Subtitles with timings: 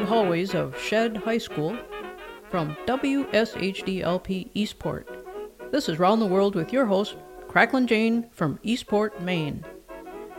[0.00, 1.76] live hallways of Shead High School
[2.48, 5.06] from WSHDLP Eastport.
[5.72, 7.16] This is Round the World with your host,
[7.48, 9.62] Cracklin Jane from Eastport, Maine.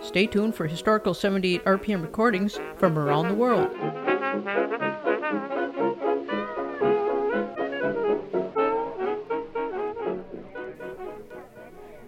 [0.02, 3.70] Stay tuned for historical 78 RPM recordings from around the world.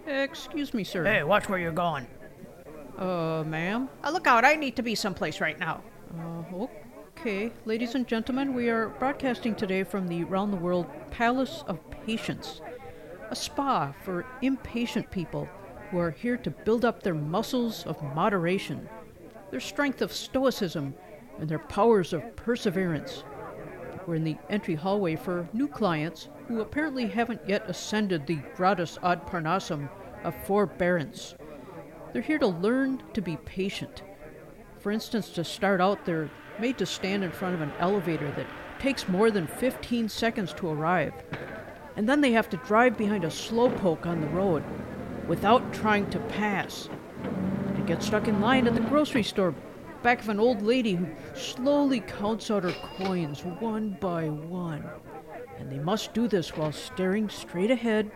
[0.08, 1.04] Excuse me, sir.
[1.04, 2.08] Hey, watch where you're going.
[2.98, 3.88] Uh, ma'am?
[4.02, 5.84] Uh, look out, I need to be someplace right now.
[6.18, 6.66] Uh,
[7.26, 7.50] okay.
[7.64, 12.60] Ladies and gentlemen, we are broadcasting today from the Round the World Palace of Patience,
[13.30, 15.48] a spa for impatient people
[15.90, 18.86] who are here to build up their muscles of moderation,
[19.50, 20.92] their strength of stoicism,
[21.38, 23.24] and their powers of perseverance.
[24.06, 28.98] We're in the entry hallway for new clients who apparently haven't yet ascended the gradus
[29.02, 29.88] ad parnassum
[30.24, 31.36] of forbearance.
[32.12, 34.02] They're here to learn to be patient.
[34.78, 38.46] For instance, to start out, they're made to stand in front of an elevator that
[38.78, 41.12] takes more than 15 seconds to arrive.
[41.96, 44.62] And then they have to drive behind a slowpoke on the road
[45.26, 46.88] without trying to pass.
[47.74, 49.54] And get stuck in line at the grocery store
[50.02, 54.84] back of an old lady who slowly counts out her coins one by one.
[55.58, 58.10] And they must do this while staring straight ahead,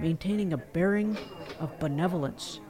[0.00, 1.16] maintaining a bearing
[1.60, 2.60] of benevolence.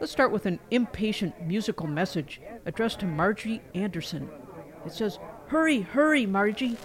[0.00, 4.28] Let's start with an impatient musical message addressed to Margie Anderson.
[4.84, 6.76] It says, Hurry, hurry, Margie.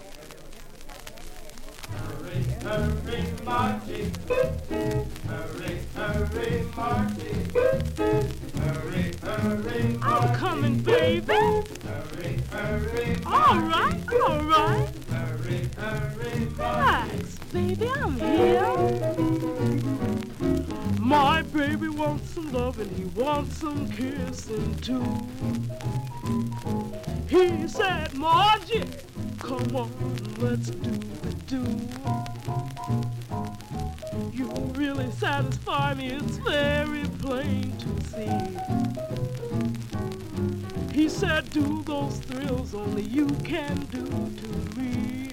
[1.90, 4.12] Hurry, hurry, Margie.
[5.28, 7.44] Hurry, hurry, Margie.
[8.58, 11.32] Hurry, hurry, I'm coming, baby.
[11.34, 14.88] hurry, hurry, All right, all right.
[15.10, 18.66] hurry, hurry, Relax, baby, I'm here.
[21.10, 25.02] My baby wants some loving, he wants some kissing too.
[27.28, 28.84] He said, Margie,
[29.40, 29.90] come on,
[30.38, 31.64] let's do the do.
[34.32, 38.30] You really satisfy me, it's very plain to see.
[40.94, 44.48] He said, do those thrills only you can do to
[44.78, 45.32] me.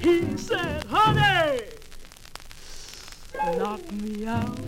[0.00, 1.62] He said, honey,
[3.56, 4.58] knock me out.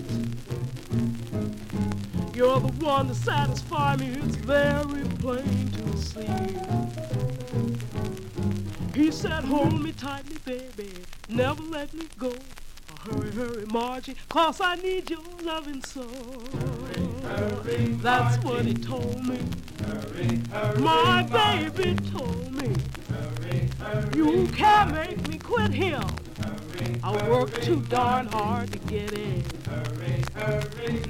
[2.34, 6.26] You're the one to satisfy me, it's very plain to see.
[8.94, 10.92] He said, hold me tightly, baby,
[11.28, 12.32] never let me go.
[13.04, 16.06] Hurry, hurry, Margie, cause I need your loving so.
[18.00, 19.40] That's what he told me.
[19.84, 22.76] Hurry, hurry, My baby told me.
[23.08, 26.04] Hurry, hurry, You can't make me quit him.
[27.02, 29.42] I work too darn hard to get in.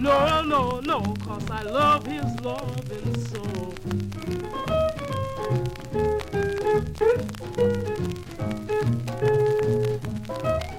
[0.01, 3.43] No, no, no, cause I love his loving so.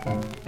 [0.06, 0.43] Hey,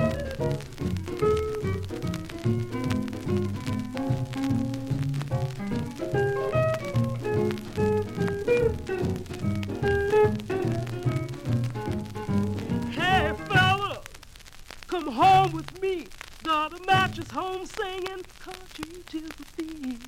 [15.00, 16.08] come home with me.
[16.44, 20.00] Got a mattress home singing country to the beat.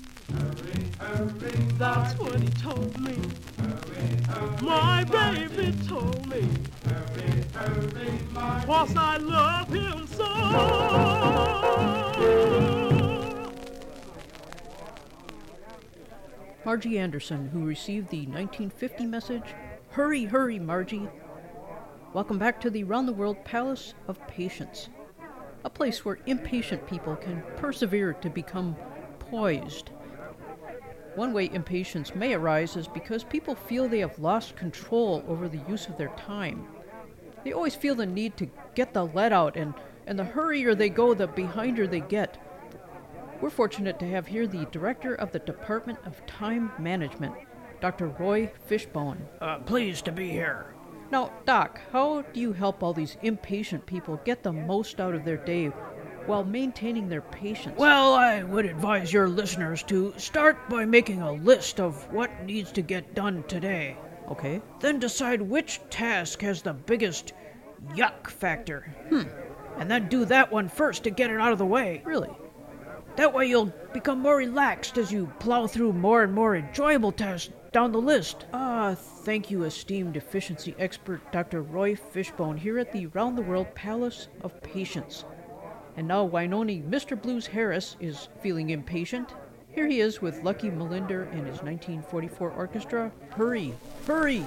[1.78, 3.18] That's what he told me.
[4.62, 6.47] My baby told me.
[8.66, 10.24] Cause I love him so.
[16.64, 19.44] Margie Anderson, who received the 1950 message,
[19.90, 21.09] Hurry, hurry, Margie.
[22.13, 24.88] Welcome back to the Round the World Palace of Patience,
[25.66, 28.78] a place where impatient people can persevere to become
[29.19, 29.90] poised.
[31.16, 35.62] One way impatience may arise is because people feel they have lost control over the
[35.67, 36.66] use of their time.
[37.44, 39.73] They always feel the need to get the let out, and,
[40.07, 42.41] and the hurrier they go, the behinder they get.
[43.41, 47.35] We're fortunate to have here the director of the Department of Time Management,
[47.82, 48.08] Dr.
[48.08, 49.28] Roy Fishbone.
[49.41, 50.73] Uh, pleased to be here.
[51.09, 55.24] Now, Doc, how do you help all these impatient people get the most out of
[55.24, 55.68] their day
[56.26, 57.78] while maintaining their patience?
[57.78, 62.72] Well, I would advise your listeners to start by making a list of what needs
[62.74, 63.96] to get done today.
[64.30, 64.62] okay.
[64.82, 67.32] Then decide which task has the biggest
[67.94, 68.94] yuck factor.
[69.09, 69.24] Hmm.
[69.78, 72.02] And then do that one first to get it out of the way.
[72.04, 72.32] Really?
[73.16, 77.54] That way you'll become more relaxed as you plow through more and more enjoyable tasks
[77.78, 78.47] down the list.
[78.53, 81.62] Ah, thank you, esteemed efficiency expert Dr.
[81.62, 85.26] Roy Fishbone here at the Round the World Palace of Patience.
[85.96, 87.22] And now Wynonie Mr.
[87.22, 89.35] Blues Harris is feeling impatient
[89.70, 93.12] Here he is with Lucky Millinder and his 1944 orchestra.
[93.29, 93.76] Hurry,
[94.08, 94.44] hurry!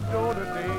[0.00, 0.70] Door today.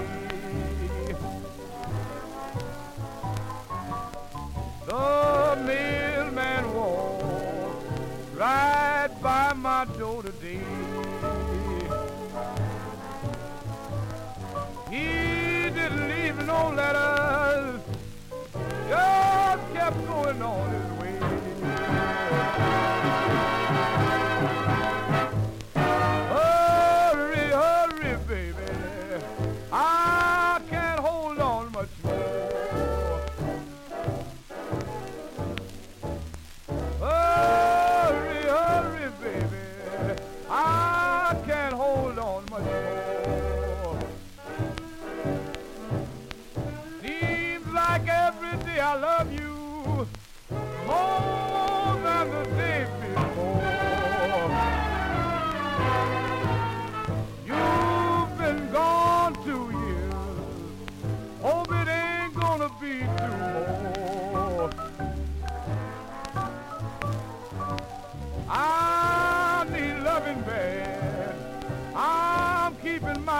[4.86, 10.60] The mailman walked right by my door today.
[14.90, 17.82] He didn't leave no letters,
[18.88, 20.87] just kept going on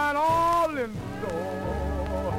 [0.08, 2.34] mine all in store.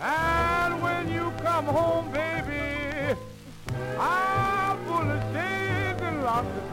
[0.00, 3.18] And when you come home, baby,
[3.98, 6.69] I'll pull the shades and lock the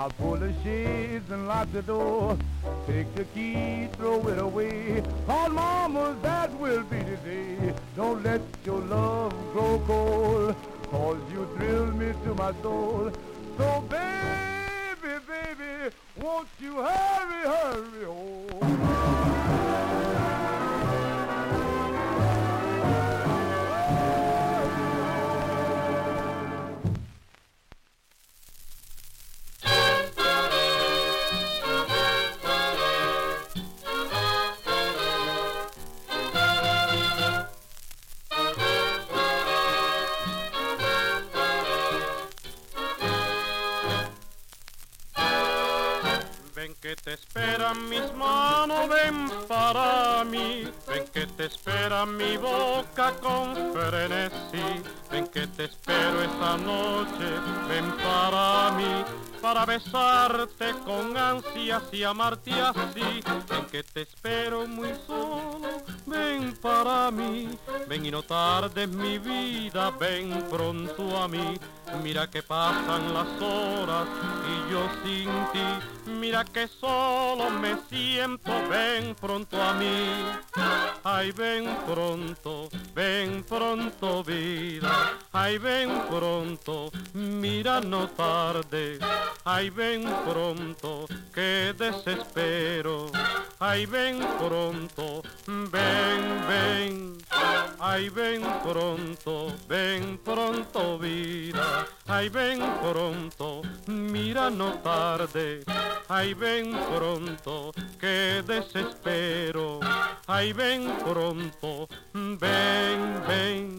[0.00, 2.38] I'll pull the shades and lock the door.
[2.86, 5.02] Take the key, throw it away.
[5.26, 7.74] Call mama, that will be the day.
[7.96, 10.56] Don't let your love grow cold.
[10.90, 13.12] Cause you thrill me to my soul.
[13.58, 19.69] So baby, baby, won't you hurry, hurry home?
[59.70, 63.22] Besarte con ansias y amarte así.
[68.02, 71.58] Y no tardes mi vida, ven pronto a mí.
[72.02, 74.06] Mira que pasan las horas
[74.46, 76.10] y yo sin ti.
[76.10, 80.24] Mira que solo me siento, ven pronto a mí.
[81.04, 85.18] Ay, ven pronto, ven pronto vida.
[85.32, 88.98] Ay, ven pronto, mira no tarde.
[89.44, 93.10] Ay, ven pronto, que desespero.
[93.58, 97.18] Ay, ven pronto, ven, ven.
[98.08, 101.86] Ven pronto, ven pronto vida.
[102.06, 105.64] Ay, ven pronto, mira no tarde.
[106.08, 109.80] Ay, ven pronto, que desespero.
[110.26, 113.78] Ay, ven pronto, ven, ven.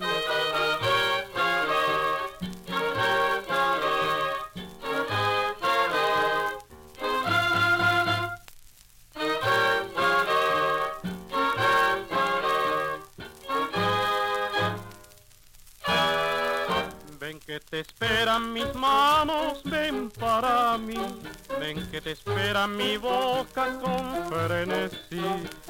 [17.72, 21.00] Te esperan mis manos, ven para mí.
[21.58, 25.24] Ven que te espera mi boca con frenesí.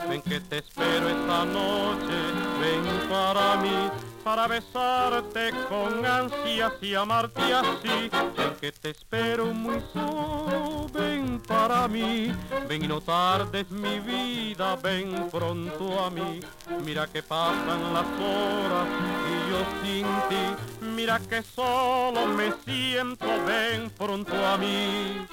[0.10, 2.18] Ven que te espero esta noche,
[2.60, 3.92] ven para mí.
[4.24, 8.10] para besarte con ansias y amarte así.
[8.38, 12.34] Ven que te espero muy solo, ven para mí.
[12.68, 16.40] Ven y no tardes mi vida, ven pronto a mí.
[16.84, 18.88] Mira que pasan las horas
[19.30, 20.81] y yo sin ti.
[20.96, 25.26] Mira que solo me siento, ven pronto a mí.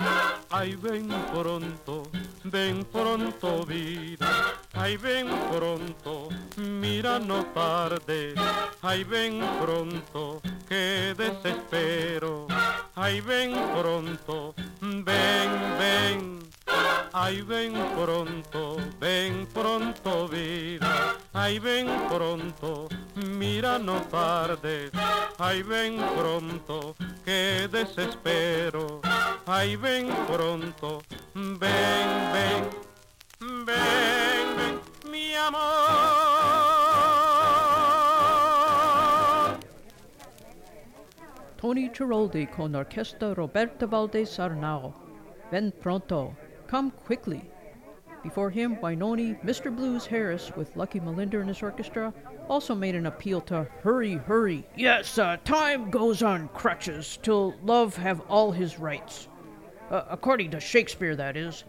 [0.50, 2.10] Ay, ven pronto,
[2.44, 4.56] ven pronto vida.
[4.72, 8.34] Ay, ven pronto, mira no tarde.
[8.82, 12.46] Ay, ven pronto, que desespero.
[12.94, 16.47] Ay, ven pronto, ven, ven.
[17.12, 21.16] Ay, ven pronto, ven pronto vida.
[21.32, 24.90] Ay, ven pronto, mira no tarde.
[25.38, 26.94] Ay, ven pronto,
[27.24, 29.00] que desespero.
[29.46, 31.02] Ay, ven pronto,
[31.34, 31.58] ven,
[32.32, 32.68] ven,
[33.40, 33.66] ven,
[34.56, 35.88] ven, mi amor.
[41.60, 44.94] Tony Giroldi con Orquesta Roberta Valdez Arnao.
[45.50, 46.36] Ven pronto.
[46.68, 47.50] Come quickly.
[48.22, 49.74] Before him, Wynonie, Mr.
[49.74, 52.12] Blues Harris, with Lucky Millinder and his orchestra,
[52.48, 54.66] also made an appeal to hurry, hurry.
[54.76, 59.28] Yes, uh, time goes on crutches till love have all his rights.
[59.90, 61.64] Uh, according to Shakespeare, that is.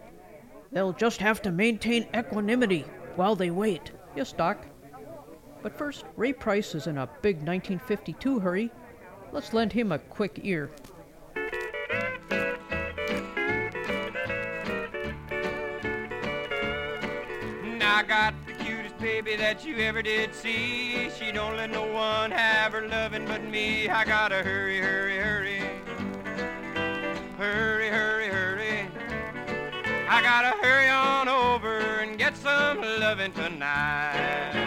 [0.72, 3.92] They'll just have to maintain equanimity while they wait.
[4.16, 4.66] Yes, Doc.
[5.62, 8.72] But first, Ray Price is in a big 1952 hurry.
[9.32, 10.72] Let's lend him a quick ear.
[19.22, 21.10] Baby that you ever did see.
[21.10, 23.90] She don't let no one have her loving but me.
[23.90, 25.60] I gotta hurry, hurry, hurry.
[27.38, 28.88] Hurry, hurry, hurry.
[30.08, 34.59] I gotta hurry on over and get some loving tonight.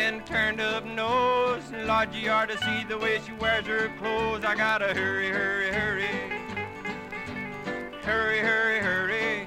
[0.00, 1.70] And turned up nose.
[1.72, 4.44] And Lord, you ought to see the way she wears her clothes.
[4.44, 6.08] I gotta hurry, hurry, hurry.
[8.02, 9.46] Hurry, hurry, hurry.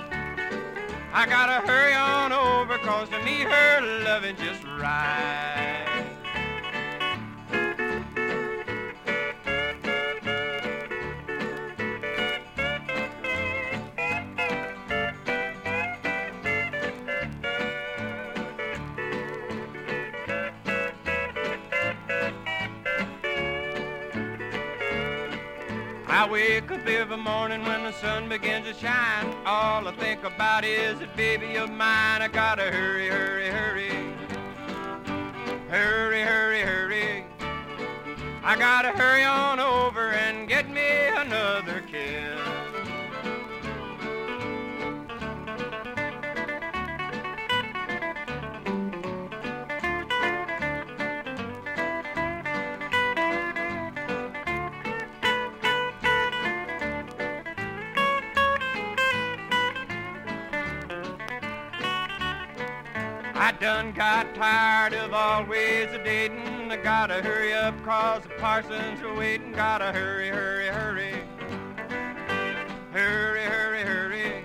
[1.11, 5.52] I gotta hurry on over, cause to me her loving just right.
[26.33, 29.31] Wake up every morning when the sun begins to shine.
[29.45, 32.23] All I think about is that baby of mine.
[32.23, 33.91] I gotta hurry, hurry, hurry.
[35.69, 37.25] Hurry, hurry, hurry.
[38.43, 41.12] I gotta hurry on over and get me
[63.63, 66.69] done got tired of always a dating.
[66.69, 69.53] I gotta hurry up cause the parsons are waiting.
[69.53, 71.13] Gotta hurry, hurry, hurry.
[72.91, 74.43] Hurry, hurry, hurry.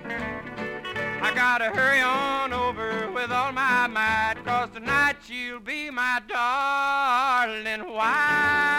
[1.21, 7.93] I gotta hurry on over with all my might cause tonight she'll be my darling
[7.93, 8.69] wife.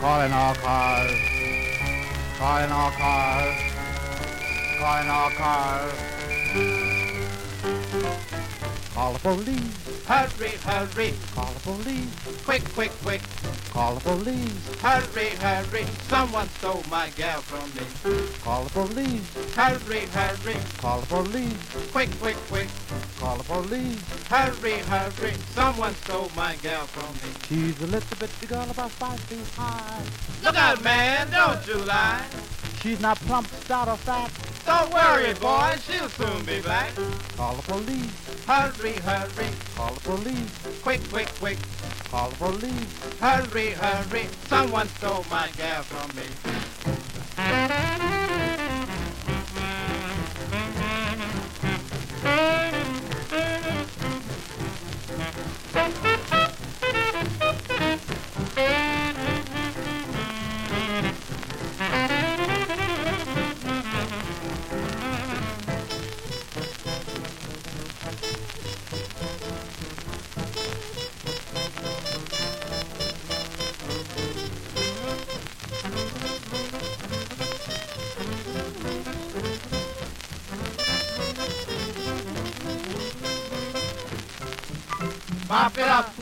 [0.00, 1.18] Calling all cars.
[2.38, 3.56] Calling all cars.
[4.78, 5.92] Calling all cars.
[8.98, 10.06] Call the police.
[10.08, 12.42] Hurry, hurry, Call the police.
[12.44, 13.22] quick, quick, quick.
[13.70, 14.80] Call the police.
[14.80, 18.26] Hurry, hurry, someone stole my gal from me.
[18.42, 19.54] Call the police.
[19.54, 21.92] Hurry, hurry, Call the police.
[21.92, 22.66] quick, quick, quick.
[23.20, 24.02] Call the police.
[24.28, 27.36] Hurry, hurry, someone stole my gal from me.
[27.46, 30.02] She's a little bitty girl about five feet high.
[30.42, 32.26] Look out, man, don't you lie.
[32.82, 34.32] She's not plump, stout, or fat.
[34.68, 36.90] Don't worry, boy, she'll soon be back.
[37.38, 38.44] Call the police.
[38.46, 40.80] Hurry, hurry, Call the police.
[40.82, 41.58] quick, quick, quick.
[42.10, 43.18] Call the police.
[43.18, 47.87] Hurry, hurry, someone stole my gal from me.
[85.58, 86.14] Mop it up.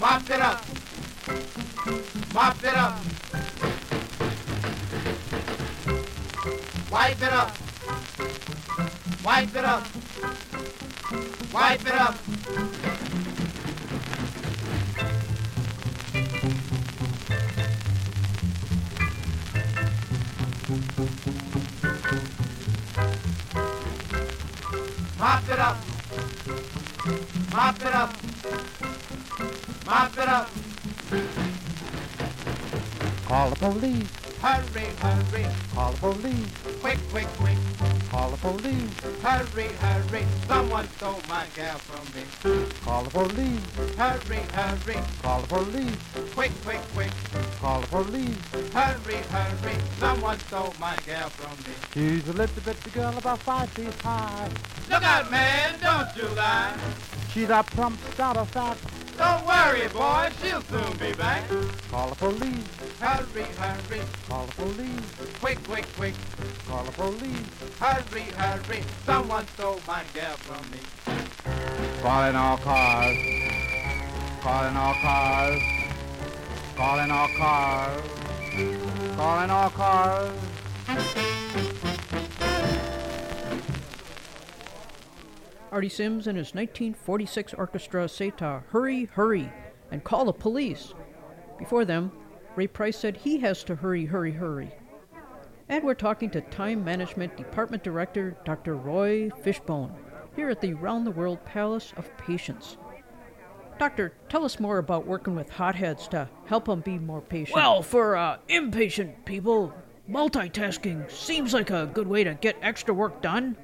[0.00, 0.64] Mop it up.
[2.32, 3.00] Mop it up.
[6.92, 7.56] Wipe it up.
[9.24, 9.86] Wipe it up.
[11.52, 12.33] Wipe it up.
[27.64, 28.14] Mop it up.
[29.86, 30.50] Mop it up.
[33.24, 34.10] Call the police.
[34.42, 35.46] Hurry, hurry.
[35.72, 36.52] Call the police.
[36.82, 37.56] Quick, quick, quick.
[38.10, 39.00] Call the police.
[39.22, 40.26] Hurry, hurry.
[40.46, 42.66] Someone stole my gal from me.
[42.84, 43.96] Call the police.
[43.96, 45.00] Hurry, hurry.
[45.22, 45.96] Call the police.
[46.34, 47.12] Quick, quick, quick.
[47.62, 48.36] Call the police.
[48.74, 49.76] Hurry, hurry.
[49.98, 51.74] Someone stole my gal from me.
[51.94, 54.50] She's a little bitty girl about five feet high.
[54.90, 55.76] Look out, man.
[55.80, 56.76] Don't you lie.
[57.34, 57.64] She's a
[58.12, 58.78] stout of fat.
[59.18, 60.30] Don't worry, boy.
[60.40, 61.42] She'll soon be back.
[61.90, 62.64] Call the police.
[63.00, 64.02] Hurry, hurry.
[64.28, 65.40] Call the police.
[65.40, 66.14] Quick, quick, quick.
[66.68, 67.80] Call the police.
[67.80, 68.84] Hurry, hurry.
[69.04, 70.78] Someone stole my girl from me.
[72.02, 73.16] Calling all cars.
[74.40, 75.62] Calling all cars.
[76.76, 78.02] Calling all cars.
[79.16, 81.43] Calling all cars.
[85.74, 89.52] Artie Sims and his 1946 orchestra to hurry, hurry,
[89.90, 90.94] and call the police.
[91.58, 92.12] Before them,
[92.54, 94.72] Ray Price said he has to hurry, hurry, hurry.
[95.68, 98.76] And we're talking to Time Management Department Director Dr.
[98.76, 99.92] Roy Fishbone
[100.36, 102.76] here at the Round the World Palace of Patience.
[103.76, 107.56] Doctor, tell us more about working with hotheads to help them be more patient.
[107.56, 109.74] Well, for uh, impatient people,
[110.08, 113.56] multitasking seems like a good way to get extra work done.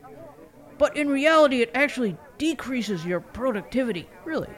[0.81, 4.09] But in reality, it actually decreases your productivity.
[4.25, 4.49] really?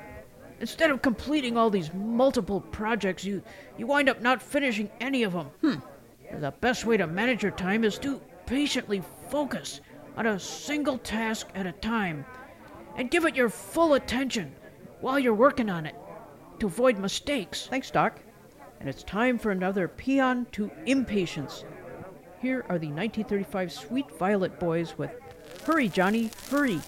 [0.60, 3.42] Instead of completing all these multiple projects, you,
[3.76, 5.50] you wind up not finishing any of them.
[5.62, 6.40] Hmm.
[6.40, 9.80] The best way to manage your time is to patiently focus
[10.16, 12.24] on a single task at a time
[12.96, 14.54] and give it your full attention
[15.00, 15.96] while you're working on it
[16.60, 17.66] to avoid mistakes.
[17.66, 18.20] Thanks, Doc.
[18.78, 21.64] And it's time for another Paean to Impatience.
[22.40, 25.10] Here are the 1935 Sweet Violet Boys with
[25.64, 26.80] Hurry, Johnny, Hurry.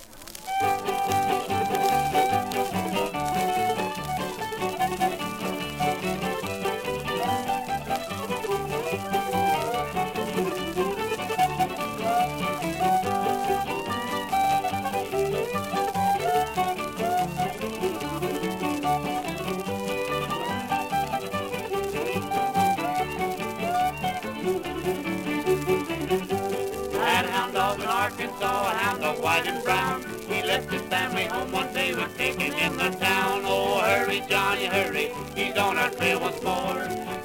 [28.34, 30.04] Arkansas, a hound dog white and brown.
[30.28, 33.42] He left his family home one day, was taken in the town.
[33.44, 36.74] Oh, hurry, Johnny, hurry, he's on our trail once more.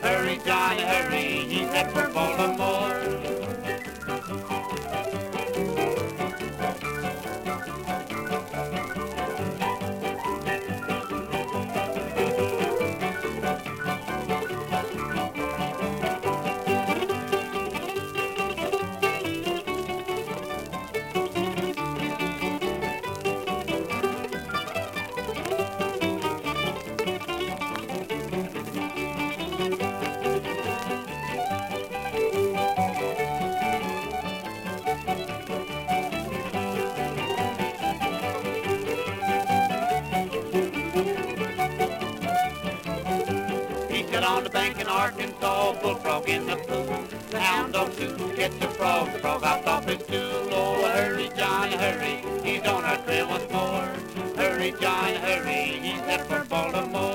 [0.02, 3.69] Hurry, Johnny, hurry, he's headed for Baltimore.
[44.78, 47.04] In Arkansas, bullfrog in the pool.
[47.30, 50.50] The hound dog too, catch the frog, the frog hopped off his stool.
[50.52, 53.90] Oh, hurry, Johnny, hurry, he's on our trail once more.
[54.36, 57.09] Hurry, Johnny, hurry, he's headed for Baltimore.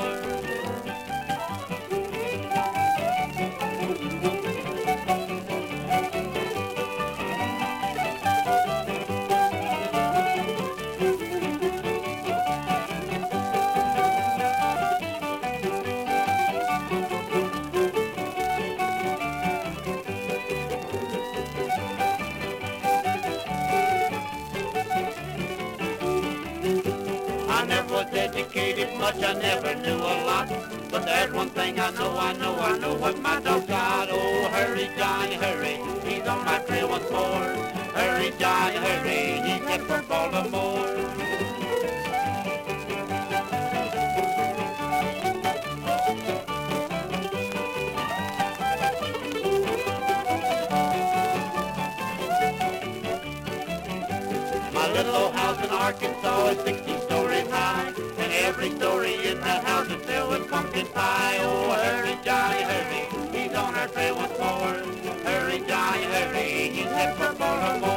[29.14, 30.48] Much, I never knew a lot.
[30.90, 34.08] But there's one thing I know, I know, I know what my dog got.
[34.10, 37.54] Oh, hurry, Johnny, hurry, he's on my trail once more.
[37.94, 40.90] Hurry, Johnny, hurry, he's headed for Baltimore.
[54.72, 56.83] My little old house in Arkansas is 60
[64.04, 65.14] He's on our trail once more.
[65.24, 66.68] Hurry, Johnny, hurry.
[66.70, 67.93] He's headed for Baltimore.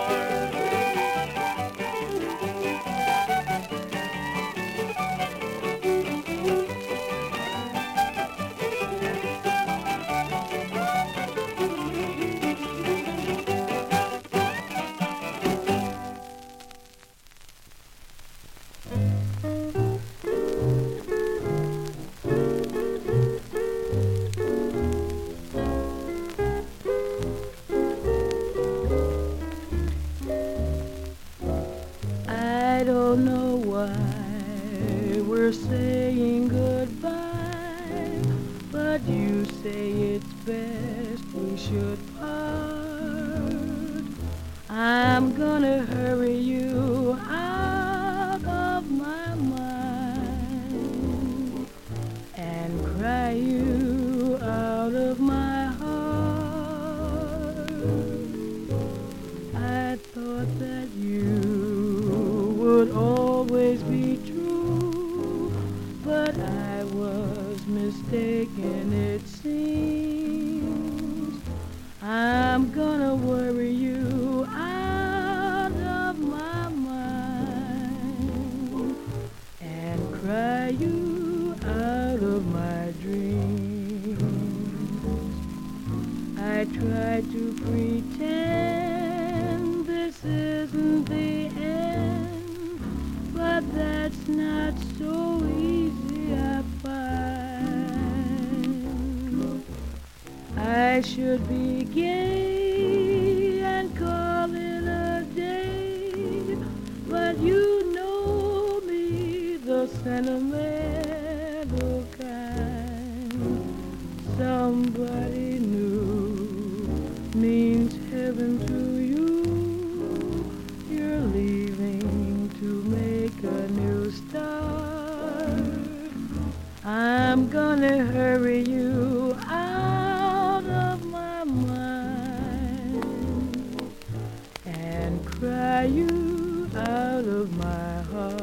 [135.98, 138.38] You out of my heart.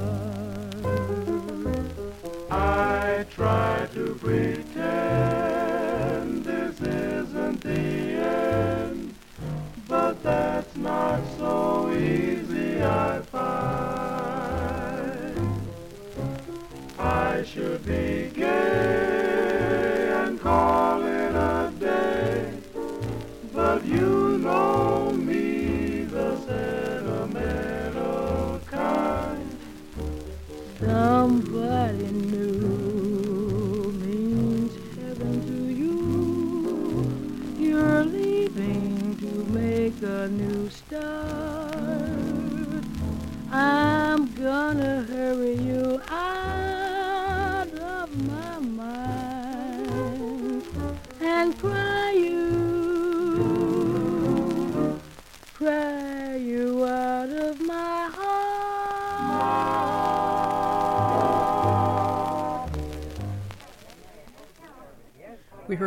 [2.50, 4.74] I try to pretend
[6.44, 9.14] this isn't the end,
[9.88, 12.33] but that's not so easy,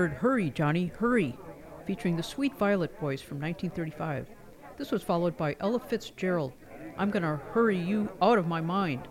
[0.07, 1.37] heard Hurry, Johnny, Hurry,
[1.85, 4.29] featuring the Sweet Violet Boys from 1935.
[4.77, 6.53] This was followed by Ella Fitzgerald,
[6.97, 9.05] I'm Gonna Hurry You Out of My Mind.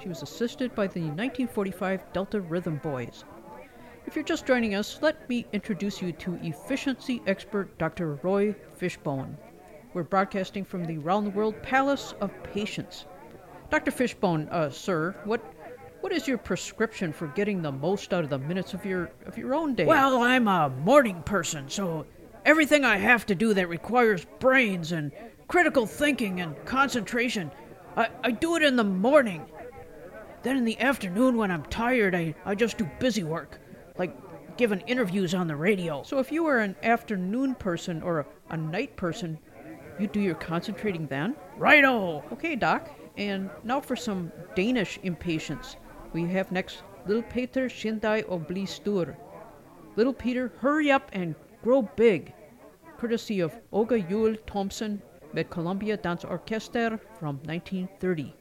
[0.00, 3.24] She was assisted by the 1945 Delta Rhythm Boys.
[4.06, 8.14] If you're just joining us, let me introduce you to efficiency expert Dr.
[8.22, 9.36] Roy Fishbone.
[9.92, 13.04] We're broadcasting from the Round the World Palace of Patience.
[13.68, 13.90] Dr.
[13.90, 15.42] Fishbone, uh, sir, what
[16.04, 19.38] what is your prescription for getting the most out of the minutes of your of
[19.38, 19.86] your own day?
[19.86, 22.04] Well, I'm a morning person, so
[22.44, 25.12] everything I have to do that requires brains and
[25.48, 27.50] critical thinking and concentration,
[27.96, 29.46] I, I do it in the morning.
[30.42, 33.58] Then in the afternoon, when I'm tired, I, I just do busy work,
[33.96, 34.14] like
[34.58, 36.02] giving interviews on the radio.
[36.02, 39.38] So if you were an afternoon person or a, a night person,
[39.98, 41.34] you do your concentrating then?
[41.56, 42.22] Righto!
[42.30, 42.90] Okay, Doc.
[43.16, 45.76] And now for some Danish impatience.
[46.14, 48.68] We have next Little Peter Shindai bli.
[49.96, 52.32] Little Peter, hurry up and grow big.
[52.96, 58.32] Courtesy of Olga Yule Thompson med Columbia Dance Orchestra from 1930.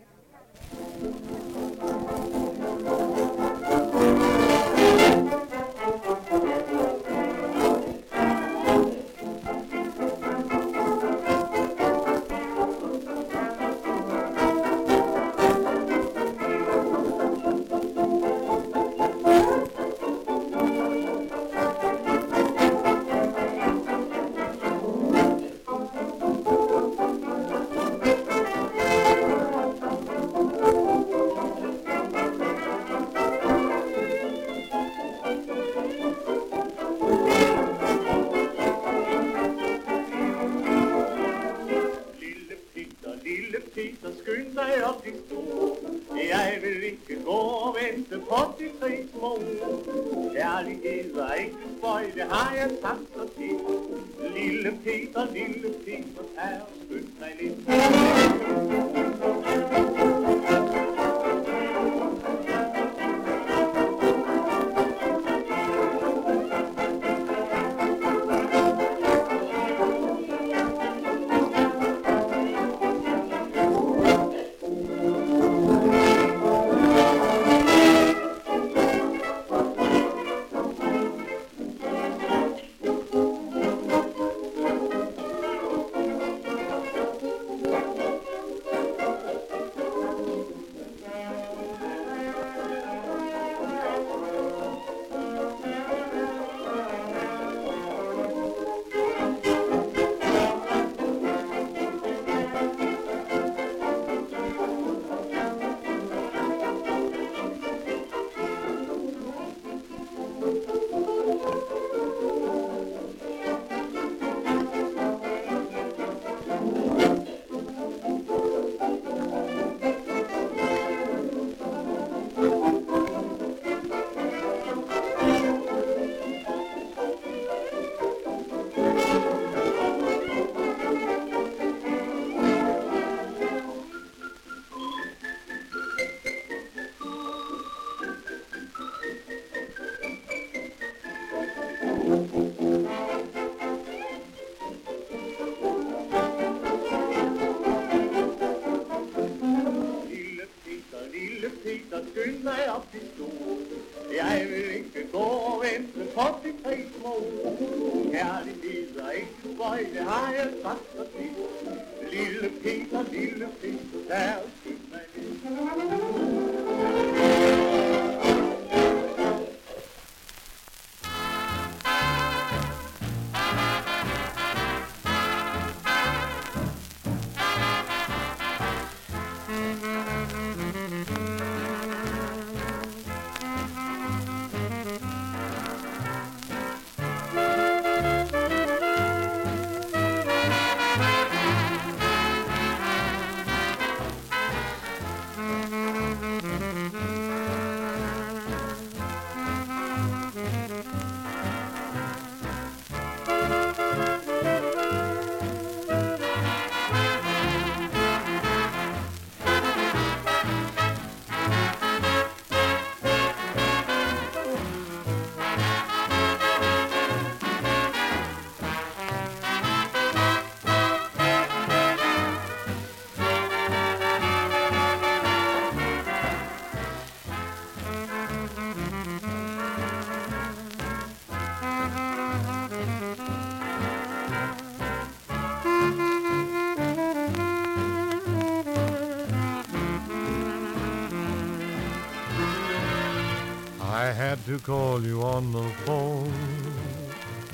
[244.45, 246.33] To call you on the phone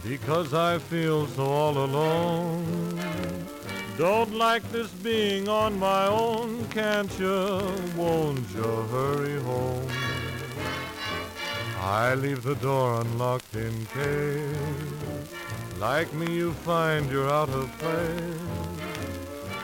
[0.03, 2.99] because I feel so all alone.
[3.97, 7.59] Don't like this being on my own, can't you?
[7.95, 9.87] Won't you hurry home?
[11.79, 15.29] I leave the door unlocked in case,
[15.79, 18.59] like me, you find you're out of place.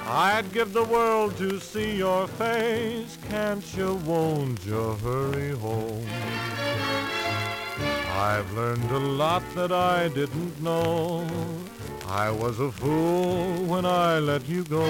[0.08, 3.18] I'd give the world to see your face.
[3.30, 4.25] Can't you, won't
[8.18, 11.28] I've learned a lot that I didn't know.
[12.08, 14.86] I was a fool when I let you go.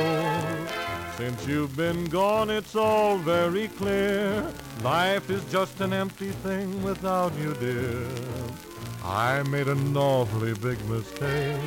[1.17, 4.45] Since you've been gone, it's all very clear.
[4.83, 8.07] Life is just an empty thing without you, dear.
[9.03, 11.59] I made an awfully big mistake.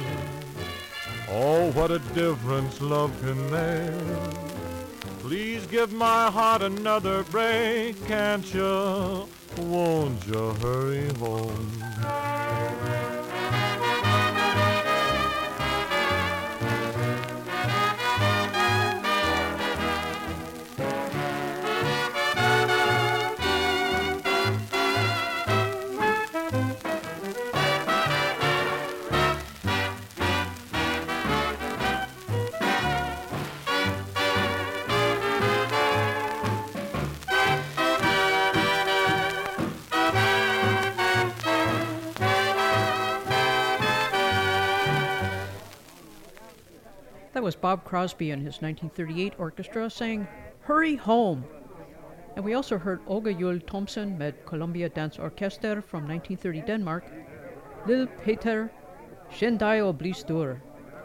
[1.29, 4.68] Oh, what a difference love can make.
[5.29, 9.29] Please give my heart another break, can't you?
[9.59, 12.88] Won't you hurry home?
[47.49, 50.29] Was Bob Crosby and his 1938 orchestra saying,
[50.61, 51.47] Hurry Home.
[52.37, 57.07] And we also heard Olga Juul Thomsen med Columbia Dance Orchester from 1930 Denmark,
[57.87, 58.71] Lil Peter
[59.33, 60.61] Shendai Oblistur.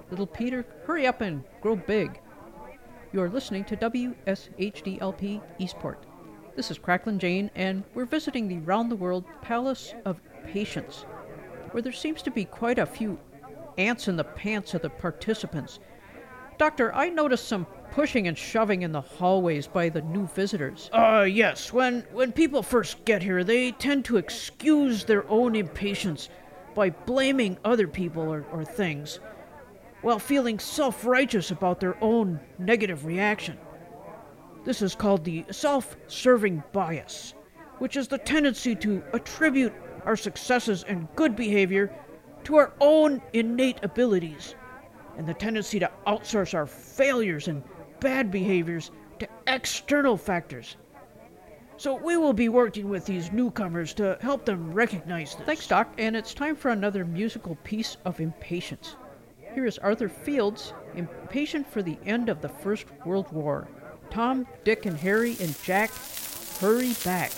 [0.10, 2.20] Little Peter, hurry up and grow big.
[3.14, 6.04] You are listening to WSHDLP Eastport.
[6.58, 11.06] This is Cracklin' Jane, and we're visiting the Round the World Palace of Patience,
[11.72, 13.18] where there seems to be quite a few
[13.78, 15.80] ants in the pants of the participants.
[16.58, 20.90] Doctor, I noticed some pushing and shoving in the hallways by the new visitors.
[20.94, 21.72] Uh, yes.
[21.72, 26.30] When when people first get here, they tend to excuse their own impatience
[26.74, 29.20] by blaming other people or, or things,
[30.02, 33.58] while feeling self-righteous about their own negative reaction.
[34.66, 37.36] This is called the self-serving bias,
[37.78, 39.74] which is the tendency to attribute
[40.06, 41.94] our successes and good behavior
[42.46, 44.56] to our own innate abilities,
[45.18, 47.64] and the tendency to outsource our failures and
[48.00, 50.78] bad behaviors to external factors.
[51.78, 55.46] So we will be working with these newcomers to help them recognize this.
[55.46, 58.96] Thanks, Doc, and it's time for another musical piece of impatience.
[59.54, 63.68] Here is Arthur Fields, impatient for the end of the First World War.
[64.10, 65.92] Tom, Dick, and Harry and Jack
[66.60, 67.32] hurry back.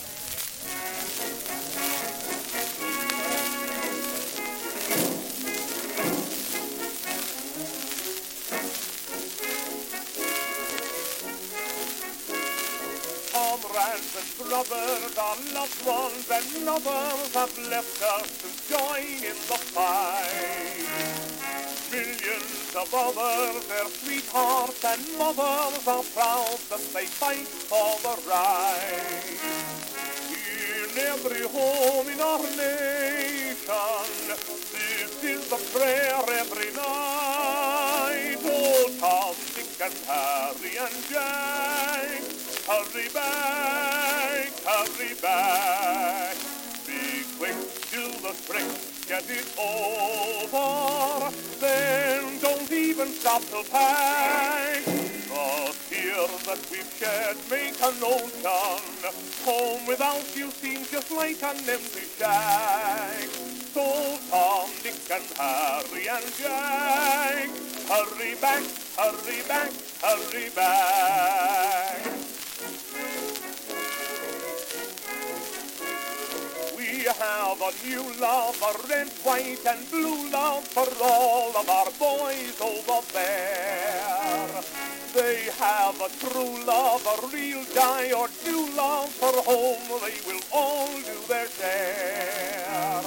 [15.86, 20.82] Ones and lovers have left us to join in the fight.
[21.92, 29.38] Millions of others, their sweethearts and mothers are proud that they fight for the right.
[30.74, 34.06] In every home in our nation,
[34.74, 38.38] this is the prayer every night.
[38.44, 46.36] Oh, Tom, Dick, and Harry, and Jack, hurry back, hurry back.
[46.86, 47.56] Be quick,
[47.92, 48.70] do the trick,
[49.08, 51.32] get it over.
[51.60, 54.84] Then don't even stop to pack.
[54.86, 59.14] The tears that we've shed make an ocean.
[59.46, 63.30] Home without you seems just like an empty shack.
[63.74, 67.50] So Tom, Dick, and Harry, and Jack,
[67.90, 68.64] hurry back,
[68.98, 72.45] hurry back, hurry back.
[76.78, 81.92] We have a new love, a red, white, and blue love for all of our
[82.00, 84.48] boys over there.
[85.14, 90.00] They have a true love, a real die or do love for home.
[90.02, 93.02] They will all do their share.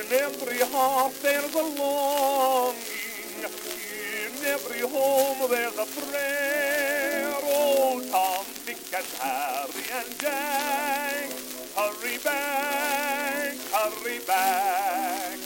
[0.00, 2.76] In every heart there's a longing.
[3.44, 7.07] In every home there's a prayer.
[7.50, 11.32] Oh, Tom, Dick, and Harry, and Jack,
[11.74, 15.38] hurry back, hurry back.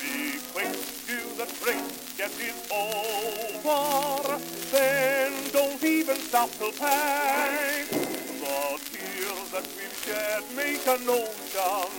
[0.00, 1.82] Be quick, do the trick,
[2.16, 4.38] get it over.
[4.70, 7.88] Then don't even stop to pack.
[7.90, 11.90] The tears that we've shed make an ocean.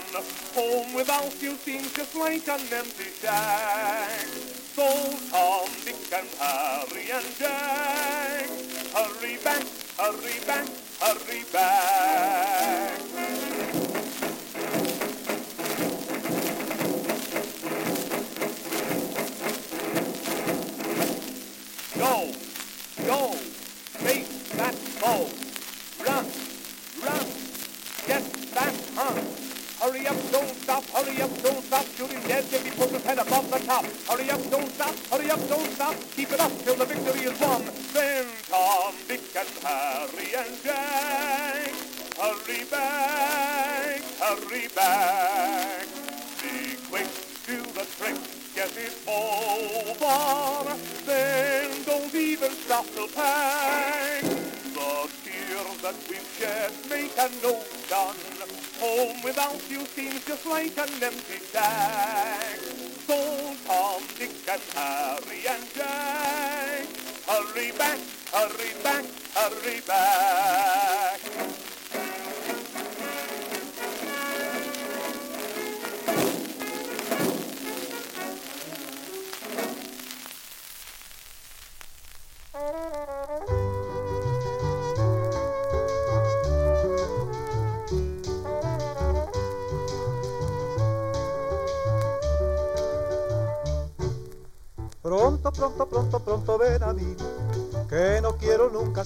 [0.54, 4.26] Home without you seems just like an empty shack.
[4.74, 4.86] So
[5.30, 5.69] Tom,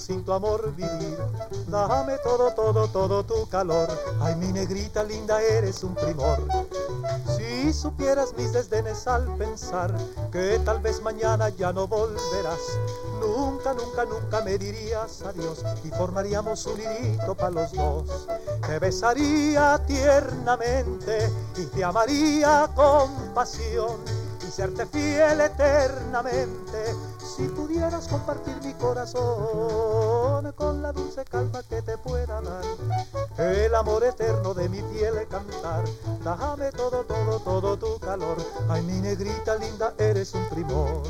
[0.05, 1.17] sin tu amor vivir.
[1.67, 3.89] Dame todo, todo, todo tu calor.
[4.21, 6.37] Ay, mi negrita linda, eres un primor.
[7.35, 9.91] Si supieras mis desdenes al pensar
[10.31, 12.59] que tal vez mañana ya no volverás,
[13.19, 18.27] nunca, nunca, nunca me dirías adiós y formaríamos un nidito para los dos.
[18.67, 23.97] Te besaría tiernamente y te amaría con pasión
[24.47, 26.64] y serte fiel eternamente
[28.07, 32.63] compartir mi corazón con la dulce calma que te pueda dar.
[33.37, 35.83] El amor eterno de mi piel cantar
[36.23, 38.37] dame todo todo todo tu calor.
[38.69, 41.03] Ay mi negrita linda eres un primor.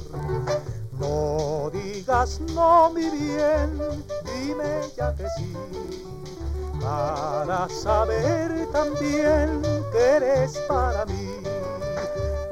[0.99, 3.79] No digas no mi bien
[4.23, 5.53] dime ya que sí.
[6.81, 11.31] Para saber también que eres para mí.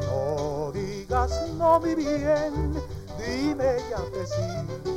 [0.01, 2.72] No digas no mi bien
[3.57, 4.91] que sí,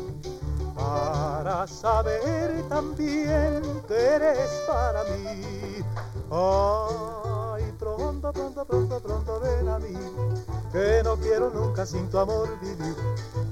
[0.74, 5.84] para saber también que eres para mí.
[6.30, 9.94] Ay, pronto, pronto, pronto, pronto ven a mí,
[10.72, 12.96] que no quiero nunca sin tu amor vivir.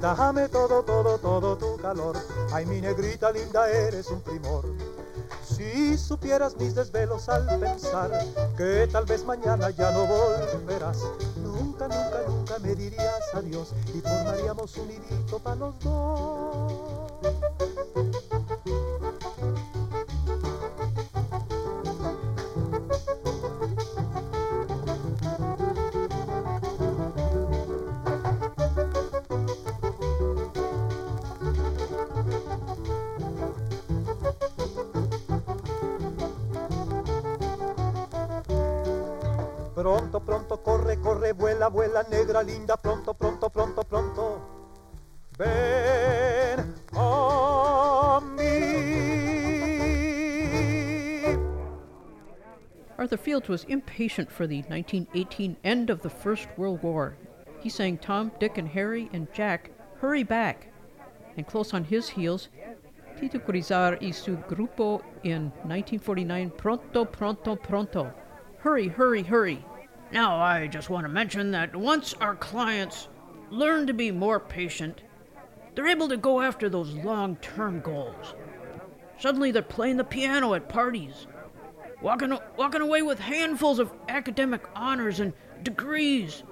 [0.00, 2.16] Dame todo, todo, todo tu calor.
[2.52, 4.64] Ay, mi negrita linda, eres un primor.
[5.56, 8.10] Si supieras mis desvelos al pensar
[8.56, 10.98] que tal vez mañana ya no volverás,
[11.36, 17.73] nunca, nunca, nunca me dirías adiós y formaríamos un nidito para los dos.
[41.34, 44.40] Vuela, vuela, negra linda, pronto, pronto, pronto, pronto.
[45.36, 48.84] Ven a mí.
[52.96, 57.16] Arthur Fields was impatient for the 1918 end of the First World War.
[57.60, 59.70] He sang Tom, Dick, and Harry and Jack,
[60.00, 60.68] Hurry Back.
[61.36, 62.48] And close on his heels,
[63.18, 68.12] Tito Grisar y su grupo in 1949, Pronto, Pronto, Pronto.
[68.58, 69.64] Hurry, hurry, hurry.
[70.14, 73.08] Now, I just want to mention that once our clients
[73.50, 75.00] learn to be more patient,
[75.74, 78.36] they're able to go after those long term goals.
[79.18, 81.26] Suddenly, they're playing the piano at parties,
[82.00, 85.32] walking, walking away with handfuls of academic honors and
[85.64, 86.44] degrees.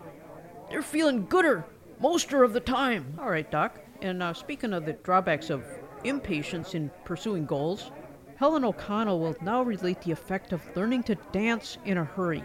[0.69, 1.65] They're feeling gooder
[2.01, 3.17] moster of the time.
[3.21, 3.79] All right, Doc.
[4.01, 5.63] And uh, speaking of the drawbacks of
[6.03, 7.93] impatience in pursuing goals,
[8.35, 12.43] Helen O'Connell will now relate the effect of learning to dance in a hurry.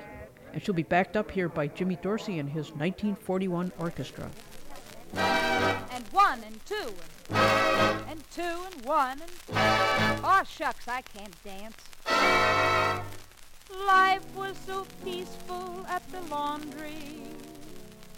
[0.57, 4.27] And she'll be backed up here by Jimmy Dorsey and his 1941 orchestra.
[5.13, 6.95] And one and two
[8.09, 9.31] and, two and one and
[10.23, 11.77] oh shucks, I can't dance.
[13.85, 17.21] Life was so peaceful at the laundry.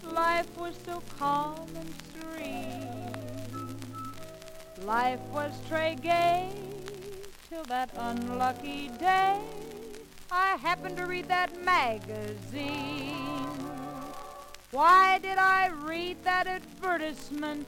[0.02, 2.88] Life was so calm and serene.
[4.86, 6.48] Life was très gay
[7.50, 9.38] till that unlucky day
[10.32, 13.16] I happened to read that magazine.
[14.70, 17.66] Why did I read that advertisement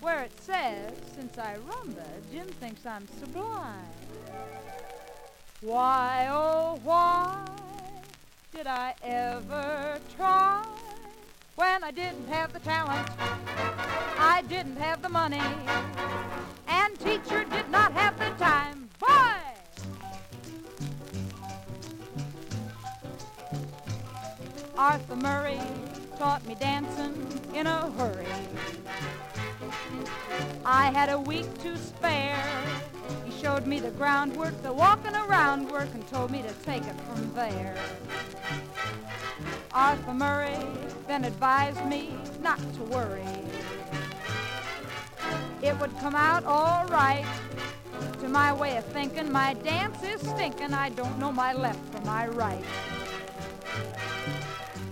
[0.00, 3.84] where it says, since I rumba, Jim thinks I'm sublime?
[5.60, 7.44] Why, oh, why
[8.54, 10.64] did I ever try
[11.56, 13.10] when I didn't have the talent?
[14.18, 15.42] I didn't have the money,
[16.68, 18.88] and teacher did not have the time.
[18.98, 19.45] Boy!
[24.78, 25.60] Arthur Murray
[26.18, 27.14] taught me dancing
[27.54, 28.26] in a hurry.
[30.66, 32.44] I had a week to spare.
[33.24, 36.94] He showed me the groundwork, the walking around work, and told me to take it
[37.00, 37.74] from there.
[39.72, 40.58] Arthur Murray
[41.06, 43.24] then advised me not to worry.
[45.62, 47.24] It would come out all right.
[48.20, 50.74] To my way of thinking, my dance is stinking.
[50.74, 52.64] I don't know my left from my right.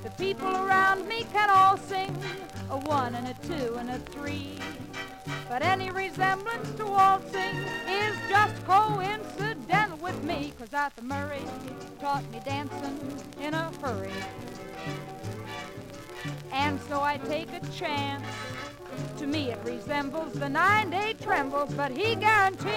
[0.05, 2.15] The people around me can all sing
[2.71, 4.59] a one and a two and a three.
[5.49, 7.57] But any resemblance to waltzing
[7.89, 11.41] is just coincidental with me, cause Arthur Murray
[12.01, 12.99] taught me dancing
[13.41, 14.13] in a hurry.
[16.53, 18.27] And so I take a chance.
[19.17, 22.69] To me it resembles the nine-day trembles, but he guarantees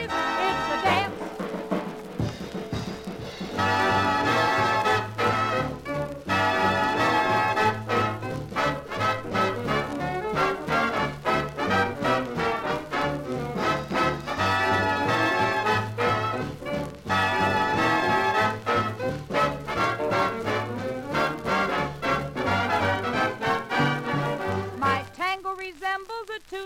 [0.00, 1.18] it's a dance.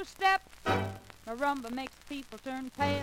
[0.02, 0.42] two-step.
[1.26, 3.02] My rumba makes people turn pale.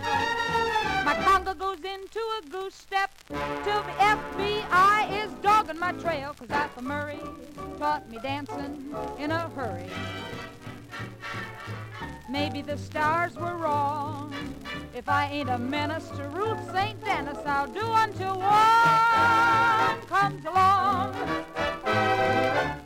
[1.04, 6.34] My conga goes into a goose step till the FBI is dogging my trail.
[6.38, 7.20] Cause Arthur Murray
[7.78, 9.88] taught me dancing in a hurry.
[12.28, 14.32] Maybe the stars were wrong.
[14.94, 17.02] If I ain't a menace to Ruth St.
[17.04, 21.14] Denis, I'll do until one comes along.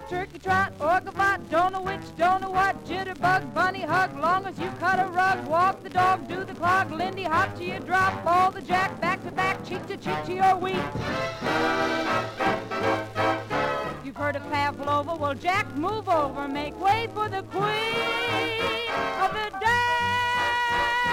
[0.08, 4.58] Turkey trot, or gavotte, don't know which, don't know what, jitterbug, bunny hug, long as
[4.58, 8.24] you cut a rug, walk the dog, do the clog, Lindy hop to your drop,
[8.24, 10.84] ball the jack, back to back, cheek to cheek to your wheat.
[14.04, 17.62] You've heard of Pavlova, well Jack, move over, make way for the queen
[19.22, 21.03] of the hop,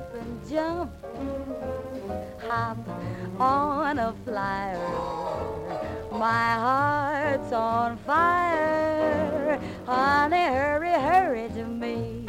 [0.00, 0.90] skip, and jump.
[2.48, 2.78] Hop
[3.38, 4.78] on a flyer.
[6.12, 9.60] My heart's on fire.
[9.86, 12.19] Honey, hurry, hurry to me.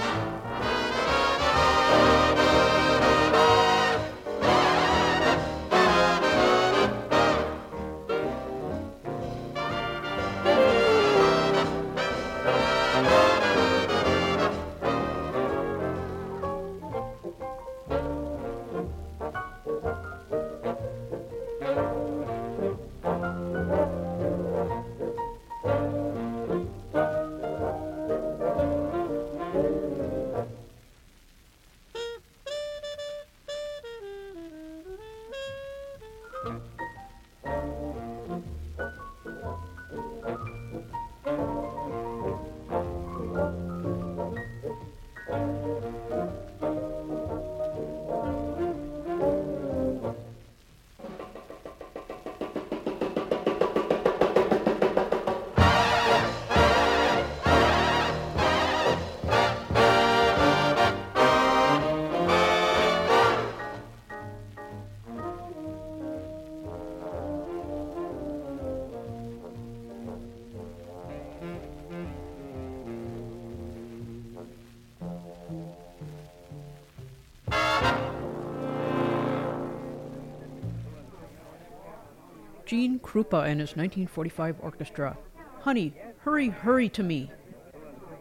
[83.01, 85.17] Krupa and his 1945 orchestra.
[85.59, 87.29] Honey, hurry, hurry to me.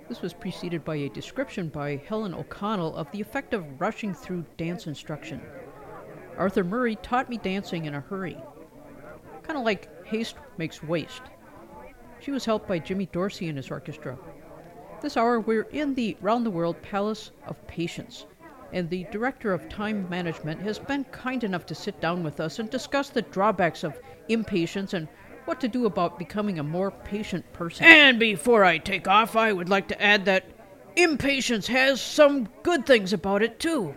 [0.09, 4.45] This was preceded by a description by Helen O'Connell of the effect of rushing through
[4.57, 5.41] dance instruction.
[6.37, 8.37] Arthur Murray taught me dancing in a hurry.
[9.43, 11.23] Kind of like haste makes waste.
[12.19, 14.19] She was helped by Jimmy Dorsey and his orchestra.
[15.01, 18.27] This hour, we're in the Round the World Palace of Patience,
[18.73, 22.59] and the Director of Time Management has been kind enough to sit down with us
[22.59, 23.99] and discuss the drawbacks of
[24.29, 25.09] impatience and
[25.45, 27.85] what to do about becoming a more patient person.
[27.85, 30.45] And before I take off, I would like to add that
[30.97, 33.95] impatience has some good things about it, too.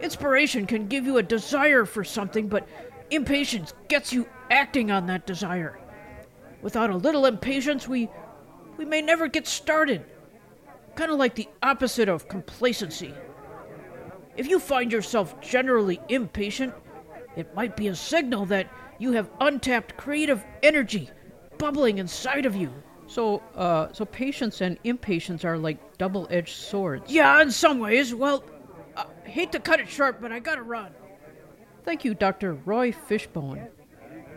[0.00, 2.68] Inspiration can give you a desire for something, but
[3.10, 5.78] impatience gets you acting on that desire.
[6.62, 8.08] Without a little impatience, we
[8.76, 10.04] we may never get started.
[10.94, 13.14] Kind of like the opposite of complacency.
[14.36, 16.74] If you find yourself generally impatient,
[17.36, 18.68] it might be a signal that
[18.98, 21.10] you have untapped creative energy
[21.58, 22.72] bubbling inside of you.
[23.06, 27.10] So, uh, so patience and impatience are like double-edged swords.
[27.12, 28.14] Yeah, in some ways.
[28.14, 28.44] Well,
[28.96, 30.92] I hate to cut it short, but I gotta run.
[31.84, 32.54] Thank you, Dr.
[32.54, 33.68] Roy Fishbone.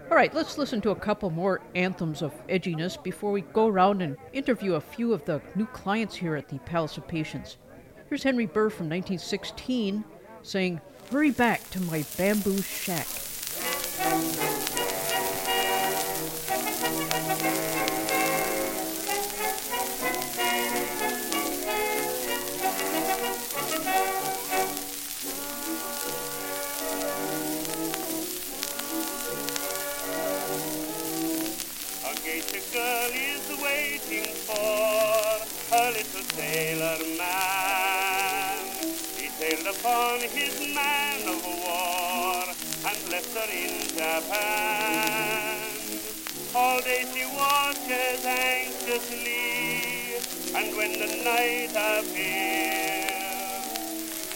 [0.10, 4.02] All right, let's listen to a couple more anthems of edginess before we go around
[4.02, 7.58] and interview a few of the new clients here at the Palace of Patience.
[8.10, 10.03] Here's Henry Burr from 1916
[10.41, 10.82] saying,
[11.12, 13.08] Hurry back to my bamboo shack.
[44.18, 45.61] Japan.
[46.55, 50.18] All day she watches anxiously,
[50.57, 53.13] and when the night appears,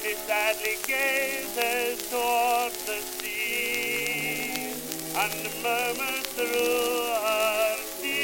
[0.03, 4.75] she sadly gazes toward the sea
[5.17, 8.21] and murmurs through her tears.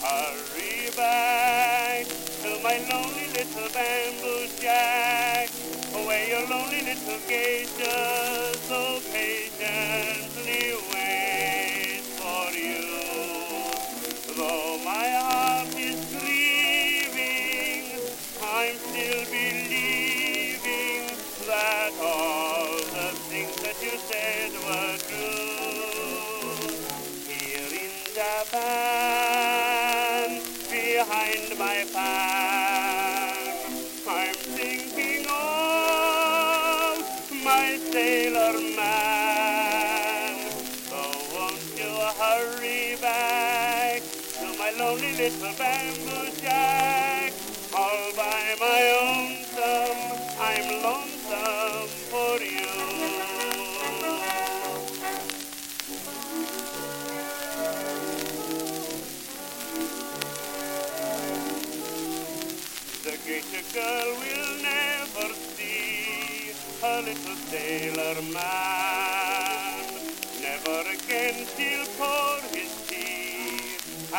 [0.00, 5.50] Hurry back to my lonely little bamboo shack,
[6.06, 8.27] where your lonely little geisha
[9.98, 10.27] patiently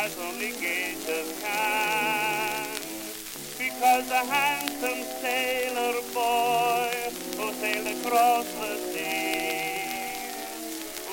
[0.09, 2.67] as only geishas can.
[3.57, 6.91] Because a handsome sailor boy
[7.37, 9.69] who sailed across the sea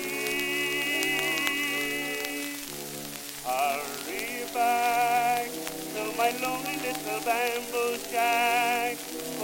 [3.45, 5.49] Hurry back
[5.95, 8.97] to my lonely little bamboo shack,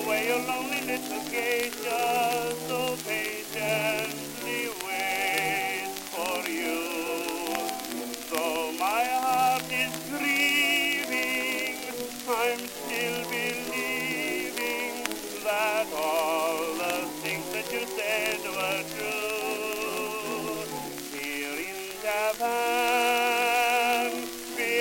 [0.06, 1.17] where your lonely little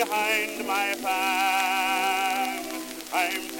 [0.07, 2.61] behind my fan,
[3.13, 3.56] I'm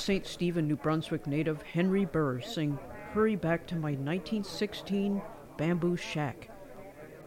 [0.00, 0.26] St.
[0.26, 2.78] Stephen, New Brunswick native Henry Burr sing
[3.12, 5.20] Hurry Back to My 1916
[5.58, 6.48] Bamboo Shack,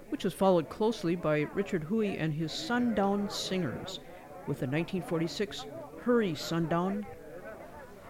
[0.10, 4.00] which was followed closely by Richard Huey and his Sundown Singers
[4.48, 5.68] with the 1946
[6.02, 7.06] Hurry Sundown.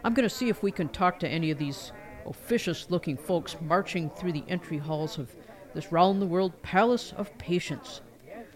[0.06, 1.92] I'm going to see if we can talk to any of these
[2.26, 5.30] officious looking folks marching through the entry halls of
[5.74, 8.00] this round the world Palace of Patience.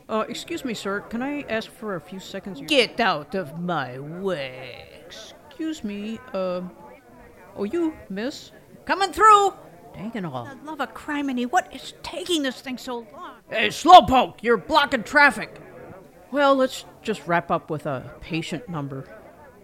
[0.07, 2.61] Uh, excuse me, sir, can I ask for a few seconds?
[2.65, 4.87] Get out of my way.
[5.57, 6.61] Excuse me, uh.
[7.55, 8.51] Oh, you, miss?
[8.85, 9.55] Coming through.
[9.91, 10.45] Dang it all.
[10.45, 13.37] The love of criminy, what is taking this thing so long?
[13.49, 15.59] Hey, Slowpoke, you're blocking traffic.
[16.31, 19.09] Well, let's just wrap up with a patient number.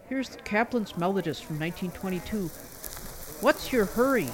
[0.10, 2.48] Here's Kaplan's Melodist from 1922.
[3.41, 4.30] What's your hurry?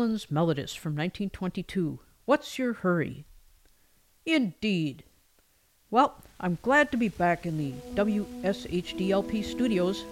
[0.00, 2.00] Kaplan's Melodist from 1922.
[2.24, 3.26] What's Your Hurry?
[4.24, 5.04] Indeed.
[5.90, 10.06] Well, I'm glad to be back in the WSHDLP studios,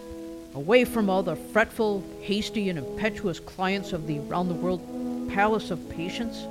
[0.55, 4.83] away from all the fretful, hasty, and impetuous clients of the round the world
[5.31, 6.45] palace of patience.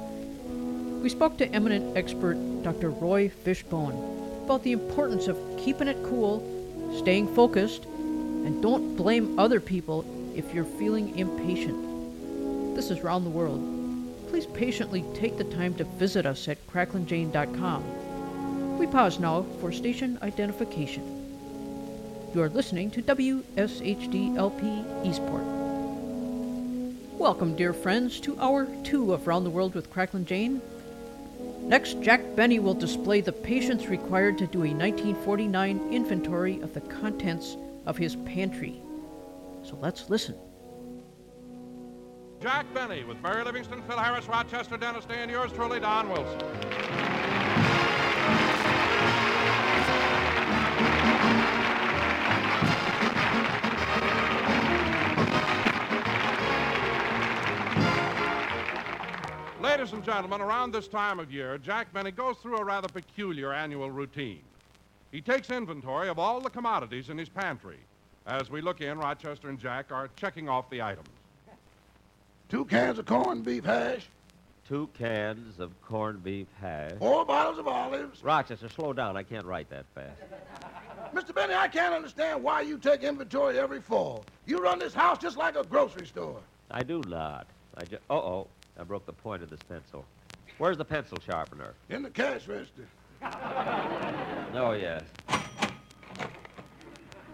[1.03, 2.89] We spoke to eminent expert Dr.
[2.89, 6.41] Roy Fishbone about the importance of keeping it cool,
[6.97, 10.03] staying focused, and don't blame other people
[10.35, 11.96] if you're feeling impatient.
[12.77, 13.59] This is Round the World.
[14.29, 18.77] Please patiently take the time to visit us at cracklinjane.com.
[18.77, 21.01] We pause now for station identification.
[22.35, 25.41] You are listening to WSHD-LP Eastport.
[27.17, 30.61] Welcome, dear friends, to Hour 2 of Round the World with Cracklin' Jane.
[31.61, 36.81] Next, Jack Benny will display the patience required to do a 1949 inventory of the
[36.81, 37.57] contents
[37.87, 38.79] of his pantry.
[39.63, 40.35] So let's listen.
[42.47, 46.39] Jack Benny with Mary Livingstone, Phil Harris, Rochester, Dennis Day, and yours truly, Don Wilson.
[59.61, 63.51] Ladies and gentlemen, around this time of year, Jack Benny goes through a rather peculiar
[63.51, 64.39] annual routine.
[65.11, 67.79] He takes inventory of all the commodities in his pantry.
[68.25, 71.09] As we look in, Rochester and Jack are checking off the items.
[72.49, 74.07] Two cans of corned beef hash,
[74.67, 76.91] Two cans of corned beef hash.
[76.99, 78.21] four bottles of olives.
[78.23, 79.15] Rochester, slow down.
[79.15, 80.19] I can't write that fast.
[81.13, 81.33] Mr.
[81.33, 84.25] Benny, I can't understand why you take inventory every fall.
[84.45, 86.39] You run this house just like a grocery store.
[86.69, 87.47] I do not.
[87.77, 88.01] I just.
[88.09, 88.47] Uh oh.
[88.79, 90.05] I broke the point of this pencil.
[90.57, 91.73] Where's the pencil sharpener?
[91.89, 92.87] In the cash register.
[94.53, 95.03] Oh, yes.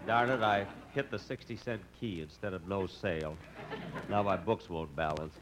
[0.06, 3.36] Darn it, I hit the 60 cent key instead of no sale.
[4.08, 5.34] Now my books won't balance.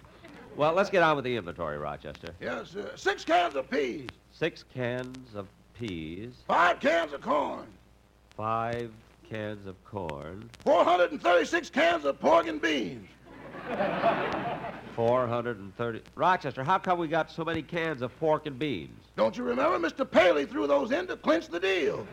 [0.57, 2.35] Well, let's get on with the inventory, Rochester.
[2.41, 2.93] Yes, sir.
[2.97, 5.47] Six cans of peas, Six cans of
[5.79, 7.67] peas, five cans of corn,
[8.37, 8.91] five
[9.29, 13.09] cans of corn, 436 cans of pork and beans.
[14.95, 16.03] 430.
[16.15, 18.99] Rochester, how come we got so many cans of pork and beans?
[19.17, 20.11] Don't you remember Mr.
[20.11, 22.07] Paley threw those in to clinch the deal?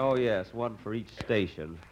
[0.00, 1.78] Oh, yes, one for each station.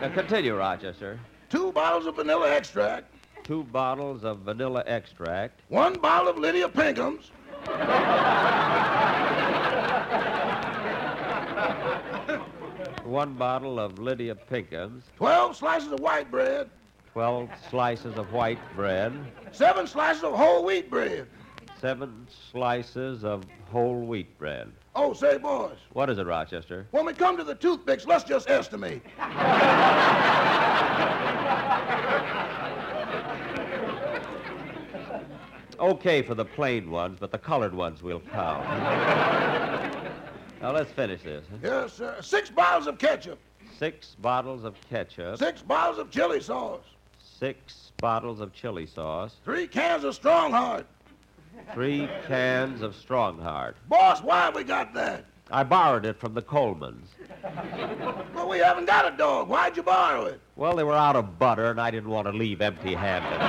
[0.00, 1.18] Now, continue, Rochester.
[1.50, 7.30] Two bottles of vanilla extract, Two bottles of vanilla extract, one bottle of Lydia Pinkham's,
[13.04, 16.68] one bottle of Lydia Pinkham's, 12 slices of white bread,
[17.12, 19.12] 12 slices of white bread,
[19.52, 21.26] seven slices of whole wheat bread.
[21.80, 24.70] seven slices of whole wheat bread.
[24.98, 26.86] Oh, say, boys, What is it, Rochester?
[26.90, 29.02] when we come to the toothpicks, let's just estimate.
[35.78, 38.66] Okay for the plain ones, but the colored ones we'll count.
[40.62, 41.44] now, let's finish this.
[41.62, 42.16] Yes, sir.
[42.22, 43.38] Six bottles of ketchup,
[43.78, 46.84] Six bottles of ketchup, six bottles of chili sauce,
[47.20, 50.84] six bottles of chili sauce, three cans of Strongheart.
[51.74, 53.74] Three cans of Strongheart.
[53.88, 55.24] Boss, why we got that?
[55.50, 57.06] I borrowed it from the Colmans.
[58.34, 59.48] Well, we haven't got a dog.
[59.48, 60.40] Why'd you borrow it?
[60.56, 63.40] Well, they were out of butter, and I didn't want to leave empty handed.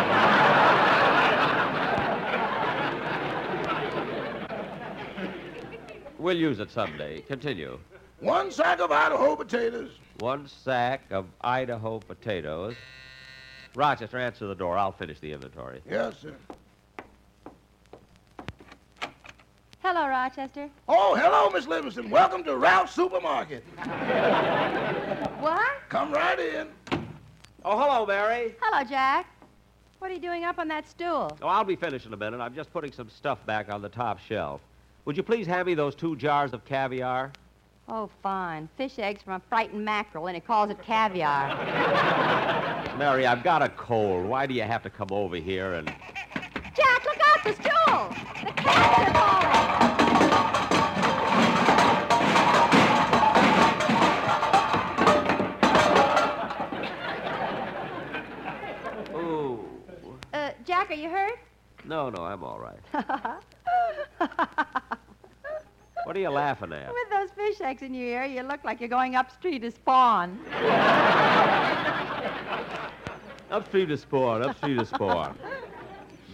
[6.19, 7.21] we'll use it someday.
[7.21, 7.79] Continue.
[8.19, 12.75] One sack of Idaho potatoes, One sack of Idaho potatoes.
[13.75, 14.77] Rochester, answer the door.
[14.77, 15.81] I'll finish the inventory.
[15.89, 16.35] Yes, sir.
[19.89, 20.69] Hello, Rochester.
[20.89, 22.09] Oh, hello, Miss Livingstone.
[22.09, 23.63] Welcome to Ralph's Supermarket.
[25.39, 25.71] What?
[25.87, 26.67] Come right in.
[27.63, 28.53] Oh, hello, Mary.
[28.59, 29.27] Hello, Jack.
[29.99, 31.31] What are you doing up on that stool?
[31.41, 32.41] Oh, I'll be finished in a minute.
[32.41, 34.59] I'm just putting some stuff back on the top shelf.
[35.05, 37.31] Would you please hand me those two jars of caviar?
[37.87, 38.67] Oh, fine.
[38.75, 41.47] Fish eggs from a frightened mackerel, and he calls it caviar.
[42.97, 44.25] Mary, I've got a cold.
[44.25, 45.87] Why do you have to come over here and.
[46.75, 48.26] Jack, look out, the stool!
[48.57, 49.13] The cats are
[59.13, 59.23] falling!
[59.23, 59.65] Ooh.
[60.33, 61.39] Uh, Jack, are you hurt?
[61.85, 62.79] No, no, I'm all right.
[66.07, 66.87] What are you laughing at?
[66.87, 70.39] With those fish eggs in your ear, you look like you're going upstream to spawn.
[73.51, 75.37] Upstream to spawn, upstream to spawn.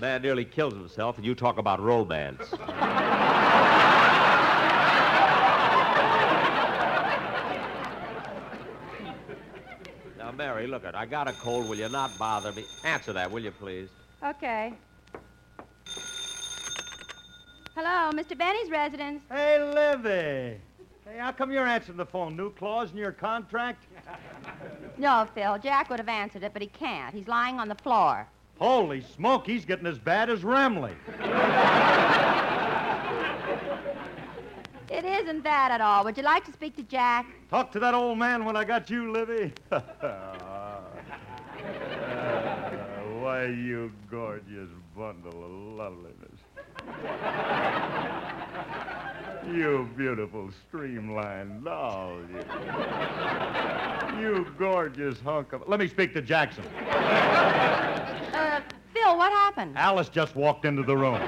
[0.04, 2.52] Man nearly kills himself, and you talk about romance.
[10.18, 10.94] Now, Mary, look it.
[10.94, 11.70] I got a cold.
[11.70, 12.66] Will you not bother me?
[12.84, 13.88] Answer that, will you, please?
[14.22, 14.74] Okay.
[17.74, 18.38] Hello, Mr.
[18.38, 19.24] Benny's residence.
[19.32, 20.60] Hey, Livy.
[21.06, 22.36] Hey, how come you're answering the phone?
[22.36, 23.86] New clause in your contract?
[24.98, 25.58] No, Phil.
[25.58, 27.16] Jack would have answered it, but he can't.
[27.16, 28.28] He's lying on the floor.
[28.64, 30.96] Holy smoke, he's getting as bad as Remley.
[34.90, 36.06] It isn't that at all.
[36.06, 37.26] Would you like to speak to Jack?
[37.50, 39.52] Talk to that old man when I got you, Livy.
[39.72, 39.82] Uh,
[41.62, 46.40] uh, why, you gorgeous bundle of loveliness.
[49.52, 52.18] You beautiful streamlined doll.
[54.20, 55.68] You, you gorgeous hunk of.
[55.68, 56.64] Let me speak to Jackson.
[58.34, 58.62] Uh,
[58.94, 59.78] Phil, what happened?
[59.78, 61.20] Alice just walked into the room.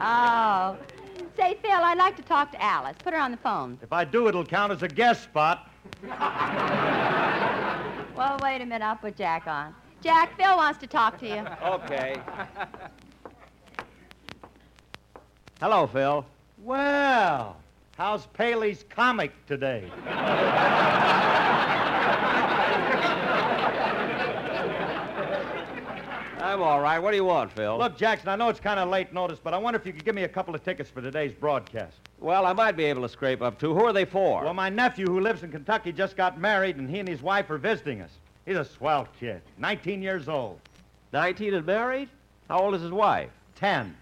[0.00, 0.76] Oh.
[1.36, 2.96] Say, Phil, I'd like to talk to Alice.
[3.02, 3.78] Put her on the phone.
[3.82, 5.70] If I do, it'll count as a guest spot.
[8.16, 8.82] Well, wait a minute.
[8.82, 9.74] I'll put Jack on.
[10.00, 11.44] Jack, Phil wants to talk to you.
[11.62, 12.16] Okay.
[15.58, 16.26] Hello, Phil.
[16.64, 17.56] Well,
[17.96, 19.90] how's Paley's comic today?
[26.42, 26.98] I'm all right.
[26.98, 27.78] What do you want, Phil?
[27.78, 30.04] Look, Jackson, I know it's kind of late notice, but I wonder if you could
[30.04, 31.96] give me a couple of tickets for today's broadcast.
[32.20, 33.72] Well, I might be able to scrape up two.
[33.72, 34.44] Who are they for?
[34.44, 37.48] Well, my nephew who lives in Kentucky just got married, and he and his wife
[37.48, 38.10] are visiting us.
[38.44, 40.60] He's a swell kid, 19 years old.
[41.14, 42.10] 19 and married?
[42.46, 43.30] How old is his wife?
[43.54, 43.96] 10.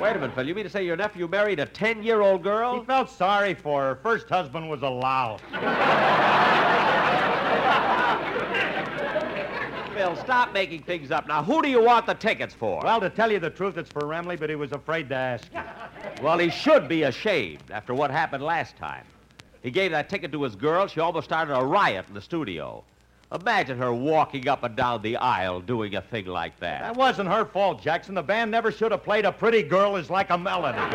[0.00, 0.46] Wait a minute, Phil.
[0.46, 2.78] You mean to say your nephew married a 10 year old girl?
[2.78, 3.94] He felt sorry for her.
[3.96, 5.40] First husband was a louse.
[9.94, 11.26] Phil, stop making things up.
[11.26, 12.80] Now, who do you want the tickets for?
[12.84, 15.48] Well, to tell you the truth, it's for Remley, but he was afraid to ask.
[16.22, 19.04] Well, he should be ashamed after what happened last time.
[19.62, 20.86] He gave that ticket to his girl.
[20.86, 22.84] She almost started a riot in the studio.
[23.30, 26.80] Imagine her walking up and down the aisle doing a thing like that.
[26.80, 28.14] That wasn't her fault, Jackson.
[28.14, 30.78] The band never should have played A Pretty Girl is Like a Melody.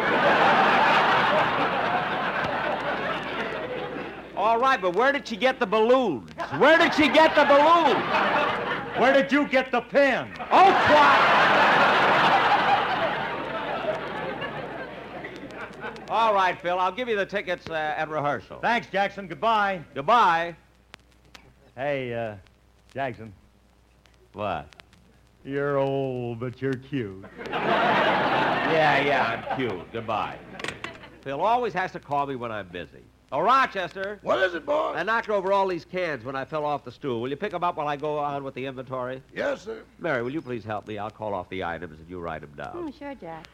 [4.36, 6.32] All right, but where did she get the balloons?
[6.58, 8.04] Where did she get the balloons?
[8.98, 10.28] Where did you get the pin?
[10.52, 11.54] Oh, quiet!
[16.10, 18.60] All right, Phil, I'll give you the tickets uh, at rehearsal.
[18.60, 19.28] Thanks, Jackson.
[19.28, 19.82] Goodbye.
[19.94, 20.56] Goodbye.
[21.76, 22.36] Hey, uh,
[22.94, 23.34] Jackson.
[24.34, 24.68] What?
[25.44, 27.26] You're old, but you're cute.
[28.74, 29.92] Yeah, yeah, I'm cute.
[29.92, 30.36] Goodbye.
[31.22, 33.04] Phil always has to call me when I'm busy.
[33.32, 34.18] Oh, Rochester.
[34.24, 34.94] What is it, boy?
[34.96, 37.22] I knocked over all these cans when I fell off the stool.
[37.22, 39.22] Will you pick them up while I go on with the inventory?
[39.36, 39.84] Yes, sir.
[40.00, 40.98] Mary, will you please help me?
[40.98, 42.72] I'll call off the items and you write them down.
[42.74, 43.48] Oh, sure, Jack.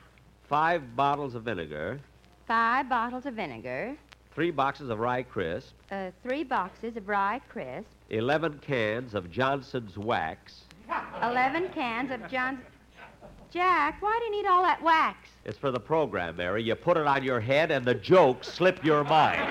[0.47, 1.99] Five bottles of vinegar,
[2.47, 3.97] Five bottles of vinegar,
[4.39, 9.97] three boxes of rye crisp, uh, three boxes of rye crisp, 11 cans of Johnson's
[9.97, 10.61] wax.
[11.21, 12.61] 11 cans of John's.
[13.51, 15.27] Jack, why do you need all that wax?
[15.43, 16.63] It's for the program, Mary.
[16.63, 19.41] You put it on your head and the jokes slip your mind.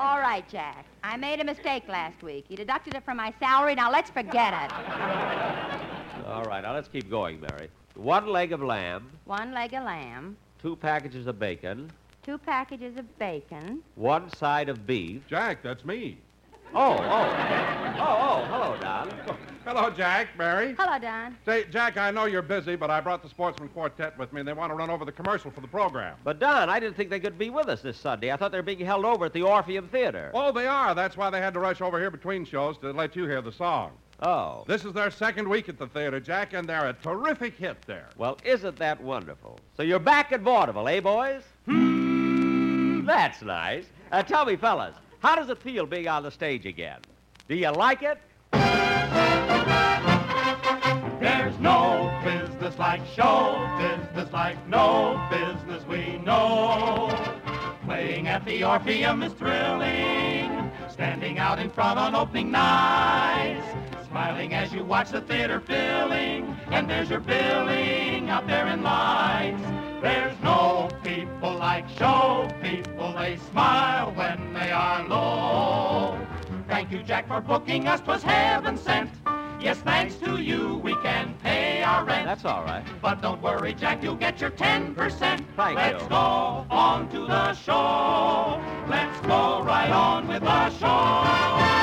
[0.00, 0.86] All right, Jack.
[1.04, 2.46] I made a mistake last week.
[2.48, 3.76] You deducted it from my salary.
[3.76, 5.97] Now let's forget it.
[6.28, 7.70] All right, now let's keep going, Mary.
[7.94, 11.90] One leg of lamb, One leg of lamb, two packages of bacon,
[12.22, 15.22] two packages of bacon, one side of beef.
[15.26, 16.18] Jack, that's me.
[16.74, 17.96] Oh, oh.
[17.98, 19.10] Oh, oh, hello, Don.
[19.64, 20.74] Hello, Jack, Mary.
[20.78, 21.34] Hello, Don.
[21.46, 24.48] Say, Jack, I know you're busy, but I brought the Sportsman Quartet with me, and
[24.48, 26.16] they want to run over the commercial for the program.
[26.24, 28.30] But, Don, I didn't think they could be with us this Sunday.
[28.32, 30.30] I thought they were being held over at the Orpheum Theater.
[30.34, 30.94] Oh, they are.
[30.94, 33.52] That's why they had to rush over here between shows to let you hear the
[33.52, 33.92] song.
[34.20, 34.64] Oh.
[34.66, 38.08] This is their second week at the theater, Jack, and they're a terrific hit there.
[38.16, 39.60] Well, isn't that wonderful?
[39.76, 41.42] So you're back at vaudeville, eh, boys?
[41.66, 43.84] Hmm, that's nice.
[44.10, 47.00] Uh, tell me, fellas, how does it feel being on the stage again?
[47.48, 48.18] Do you like it?
[51.20, 57.08] There's no business like show business like no business we know.
[57.84, 60.70] Playing at the Orpheum is thrilling.
[60.90, 63.66] Standing out in front on opening nights.
[64.10, 66.56] Smiling as you watch the theater filling.
[66.70, 69.62] And there's your billing out there in lights.
[70.00, 73.12] There's no people like show people.
[73.12, 76.18] They smile when they are low.
[76.68, 78.00] Thank you, Jack, for booking us.
[78.00, 79.10] 'Twas heaven sent.
[79.60, 82.26] Yes, thanks to you, we can pay our rent.
[82.26, 82.84] That's all right.
[83.02, 85.44] But don't worry, Jack, you'll get your 10%.
[85.56, 86.08] Thank Let's you.
[86.08, 88.60] go on to the show.
[88.88, 91.77] Let's go right on with the show.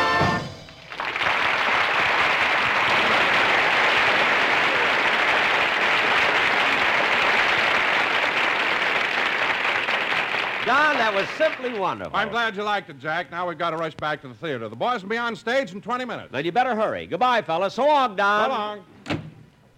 [10.65, 12.15] Gentlemen, that was simply wonderful.
[12.15, 13.29] I'm glad you liked it, Jack.
[13.29, 14.67] Now we've got to rush back to the theater.
[14.67, 16.31] The boys will be on stage in 20 minutes.
[16.31, 17.05] Then you better hurry.
[17.05, 17.75] Goodbye, fellas.
[17.75, 18.49] So long, Don.
[18.49, 19.21] So long.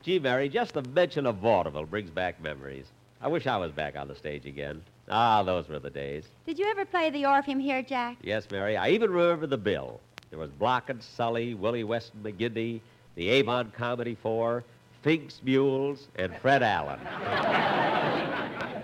[0.01, 2.85] Gee, Mary, just the mention of vaudeville brings back memories.
[3.19, 4.81] I wish I was back on the stage again.
[5.09, 6.23] Ah, those were the days.
[6.45, 8.15] Did you ever play the Orpheum here, Jack?
[8.21, 9.99] Yes, Mary, I even remember the bill.
[10.29, 12.79] There was Block and Sully, Willie West and McGinty,
[13.15, 14.63] the Avon Comedy Four,
[15.01, 16.99] Fink's Mules, and Fred Allen.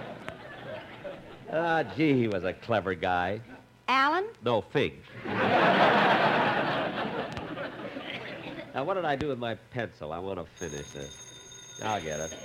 [1.52, 3.42] ah, gee, he was a clever guy.
[3.88, 4.26] Allen?
[4.44, 4.94] No, Fink.
[5.26, 5.34] now,
[8.84, 10.14] what did I do with my pencil?
[10.14, 11.80] I want to finish this.
[11.84, 12.36] I'll get it.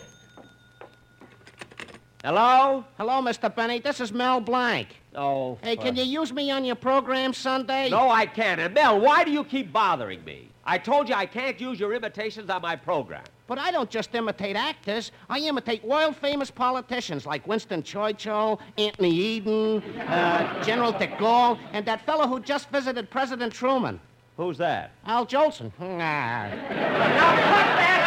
[2.24, 2.84] Hello?
[2.96, 3.54] Hello, Mr.
[3.54, 3.78] Benny.
[3.78, 4.88] This is Mel Blanc.
[5.14, 5.56] Oh.
[5.62, 7.90] Hey, can you use me on your program Sunday?
[7.90, 8.60] No, I can't.
[8.60, 10.48] And Mel, why do you keep bothering me?
[10.64, 13.22] I told you I can't use your imitations on my program.
[13.48, 15.10] But I don't just imitate actors.
[15.30, 21.86] I imitate world famous politicians like Winston Churchill, Anthony Eden, uh, General de Gaulle, and
[21.86, 23.98] that fellow who just visited President Truman.
[24.36, 24.92] Who's that?
[25.06, 25.72] Al Jolson.
[25.80, 28.02] Now put that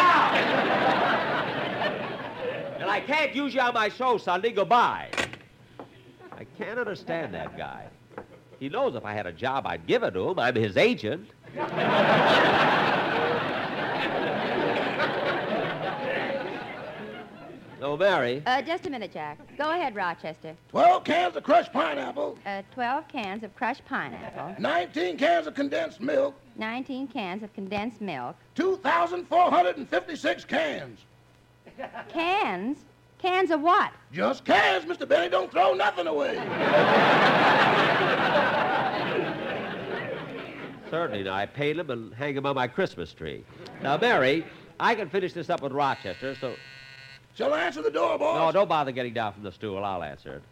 [2.78, 2.80] out!
[2.80, 4.52] and I can't use you on my show Sunday.
[4.52, 5.10] Goodbye.
[6.30, 7.86] I can't understand that guy.
[8.60, 10.38] He knows if I had a job, I'd give it to him.
[10.38, 11.28] I'm his agent.
[17.82, 18.42] Oh, Mary.
[18.46, 19.38] Uh, just a minute, Jack.
[19.58, 20.54] Go ahead, Rochester.
[20.70, 26.00] 12 cans of crushed pineapple, Uh, 12 cans of crushed pineapple, 19 cans of condensed
[26.00, 31.00] milk, 19 cans of condensed milk, 2,456 cans.
[32.08, 32.78] cans?
[33.18, 33.92] Cans of what?
[34.12, 35.06] Just cans, Mr.
[35.08, 35.28] Benny.
[35.28, 36.36] Don't throw nothing away.
[40.90, 41.22] Certainly.
[41.24, 43.44] Now, I paint them and hang them on my Christmas tree.
[43.82, 44.44] Now, Mary,
[44.78, 46.54] I can finish this up with Rochester, so.
[47.34, 48.36] Shall I answer the door, boss?
[48.38, 49.82] No, don't bother getting down from the stool.
[49.82, 50.42] I'll answer it.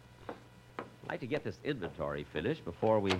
[0.79, 3.11] I'd like to get this inventory finished before we.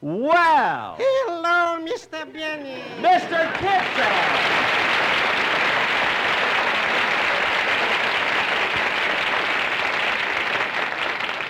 [0.00, 0.96] Well!
[0.98, 2.30] Hello, Mr.
[2.32, 2.82] Benny.
[3.00, 3.52] Mr.
[3.54, 4.68] Kitzel!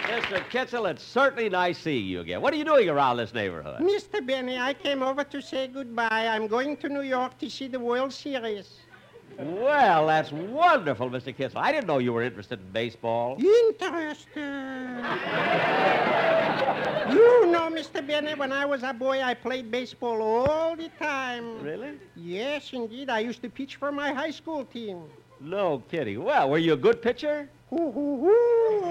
[0.09, 0.41] Mr.
[0.51, 2.41] Kitzel, it's certainly nice seeing you again.
[2.41, 3.81] What are you doing around this neighborhood?
[3.81, 4.25] Mr.
[4.25, 6.29] Benny, I came over to say goodbye.
[6.29, 8.69] I'm going to New York to see the World Series.
[9.39, 11.33] Well, that's wonderful, Mr.
[11.35, 11.57] Kitzel.
[11.57, 13.37] I didn't know you were interested in baseball.
[13.39, 14.27] Interested.
[17.15, 18.05] you know, Mr.
[18.05, 21.63] Bennett, when I was a boy, I played baseball all the time.
[21.63, 22.01] Really?
[22.17, 23.11] Yes, indeed.
[23.11, 25.05] I used to pitch for my high school team.
[25.41, 26.25] No kidding.
[26.25, 27.49] Well, were you a good pitcher?
[27.71, 28.83] Hoo, hoo, hoo.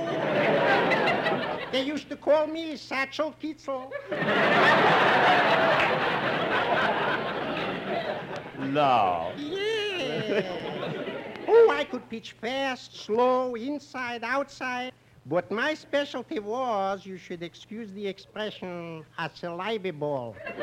[1.73, 3.91] they used to call me Satchel Kitzel.
[8.59, 9.31] No.
[11.49, 14.91] Oh, I could pitch fast, slow, inside, outside.
[15.25, 20.35] But my specialty was, you should excuse the expression, a saliva ball.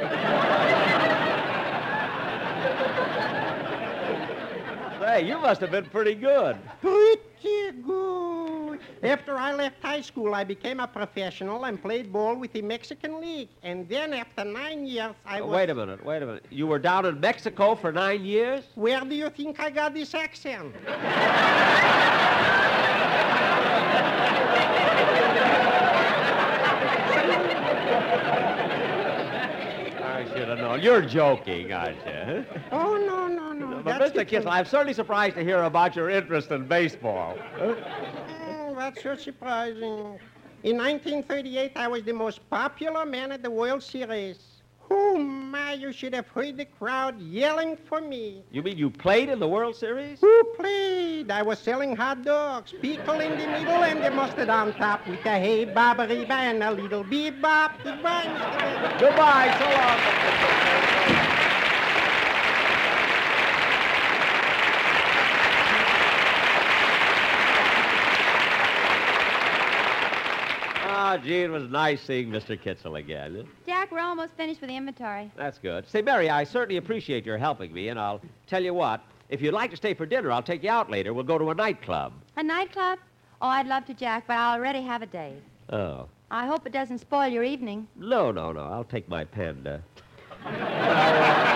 [5.00, 6.56] Say, you must have been pretty good.
[6.80, 8.53] Pretty good.
[9.02, 13.20] After I left high school, I became a professional and played ball with the Mexican
[13.20, 13.48] League.
[13.62, 15.56] And then after nine years, I oh, was...
[15.56, 16.46] Wait a minute, wait a minute.
[16.50, 18.64] You were down in Mexico for nine years?
[18.74, 20.74] Where do you think I got this accent?
[30.14, 30.80] I should have known.
[30.80, 32.44] You're joking, aren't you?
[32.70, 33.82] Oh, no, no, no.
[33.82, 34.28] But, That's Mr.
[34.28, 34.46] truth.
[34.46, 37.36] I'm certainly surprised to hear about your interest in baseball.
[38.76, 40.18] That's so surprising.
[40.62, 44.38] In 1938, I was the most popular man at the World Series.
[44.90, 48.42] Oh, my, you should have heard the crowd yelling for me.
[48.50, 50.20] You mean you played in the World Series?
[50.20, 51.30] Who played?
[51.30, 55.24] I was selling hot dogs, pickle in the middle and the mustard on top with
[55.24, 57.72] a hey bobbery and a little bebop.
[57.82, 58.96] Goodbye.
[58.98, 61.40] Goodbye, so long.
[71.06, 72.58] Ah, gee, it was nice seeing Mr.
[72.58, 73.46] Kitzel again.
[73.66, 75.30] Jack, we're almost finished with the inventory.
[75.36, 75.86] That's good.
[75.86, 79.02] Say, Mary, I certainly appreciate your helping me, and I'll tell you what.
[79.28, 81.12] If you'd like to stay for dinner, I'll take you out later.
[81.12, 82.14] We'll go to a nightclub.
[82.38, 83.00] A nightclub?
[83.42, 85.42] Oh, I'd love to, Jack, but I already have a date.
[85.68, 86.08] Oh.
[86.30, 87.86] I hope it doesn't spoil your evening.
[87.96, 88.62] No, no, no.
[88.62, 89.82] I'll take my panda.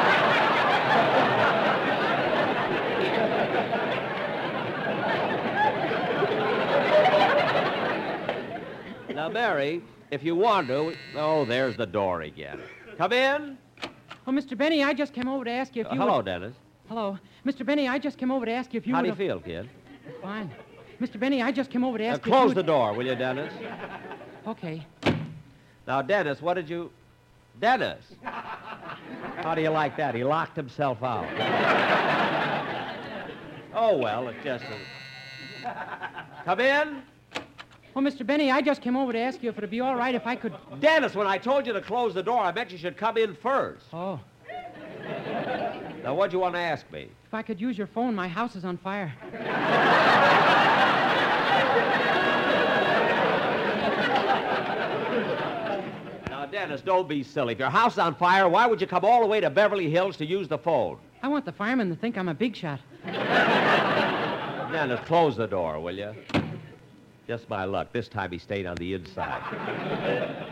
[9.28, 10.94] now, Mary, if you want to.
[11.14, 12.60] Oh, there's the door again.
[12.96, 13.58] Come in.
[14.26, 14.56] Oh, Mr.
[14.56, 15.98] Benny, I just came over to ask you if you.
[16.00, 16.54] Uh, hello, would- Dennis.
[16.88, 17.18] Hello.
[17.46, 17.64] Mr.
[17.66, 19.68] Benny, I just came over to ask you if you How do you feel, kid?
[20.22, 20.50] Fine.
[21.00, 21.20] Mr.
[21.20, 22.32] Benny, I just came over to Now, ask you.
[22.32, 23.52] close the door, will you, Dennis?
[24.46, 24.86] Okay.
[25.86, 26.90] Now, Dennis, what did you.
[27.60, 28.04] Dennis!
[28.22, 30.14] How do you like that?
[30.14, 31.26] He locked himself out.
[33.74, 34.64] oh, well, it's just.
[36.44, 37.02] Come in.
[37.98, 38.24] Well, Mr.
[38.24, 40.36] Benny, I just came over to ask you if it'd be all right if I
[40.36, 40.54] could.
[40.78, 43.34] Dennis, when I told you to close the door, I meant you should come in
[43.34, 43.86] first.
[43.92, 44.20] Oh.
[46.04, 47.08] Now, what'd you want to ask me?
[47.26, 49.12] If I could use your phone, my house is on fire.
[56.30, 57.54] Now, Dennis, don't be silly.
[57.54, 59.90] If your house is on fire, why would you come all the way to Beverly
[59.90, 60.98] Hills to use the phone?
[61.24, 62.78] I want the firemen to think I'm a big shot.
[64.70, 66.14] Dennis, close the door, will you?
[67.28, 67.92] Just my luck.
[67.92, 69.42] This time he stayed on the inside.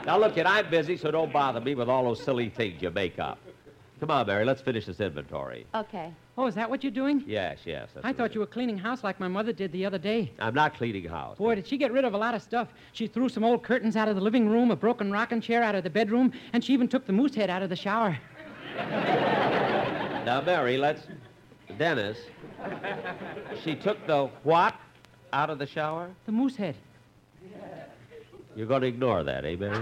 [0.04, 2.90] now, look, kid, I'm busy, so don't bother me with all those silly things you
[2.90, 3.38] make up.
[3.98, 5.66] Come on, Mary, let's finish this inventory.
[5.74, 6.12] Okay.
[6.36, 7.24] Oh, is that what you're doing?
[7.26, 7.88] Yes, yes.
[8.04, 10.30] I thought you were cleaning house like my mother did the other day.
[10.38, 11.38] I'm not cleaning house.
[11.38, 12.68] Boy, did she get rid of a lot of stuff.
[12.92, 15.74] She threw some old curtains out of the living room, a broken rocking chair out
[15.74, 18.18] of the bedroom, and she even took the moose head out of the shower.
[18.76, 21.06] Now, Mary, let's.
[21.78, 22.18] Dennis,
[23.62, 24.74] she took the what
[25.36, 26.08] out of the shower?
[26.24, 26.74] The moose head.
[28.56, 29.76] You're going to ignore that, eh, Mary?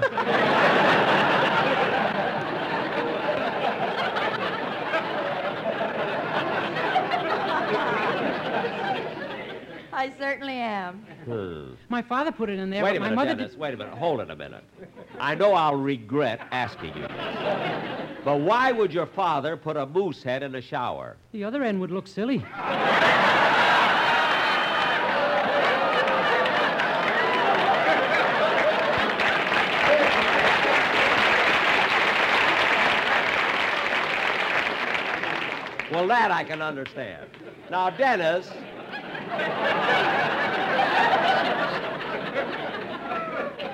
[9.92, 10.96] I certainly am.
[11.24, 11.74] Hmm.
[11.88, 13.52] My father put it in there, Wait but a my minute, mother Dennis.
[13.52, 13.60] did.
[13.60, 13.94] Wait a minute.
[13.94, 14.64] Hold it a minute.
[15.20, 18.18] I know I'll regret asking you this.
[18.24, 21.16] But why would your father put a moose head in a shower?
[21.32, 22.44] The other end would look silly.
[35.94, 37.30] Well, that I can understand.
[37.70, 38.50] Now, Dennis.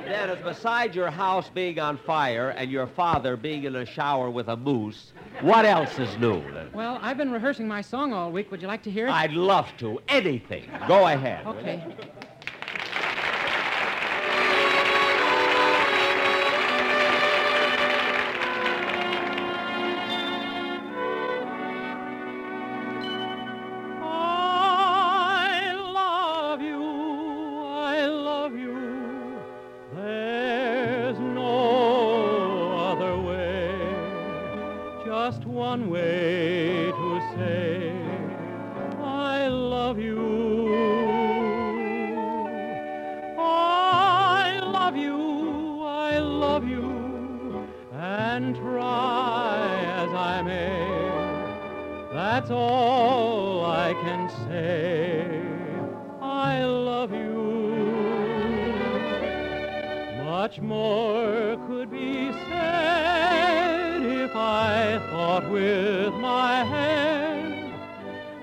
[0.04, 4.48] Dennis, besides your house being on fire and your father being in a shower with
[4.48, 6.42] a moose, what else is new?
[6.74, 8.50] Well, I've been rehearsing my song all week.
[8.50, 9.12] Would you like to hear it?
[9.12, 9.98] I'd love to.
[10.08, 10.70] Anything.
[10.86, 11.46] Go ahead.
[11.46, 11.82] Okay.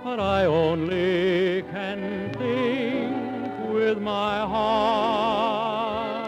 [0.10, 6.28] But I only can think with my heart.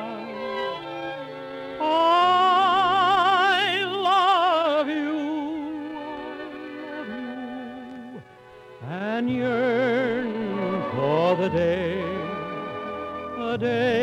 [1.79, 1.93] I
[4.11, 5.19] love you
[8.83, 10.33] and yearn
[10.91, 12.03] for the day,
[13.37, 13.98] the day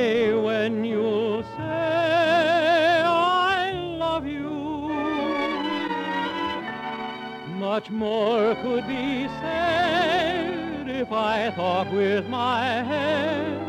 [7.97, 13.61] more could be said if I thought with my head,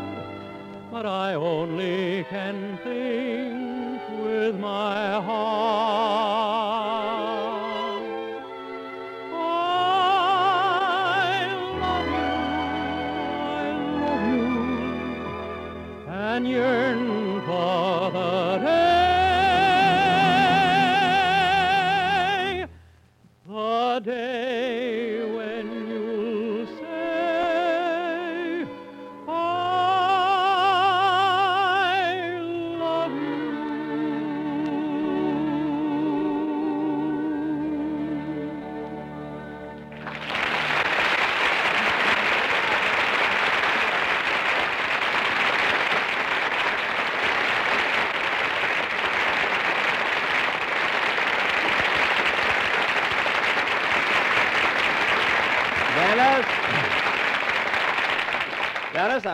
[0.90, 6.47] but I only can think with my heart.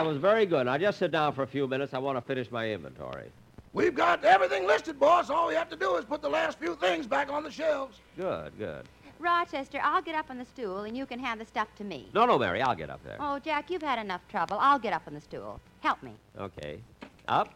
[0.05, 0.67] That was very good.
[0.67, 1.95] Now just sit down for a few minutes.
[1.95, 3.31] I want to finish my inventory.
[3.73, 5.31] We've got everything listed, boss.
[5.31, 7.97] All we have to do is put the last few things back on the shelves.
[8.15, 8.85] Good, good.
[9.19, 12.07] Rochester, I'll get up on the stool and you can hand the stuff to me.
[12.13, 13.17] No, no, Mary, I'll get up there.
[13.19, 14.57] Oh, Jack, you've had enough trouble.
[14.59, 15.59] I'll get up on the stool.
[15.81, 16.11] Help me.
[16.39, 16.79] Okay.
[17.27, 17.49] Up,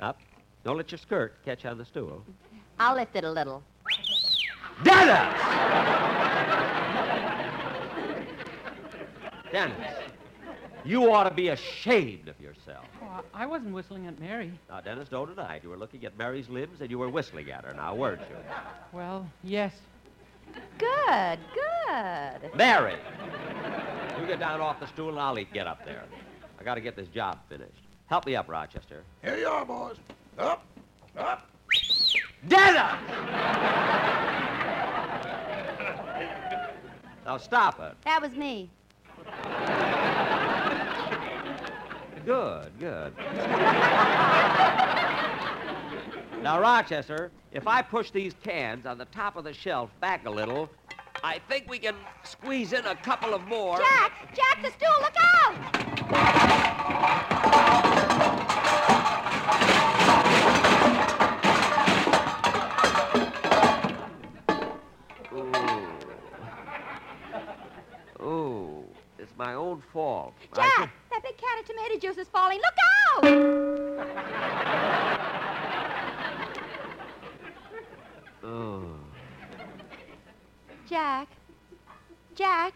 [0.00, 0.18] Up.
[0.64, 2.24] Don't let your skirt catch on the stool.
[2.80, 3.62] I'll lift it a little.
[4.82, 5.34] Dennis!
[9.52, 9.97] Dennis,
[10.88, 12.86] you ought to be ashamed of yourself.
[13.02, 14.52] Oh, I I wasn't whistling at Mary.
[14.68, 15.62] Now, Dennis, don't deny it.
[15.62, 17.74] You were looking at Mary's limbs and you were whistling at her.
[17.74, 18.36] Now, weren't you?
[18.92, 19.72] Well, yes.
[20.78, 22.56] Good, good.
[22.56, 22.96] Mary!
[24.18, 26.04] You get down off the stool and I'll eat get up there.
[26.58, 27.72] I got to get this job finished.
[28.06, 29.02] Help me up, Rochester.
[29.22, 29.96] Here you are, boys.
[30.38, 30.64] Up,
[31.16, 31.46] up.
[32.48, 32.92] Dennis!
[37.26, 37.94] now, stop it.
[38.04, 38.70] That was me.
[42.28, 43.16] Good, good.
[46.42, 50.30] now, Rochester, if I push these cans on the top of the shelf back a
[50.30, 50.68] little,
[51.24, 51.94] I think we can
[52.24, 53.78] squeeze in a couple of more.
[53.78, 54.36] Jack!
[54.36, 55.54] Jack, the stool, look out!
[68.20, 68.22] Ooh.
[68.22, 68.84] Ooh,
[69.18, 70.34] it's my own fault.
[70.52, 70.92] I Jack!
[71.18, 72.58] Should- That big can of tomato juice is falling.
[72.58, 73.24] Look out!
[78.44, 78.84] Oh.
[80.88, 81.28] Jack.
[82.34, 82.74] Jack.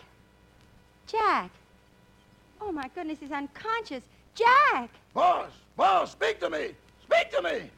[1.06, 1.50] Jack.
[2.60, 4.02] Oh, my goodness, he's unconscious.
[4.34, 4.90] Jack!
[5.14, 6.74] Boss, boss, speak to me.
[7.02, 7.70] Speak to me.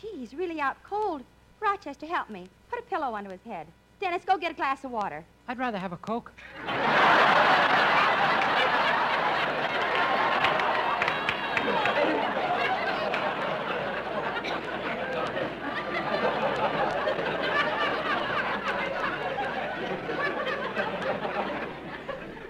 [0.00, 1.22] Gee, he's really out cold.
[1.60, 2.48] Rochester, help me.
[2.70, 3.66] Put a pillow under his head.
[4.00, 5.24] Dennis, go get a glass of water.
[5.48, 6.32] I'd rather have a Coke.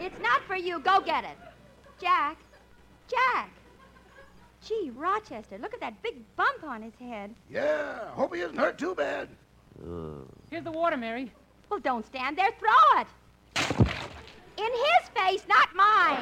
[0.00, 0.80] It's not for you.
[0.80, 1.36] Go get it.
[2.00, 2.38] Jack.
[3.08, 3.50] Jack.
[4.66, 7.34] Gee, Rochester, look at that big bump on his head.
[7.50, 9.28] Yeah, hope he isn't hurt too bad.
[10.50, 11.32] Here's the water, Mary.
[11.68, 12.50] Well, don't stand there.
[12.58, 13.08] Throw it.
[14.56, 16.18] In his face, not mine.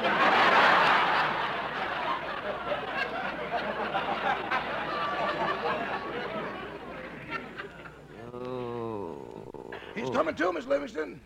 [8.33, 9.71] Oh.
[9.93, 11.19] He's coming to, Miss Livingstone.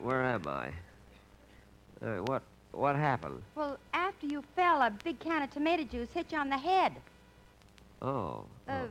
[0.00, 0.72] Where am I?
[2.02, 2.42] Uh, what
[2.72, 3.42] what happened?
[3.54, 6.92] Well, after you fell, a big can of tomato juice hit you on the head.
[8.02, 8.44] Oh.
[8.68, 8.86] Uh,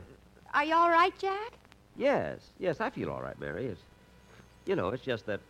[0.52, 1.52] are you all right, Jack?
[1.96, 3.66] Yes, yes, I feel all right, Mary.
[3.66, 3.80] It's,
[4.66, 5.40] you know, it's just that.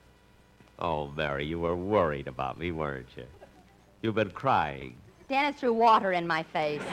[0.78, 3.24] Oh, Mary, you were worried about me, weren't you?
[4.02, 4.94] You've been crying.
[5.28, 6.80] Dennis threw water in my face.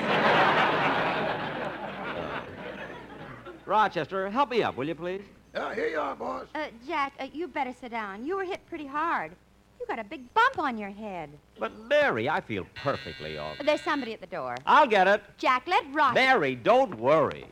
[3.66, 5.22] Rochester, help me up, will you, please?
[5.54, 6.48] Yeah, here you are, boss.
[6.56, 8.26] Uh, Jack, uh, you better sit down.
[8.26, 9.32] You were hit pretty hard.
[9.80, 11.30] You got a big bump on your head.
[11.60, 13.54] But, Mary, I feel perfectly all.
[13.64, 14.56] There's somebody at the door.
[14.66, 15.22] I'll get it.
[15.38, 16.14] Jack, let Rochester.
[16.16, 17.46] Mary, don't worry.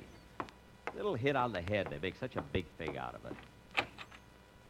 [0.95, 1.87] Little hit on the head.
[1.89, 3.85] They make such a big thing out of it.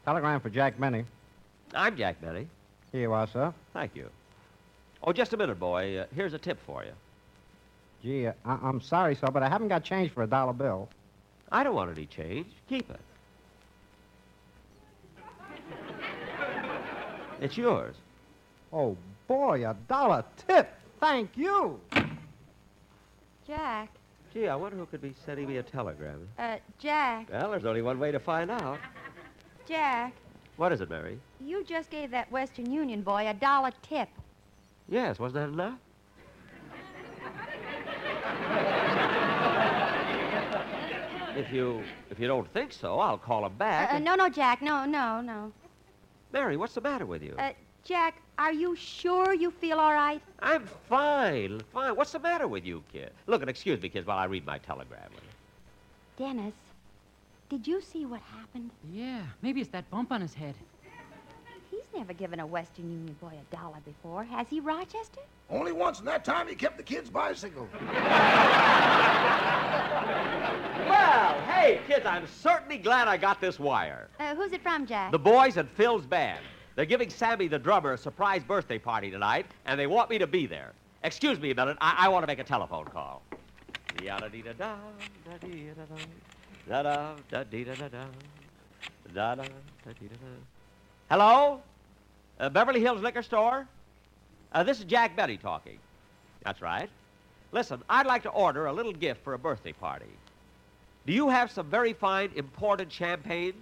[0.05, 1.05] Telegram for Jack Benny.
[1.73, 2.47] I'm Jack Benny.
[2.91, 3.53] Here you are, sir.
[3.73, 4.09] Thank you.
[5.03, 5.97] Oh, just a minute, boy.
[5.99, 6.91] Uh, here's a tip for you.
[8.03, 10.89] Gee, uh, I- I'm sorry, sir, but I haven't got change for a dollar bill.
[11.51, 12.47] I don't want any change.
[12.69, 12.99] Keep it.
[17.43, 17.95] It's yours.
[18.71, 18.95] Oh,
[19.27, 20.73] boy, a dollar tip.
[21.01, 21.77] Thank you.
[23.45, 23.89] Jack,
[24.33, 26.27] Gee, I wonder who could be sending me a telegram.
[26.39, 28.79] uh, Jack, Well, there's only one way to find out.
[29.67, 30.13] Jack,
[30.55, 31.19] What is it, Mary?
[31.41, 34.07] you just gave that Western Union boy a dollar tip.
[34.87, 35.77] Yes, wasn't that enough?
[41.35, 43.91] If you if you don't think so, I'll call him back.
[43.91, 45.51] Uh, and- no, no, Jack, no, no, no.
[46.33, 47.35] Mary, what's the matter with you?
[47.37, 47.51] Uh,
[47.85, 50.19] Jack, are you sure you feel all right?
[50.39, 51.95] I'm fine, fine.
[51.95, 53.11] What's the matter with you, kid?
[53.27, 55.11] Look, and excuse me, kids, while I read my telegram.
[56.17, 56.53] Dennis,
[57.49, 58.71] did you see what happened?
[58.91, 60.55] Yeah, maybe it's that bump on his head.
[61.69, 65.21] He's never given a Western Union boy a dollar before, has he, Rochester?
[65.53, 67.69] Only once, in that time he kept the kid's bicycle.
[70.89, 74.09] Well, hey, kids, I'm certainly glad I got this wire.
[74.19, 75.11] Uh, who's it from, Jack?
[75.11, 76.43] The boys at Phil's band.
[76.75, 80.25] They're giving Sammy the drummer a surprise birthday party tonight, and they want me to
[80.25, 80.73] be there.
[81.03, 81.77] Excuse me a minute.
[81.79, 83.21] I, I want to make a telephone call.
[87.29, 88.05] Da-dee-da-da.
[91.11, 91.61] Hello?
[92.39, 93.67] Uh, Beverly Hills Liquor Store?
[94.53, 95.79] Uh, this is Jack Betty talking.
[96.43, 96.89] That's right.
[97.51, 100.05] Listen, I'd like to order a little gift for a birthday party.
[101.05, 103.55] Do you have some very fine imported champagnes?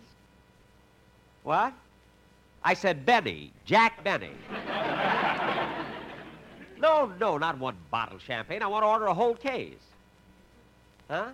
[1.43, 1.73] What?
[2.63, 4.31] I said Benny, Jack Benny.
[6.79, 8.61] no, no, not one bottle of champagne.
[8.61, 9.79] I want to order a whole case.
[11.09, 11.29] Huh?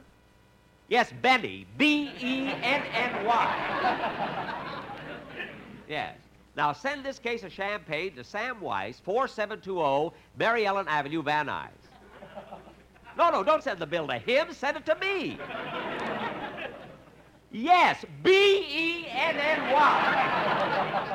[0.88, 1.66] Yes, Benny.
[1.78, 4.74] B E N N Y.
[5.90, 6.18] Yes.
[6.58, 11.70] Now send this case of champagne to Sam Weiss, 4720 Mary Ellen Avenue, Van Nuys.
[13.16, 14.52] No, no, don't send the bill to him.
[14.52, 15.38] Send it to me.
[17.52, 21.14] Yes, B E N N Y.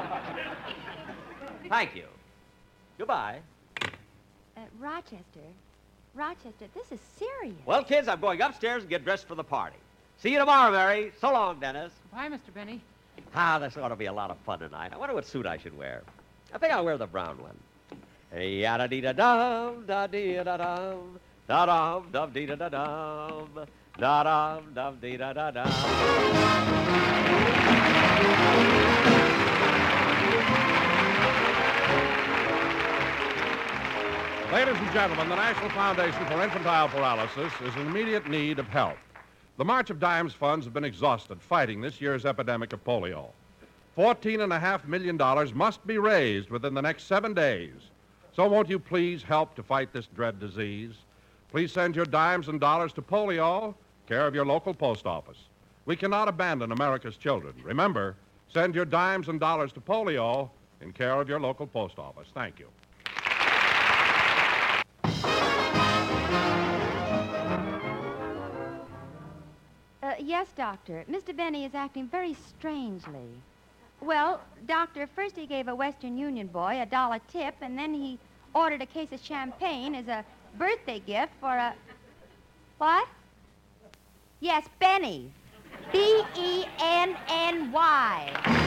[1.69, 2.07] Thank you.
[2.97, 3.41] Goodbye.
[3.83, 5.41] Uh, Rochester,
[6.15, 7.57] Rochester, this is serious.
[7.67, 9.77] Well, kids, I'm going upstairs and get dressed for the party.
[10.19, 11.13] See you tomorrow, Mary.
[11.21, 11.93] So long, Dennis.
[12.13, 12.55] Bye, Mr.
[12.55, 12.81] Benny.
[13.35, 14.93] Ah, this ought to be a lot of fun tonight.
[14.93, 16.03] I wonder what suit I should wear.
[16.53, 17.57] I think I'll wear the brown one.
[18.39, 23.67] Yada dee da dum, da dee da dum, da dum, dum dee da da dum,
[23.99, 25.73] da dum, dum dee da da dum.
[34.53, 38.99] Ladies and gentlemen, the National Foundation for Infantile Paralysis is in immediate need of help.
[39.59, 43.29] The March of Dimes funds have been exhausted fighting this year's epidemic of polio.
[43.99, 45.19] $14.5 million
[45.55, 47.75] must be raised within the next seven days.
[48.35, 50.93] So won't you please help to fight this dread disease?
[51.51, 53.75] Please send your dimes and dollars to polio,
[54.07, 55.37] care of your local post office.
[55.85, 57.53] We cannot abandon America's children.
[57.63, 58.17] Remember,
[58.49, 60.49] send your dimes and dollars to polio
[60.81, 62.29] in care of your local post office.
[62.33, 62.69] Thank you.
[70.23, 71.05] Yes, Doctor.
[71.11, 71.37] Mr.
[71.37, 73.29] Benny is acting very strangely.
[74.01, 78.19] Well, Doctor, first he gave a Western Union boy a dollar tip, and then he
[78.55, 80.25] ordered a case of champagne as a
[80.59, 81.75] birthday gift for a.
[82.79, 83.07] What?
[84.41, 85.31] Yes, Benny.
[85.93, 88.61] B E N N Y.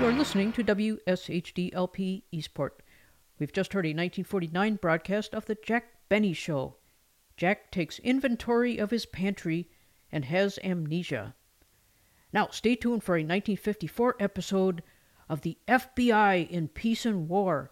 [0.00, 2.82] You're listening to WSHD-LP Eastport.
[3.38, 6.76] We've just heard a 1949 broadcast of The Jack Benny Show.
[7.36, 9.68] Jack takes inventory of his pantry
[10.10, 11.34] and has amnesia.
[12.32, 14.82] Now, stay tuned for a 1954 episode
[15.28, 17.70] of The FBI in Peace and War,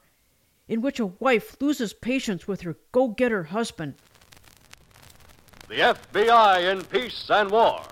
[0.69, 3.95] in which a wife loses patience with her go getter husband.
[5.69, 7.83] The FBI in Peace and War.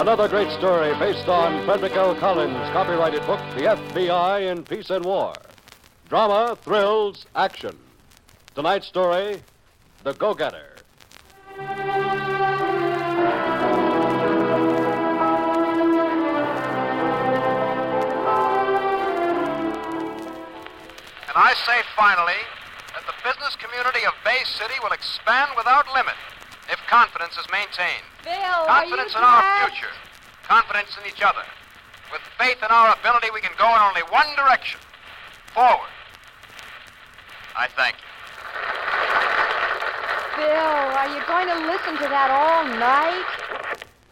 [0.00, 2.14] Another great story based on Frederick L.
[2.14, 5.34] Collins' copyrighted book, The FBI in Peace and War.
[6.08, 7.76] Drama, thrills, action.
[8.54, 9.42] Tonight's story,
[10.02, 10.76] The Go Getter.
[11.58, 11.68] And
[21.36, 22.40] I say finally
[22.94, 26.14] that the business community of Bay City will expand without limit
[26.70, 28.06] if confidence is maintained.
[28.24, 29.92] Bill, confidence are in you our future,
[30.44, 31.42] confidence in each other.
[32.12, 34.80] With faith in our ability, we can go in only one direction
[35.54, 35.90] forward.
[37.56, 38.10] I thank you.
[40.36, 43.26] Bill, are you going to listen to that all night?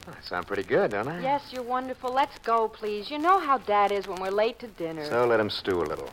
[0.06, 1.20] I sound pretty good, don't I?
[1.20, 2.12] Yes, you're wonderful.
[2.12, 3.10] Let's go, please.
[3.10, 5.05] You know how Dad is when we're late to dinner.
[5.06, 6.10] So let him stew a little.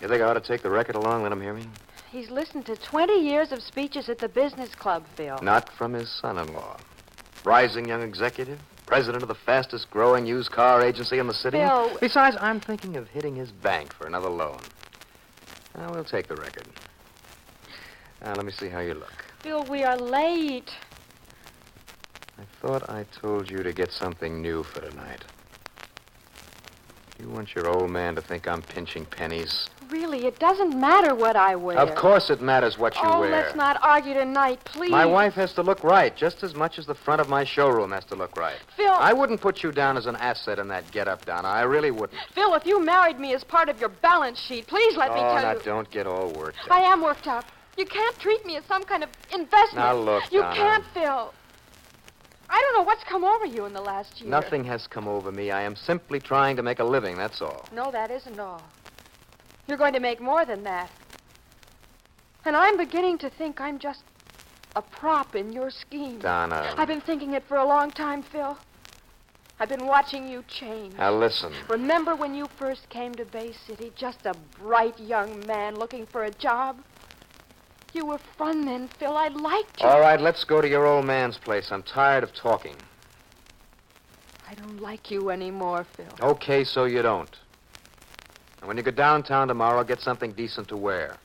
[0.00, 1.64] You think I ought to take the record along, let him hear me?
[2.10, 5.38] He's listened to 20 years of speeches at the business club, Phil.
[5.42, 6.76] Not from his son-in-law.
[7.44, 11.58] Rising young executive, president of the fastest growing used car agency in the city.
[11.58, 14.58] Bill- Besides, I'm thinking of hitting his bank for another loan.
[15.76, 16.66] Now, we'll take the record.
[18.22, 19.12] Now, let me see how you look.
[19.40, 20.72] Phil, we are late.
[22.38, 25.24] I thought I told you to get something new for tonight.
[27.20, 29.68] You want your old man to think I'm pinching pennies?
[29.90, 31.78] Really, it doesn't matter what I wear.
[31.78, 33.30] Of course it matters what you oh, wear.
[33.30, 34.90] let's not argue tonight, please.
[34.90, 37.92] My wife has to look right, just as much as the front of my showroom
[37.92, 38.56] has to look right.
[38.76, 41.48] Phil- I wouldn't put you down as an asset in that get-up, Donna.
[41.48, 42.18] I really wouldn't.
[42.34, 45.34] Phil, if you married me as part of your balance sheet, please let me oh,
[45.34, 45.60] tell now you.
[45.64, 46.72] don't get all worked up.
[46.72, 47.44] I am worked up.
[47.76, 49.76] You can't treat me as some kind of investment.
[49.76, 50.56] Now, look, You Donna.
[50.56, 51.32] can't, Phil.
[52.48, 54.30] I don't know what's come over you in the last year.
[54.30, 55.50] Nothing has come over me.
[55.50, 57.66] I am simply trying to make a living, that's all.
[57.72, 58.62] No, that isn't all.
[59.66, 60.90] You're going to make more than that.
[62.44, 64.04] And I'm beginning to think I'm just
[64.76, 66.20] a prop in your scheme.
[66.20, 66.74] Donna.
[66.76, 68.56] I've been thinking it for a long time, Phil.
[69.58, 70.94] I've been watching you change.
[70.98, 71.52] Now, listen.
[71.68, 76.24] Remember when you first came to Bay City, just a bright young man looking for
[76.24, 76.78] a job?
[77.94, 79.16] You were fun then, Phil.
[79.16, 79.88] I liked you.
[79.88, 81.72] All right, let's go to your old man's place.
[81.72, 82.76] I'm tired of talking.
[84.48, 86.06] I don't like you anymore, Phil.
[86.20, 87.34] Okay, so you don't.
[88.60, 91.16] And when you go downtown tomorrow, get something decent to wear.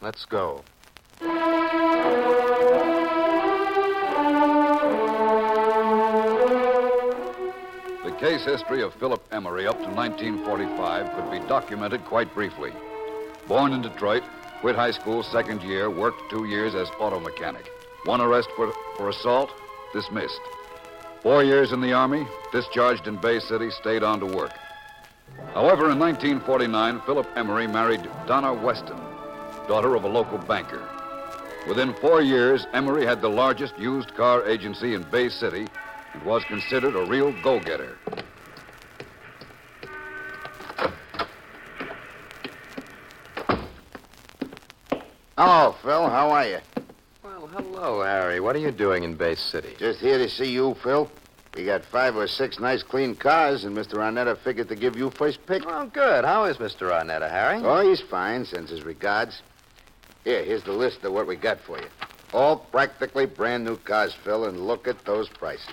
[0.00, 0.62] Let's go.
[8.04, 12.72] The case history of Philip Emery up to 1945 could be documented quite briefly.
[13.46, 14.22] Born in Detroit,
[14.60, 17.70] quit high school second year, worked two years as auto mechanic.
[18.04, 19.50] One arrest for, for assault,
[19.92, 20.40] dismissed.
[21.22, 24.52] Four years in the Army, discharged in Bay City, stayed on to work.
[25.58, 28.96] However, in 1949, Philip Emery married Donna Weston,
[29.66, 30.88] daughter of a local banker.
[31.66, 35.66] Within four years, Emery had the largest used car agency in Bay City
[36.12, 37.98] and was considered a real go getter.
[45.36, 46.08] Hello, Phil.
[46.08, 46.58] How are you?
[47.22, 48.40] Well, hello, Harry.
[48.40, 49.74] What are you doing in Bay City?
[49.78, 51.10] Just here to see you, Phil.
[51.58, 53.94] We got five or six nice, clean cars, and Mr.
[53.94, 55.66] Arnetta figured to give you first pick.
[55.66, 56.24] Well, good.
[56.24, 56.92] How is Mr.
[56.92, 57.60] Arnetta, Harry?
[57.64, 58.44] Oh, he's fine.
[58.44, 59.42] Sends his regards.
[60.22, 61.88] Here, here's the list of what we got for you.
[62.32, 65.66] All practically brand new cars, Phil, and look at those prices.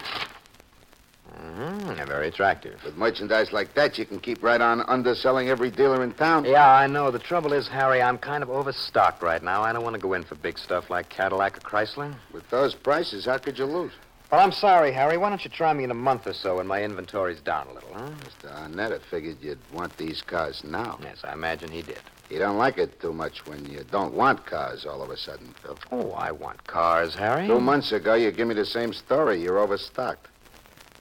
[1.39, 1.93] Mm-hmm.
[1.93, 2.83] They're very attractive.
[2.83, 6.45] With merchandise like that, you can keep right on underselling every dealer in town.
[6.45, 7.11] Yeah, I know.
[7.11, 9.61] The trouble is, Harry, I'm kind of overstocked right now.
[9.61, 12.15] I don't want to go in for big stuff like Cadillac or Chrysler.
[12.31, 13.91] With those prices, how could you lose?
[14.31, 15.17] Well, I'm sorry, Harry.
[15.17, 17.73] Why don't you try me in a month or so when my inventory's down a
[17.73, 18.09] little, huh?
[18.23, 18.51] Mr.
[18.53, 20.97] Arnetta figured you'd want these cars now.
[21.01, 21.99] Yes, I imagine he did.
[22.29, 25.53] You don't like it too much when you don't want cars all of a sudden,
[25.61, 25.77] Phil.
[25.91, 27.45] Oh, I want cars, Harry.
[27.47, 29.41] Two months ago, you give me the same story.
[29.41, 30.27] You're overstocked.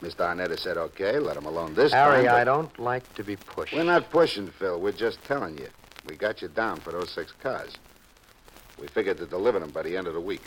[0.03, 0.17] Mr.
[0.17, 2.25] Arnetta said, okay, let him alone this Harry, time.
[2.27, 3.73] but- I don't like to be pushed.
[3.73, 4.79] We're not pushing, Phil.
[4.79, 5.69] We're just telling you.
[6.07, 7.73] We got you down for those six cars.
[8.79, 10.43] We figured to deliver them by the end of the week.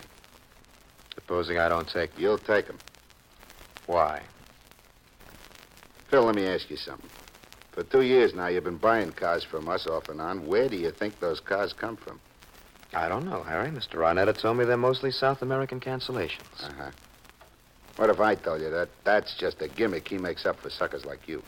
[1.17, 2.13] Supposing I don't take.
[2.13, 2.21] them?
[2.21, 2.77] You'll take them.
[3.87, 4.21] Why?
[6.09, 7.09] Phil, let me ask you something.
[7.71, 10.45] For two years now, you've been buying cars from us off and on.
[10.47, 12.19] Where do you think those cars come from?
[12.93, 13.69] I don't know, Harry.
[13.69, 13.95] Mr.
[13.95, 16.63] Arnetta told me they're mostly South American cancellations.
[16.63, 16.91] Uh-huh.
[17.97, 21.03] What if I told you that that's just a gimmick he makes up for suckers
[21.03, 21.43] like you?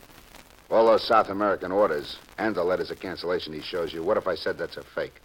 [0.68, 4.26] All those South American orders and the letters of cancellation he shows you, what if
[4.26, 5.20] I said that's a fake?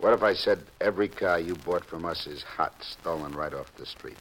[0.00, 3.74] What if I said every car you bought from us is hot, stolen right off
[3.76, 4.16] the street?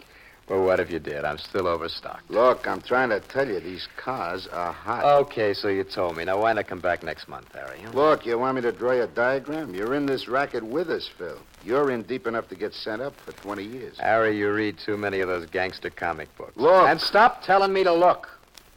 [0.50, 1.24] Well, what if you did?
[1.24, 2.30] I'm still overstocked.
[2.30, 5.06] Look, I'm trying to tell you, these cars are hot.
[5.06, 6.26] Okay, so you told me.
[6.26, 7.80] Now, why not come back next month, Harry?
[7.82, 7.92] huh?
[7.94, 9.76] Look, you want me to draw you a diagram?
[9.76, 11.38] You're in this racket with us, Phil.
[11.64, 14.00] You're in deep enough to get sent up for 20 years.
[14.00, 16.58] Harry, you read too many of those gangster comic books.
[16.58, 16.90] Look.
[16.90, 18.28] And stop telling me to look.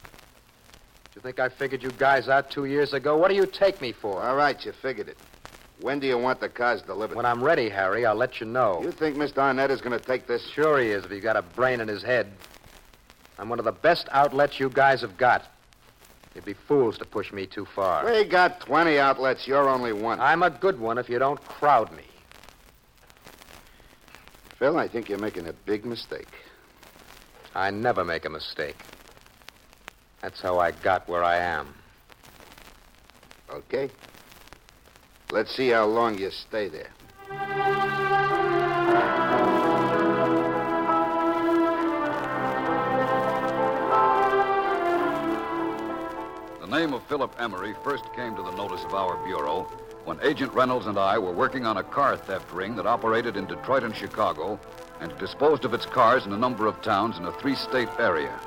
[0.03, 3.17] Do you think I figured you guys out two years ago?
[3.17, 4.21] What do you take me for?
[4.21, 5.17] All right, you figured it.
[5.83, 7.17] When do you want the cars delivered?
[7.17, 8.81] When I'm ready, Harry, I'll let you know.
[8.81, 9.39] You think Mr.
[9.39, 10.41] Arnetta is going to take this?
[10.51, 12.31] Sure he is, if he's got a brain in his head.
[13.37, 15.43] I'm one of the best outlets you guys have got.
[16.33, 18.05] You'd be fools to push me too far.
[18.05, 19.45] We got 20 outlets.
[19.45, 20.21] You're only one.
[20.21, 22.05] I'm a good one if you don't crowd me.
[24.59, 26.29] Phil, I think you're making a big mistake.
[27.53, 28.77] I never make a mistake.
[30.21, 31.73] That's how I got where I am.
[33.51, 33.89] Okay?
[35.33, 36.91] Let's see how long you stay there.
[46.61, 49.63] The name of Philip Emery first came to the notice of our bureau
[50.05, 53.47] when Agent Reynolds and I were working on a car theft ring that operated in
[53.47, 54.59] Detroit and Chicago
[54.99, 58.39] and disposed of its cars in a number of towns in a three state area.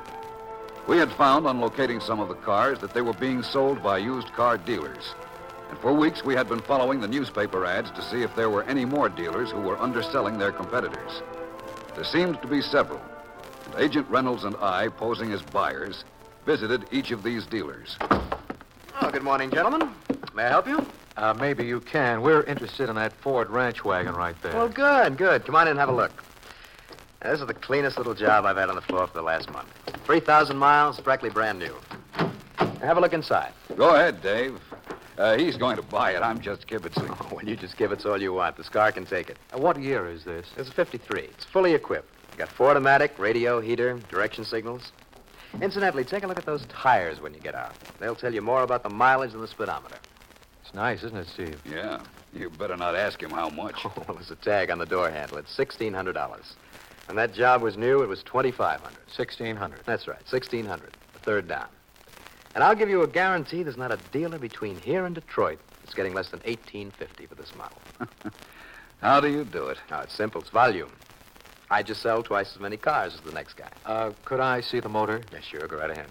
[0.87, 3.97] We had found on locating some of the cars that they were being sold by
[3.97, 5.15] used car dealers.
[5.69, 8.63] And for weeks we had been following the newspaper ads to see if there were
[8.63, 11.21] any more dealers who were underselling their competitors.
[11.95, 13.01] There seemed to be several,
[13.65, 16.03] and Agent Reynolds and I, posing as buyers,
[16.45, 17.97] visited each of these dealers.
[19.01, 19.91] Oh, good morning, gentlemen.
[20.33, 20.85] May I help you?
[21.17, 22.21] Uh, maybe you can.
[22.21, 24.53] We're interested in that Ford ranch wagon right there.
[24.53, 25.45] Well, good, good.
[25.45, 26.11] Come on in and have a look.
[27.23, 29.51] Now, This is the cleanest little job I've had on the floor for the last
[29.51, 29.67] month.
[30.05, 31.75] 3,000 miles, practically brand new.
[32.19, 32.31] Now,
[32.81, 33.51] Have a look inside.
[33.75, 34.59] Go ahead, Dave.
[35.17, 36.21] Uh, he's going to buy it.
[36.21, 37.07] I'm just kibitzing.
[37.19, 38.55] Oh, well, you just give it's all you want.
[38.57, 39.37] The scar can take it.
[39.53, 40.45] Uh, what year is this?
[40.57, 41.21] It's a 53.
[41.21, 42.09] It's fully equipped.
[42.33, 44.91] You got Fordomatic, radio, heater, direction signals.
[45.61, 47.73] Incidentally, take a look at those tires when you get out.
[47.99, 49.97] They'll tell you more about the mileage than the speedometer.
[50.63, 51.61] It's nice, isn't it, Steve?
[51.65, 51.99] Yeah.
[52.33, 53.75] You better not ask him how much.
[53.85, 55.37] Oh, well, there's a tag on the door handle.
[55.37, 56.53] It's $1,600.
[57.07, 61.67] When that job was new, it was 2500 1600 That's right, 1600 The third down.
[62.57, 65.93] And I'll give you a guarantee there's not a dealer between here and Detroit that's
[65.93, 67.77] getting less than 1850 for this model.
[68.99, 69.77] How do you do it?
[69.91, 70.41] Oh, it's simple.
[70.41, 70.89] It's volume.
[71.69, 73.69] I just sell twice as many cars as the next guy.
[73.85, 75.21] Uh, could I see the motor?
[75.31, 75.67] Yeah, sure.
[75.67, 76.07] Go right ahead.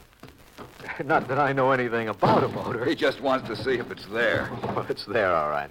[1.05, 2.85] Not that I know anything about a motor.
[2.85, 4.49] He just wants to see if it's there.
[4.63, 5.71] Well, it's there, all right.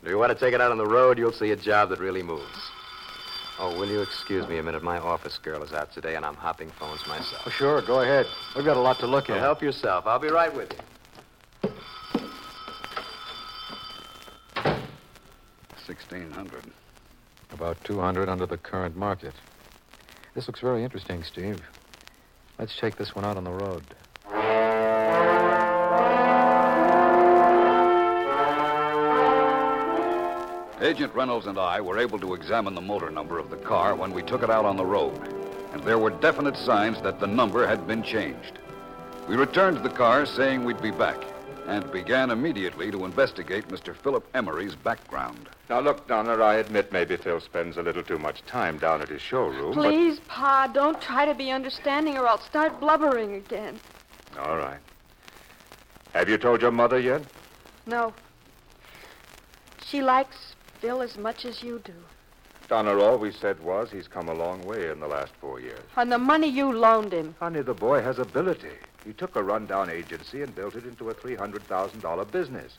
[0.00, 1.98] If you want to take it out on the road, you'll see a job that
[1.98, 2.70] really moves.
[3.58, 4.82] Oh, will you excuse me a minute?
[4.82, 7.42] My office girl is out today, and I'm hopping phones myself.
[7.46, 8.26] Oh, sure, go ahead.
[8.56, 9.42] We've got a lot to look Well, at.
[9.42, 10.06] help yourself.
[10.06, 11.70] I'll be right with you.
[15.86, 16.64] Sixteen hundred.
[17.52, 19.32] About 200 under the current market.
[20.34, 21.60] This looks very interesting, Steve.
[22.58, 23.84] Let's take this one out on the road.
[30.80, 34.12] Agent Reynolds and I were able to examine the motor number of the car when
[34.12, 35.16] we took it out on the road,
[35.72, 38.58] and there were definite signs that the number had been changed.
[39.28, 41.24] We returned to the car saying we'd be back,
[41.66, 43.94] and began immediately to investigate Mr.
[43.94, 45.48] Philip Emery's background.
[45.70, 49.08] Now, look, Donna, I admit maybe Phil spends a little too much time down at
[49.08, 53.78] his showroom, Please, Pa, don't try to be understanding or I'll start blubbering again.
[54.38, 54.80] All right.
[56.12, 57.22] Have you told your mother yet?
[57.86, 58.12] No.
[59.86, 60.53] She likes
[60.84, 61.94] Phil as much as you do.
[62.68, 65.80] Donna, all we said was he's come a long way in the last four years.
[65.96, 67.34] On the money you loaned him.
[67.40, 68.76] Honey, the boy has ability.
[69.02, 72.74] He took a rundown agency and built it into a $300,000 business.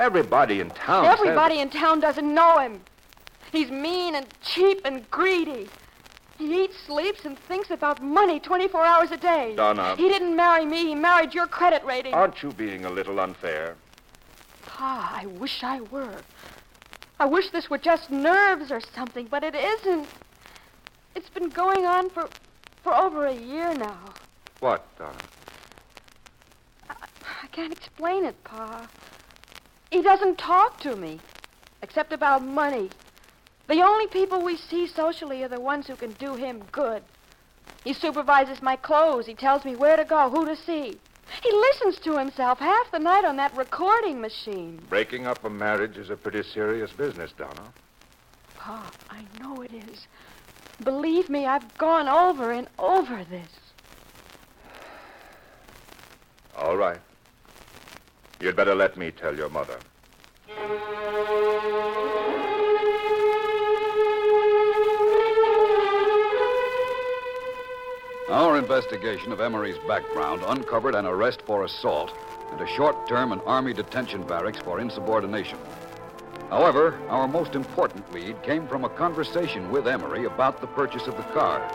[0.00, 2.80] Everybody in town says- Everybody in town doesn't know him.
[3.52, 5.68] He's mean and cheap and greedy.
[6.38, 9.54] He eats, sleeps, and thinks about money 24 hours a day.
[9.54, 9.94] Donna.
[9.94, 10.86] He didn't marry me.
[10.86, 12.14] He married your credit rating.
[12.14, 13.76] Aren't you being a little unfair?
[14.66, 16.16] Pa, I wish I were.
[17.20, 20.08] I wish this were just nerves or something, but it isn't.
[21.14, 22.28] It's been going on for
[22.82, 23.98] for over a year now.
[24.60, 25.12] What, Donna?
[26.88, 28.88] I can't explain it, Pa.
[29.90, 31.18] He doesn't talk to me,
[31.82, 32.90] except about money.
[33.66, 37.02] The only people we see socially are the ones who can do him good.
[37.84, 39.26] He supervises my clothes.
[39.26, 40.98] He tells me where to go, who to see.
[41.42, 44.82] He listens to himself half the night on that recording machine.
[44.88, 47.72] Breaking up a marriage is a pretty serious business, Donna.
[48.56, 50.06] Pa, I know it is.
[50.82, 53.48] Believe me, I've gone over and over this.
[56.56, 57.00] All right.
[58.40, 59.78] You'd better let me tell your mother.
[68.30, 72.12] Our investigation of Emery's background uncovered an arrest for assault
[72.52, 75.58] and a short term in Army detention barracks for insubordination.
[76.50, 81.16] However, our most important lead came from a conversation with Emery about the purchase of
[81.16, 81.66] the car.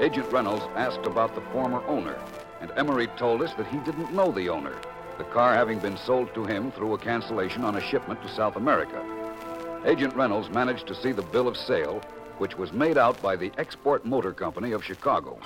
[0.00, 2.18] Agent Reynolds asked about the former owner,
[2.60, 4.76] and Emery told us that he didn't know the owner,
[5.16, 8.56] the car having been sold to him through a cancellation on a shipment to South
[8.56, 9.02] America.
[9.86, 12.02] Agent Reynolds managed to see the bill of sale,
[12.40, 15.38] which was made out by the Export Motor Company of Chicago.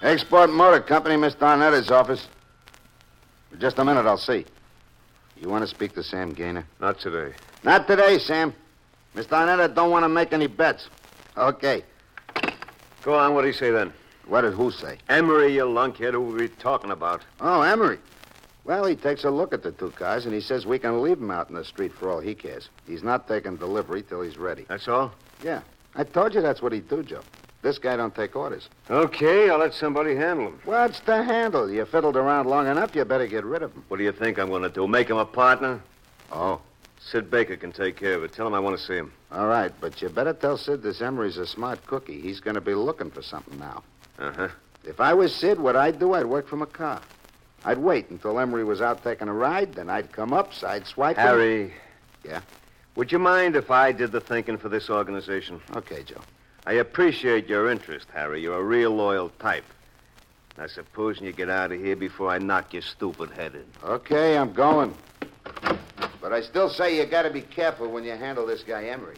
[0.00, 1.40] Export Motor Company, Mr.
[1.40, 2.26] Arnetta's office.
[3.58, 4.46] Just a minute, I'll see.
[5.36, 6.64] You want to speak to Sam Gaynor?
[6.80, 7.34] Not today.
[7.64, 8.54] Not today, Sam.
[9.14, 10.88] Miss Darnetta don't want to make any bets.
[11.36, 11.84] Okay.
[13.02, 13.92] Go on, what did he say then?
[14.26, 14.98] What did who say?
[15.10, 17.20] Emery, you lunkhead, who we talking about?
[17.40, 17.98] Oh, Emery.
[18.64, 21.18] Well, he takes a look at the two cars, and he says we can leave
[21.18, 22.70] him out in the street for all he cares.
[22.86, 24.64] He's not taking delivery till he's ready.
[24.68, 25.12] That's all?
[25.42, 25.60] Yeah.
[25.94, 27.20] I told you that's what he'd do, Joe.
[27.62, 28.68] This guy don't take orders.
[28.90, 30.58] Okay, I'll let somebody handle him.
[30.64, 31.70] What's the handle?
[31.70, 33.84] You fiddled around long enough, you better get rid of him.
[33.88, 34.86] What do you think I'm going to do?
[34.86, 35.80] Make him a partner?
[36.32, 36.60] Oh.
[37.00, 38.32] Sid Baker can take care of it.
[38.32, 39.12] Tell him I want to see him.
[39.30, 42.18] All right, but you better tell Sid this Emery's a smart cookie.
[42.20, 43.82] He's going to be looking for something now.
[44.18, 44.48] Uh huh.
[44.84, 47.02] If I was Sid, what I'd do, I'd work from a car.
[47.64, 51.16] I'd wait until Emery was out taking a ride, then I'd come up, side swipe.
[51.16, 51.26] him.
[51.26, 51.72] Harry.
[52.24, 52.40] Yeah?
[52.96, 55.60] Would you mind if I did the thinking for this organization?
[55.74, 56.20] Okay, Joe.
[56.66, 58.42] I appreciate your interest, Harry.
[58.42, 59.64] You're a real loyal type.
[60.56, 63.64] Now, supposing you get out of here before I knock your stupid head in.
[63.82, 64.94] Okay, I'm going.
[66.20, 69.16] But I still say you got to be careful when you handle this guy Emery.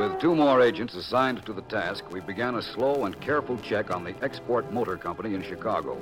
[0.00, 3.94] With two more agents assigned to the task, we began a slow and careful check
[3.94, 5.98] on the Export Motor Company in Chicago.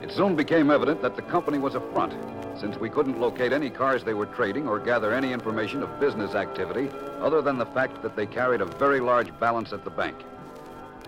[0.00, 2.14] It soon became evident that the company was a front,
[2.58, 6.34] since we couldn't locate any cars they were trading or gather any information of business
[6.34, 6.88] activity
[7.20, 10.16] other than the fact that they carried a very large balance at the bank.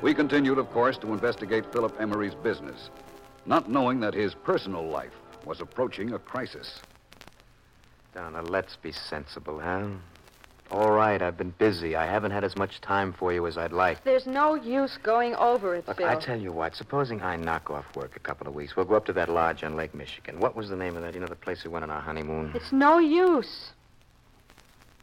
[0.03, 2.91] We continued, of course, to investigate Philip Emery's business,
[3.47, 5.17] not knowing that his personal life
[5.47, 6.81] was approaching a crisis.
[8.15, 9.87] Donna, let's be sensible, huh?
[10.71, 11.95] All right, I've been busy.
[11.95, 14.03] I haven't had as much time for you as I'd like.
[14.03, 16.09] There's no use going over it, Look, Phil.
[16.09, 18.95] I tell you what, supposing I knock off work a couple of weeks, we'll go
[18.95, 20.41] up to that lodge on Lake Michigan.
[20.41, 21.15] What was the name of that?
[21.15, 22.53] You know, the place we went on our honeymoon?
[22.55, 23.71] It's no use.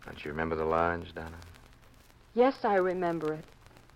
[0.06, 1.30] Don't you remember the lodge, Donna?
[2.34, 3.46] Yes, I remember it.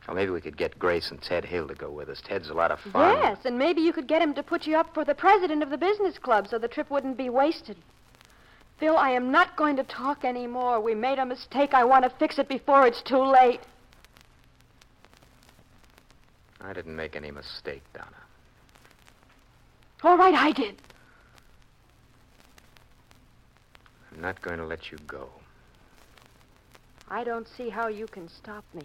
[0.07, 2.21] Well, maybe we could get Grace and Ted Hill to go with us.
[2.23, 3.17] Ted's a lot of fun.
[3.17, 5.71] Yes, and maybe you could get him to put you up for the president of
[5.71, 7.75] the business club so the trip wouldn't be wasted.
[8.79, 10.81] Phil, I am not going to talk anymore.
[10.81, 11.73] We made a mistake.
[11.73, 13.61] I want to fix it before it's too late.
[16.59, 18.09] I didn't make any mistake, Donna.
[20.03, 20.81] All right, I did.
[24.11, 25.29] I'm not going to let you go.
[27.09, 28.83] I don't see how you can stop me.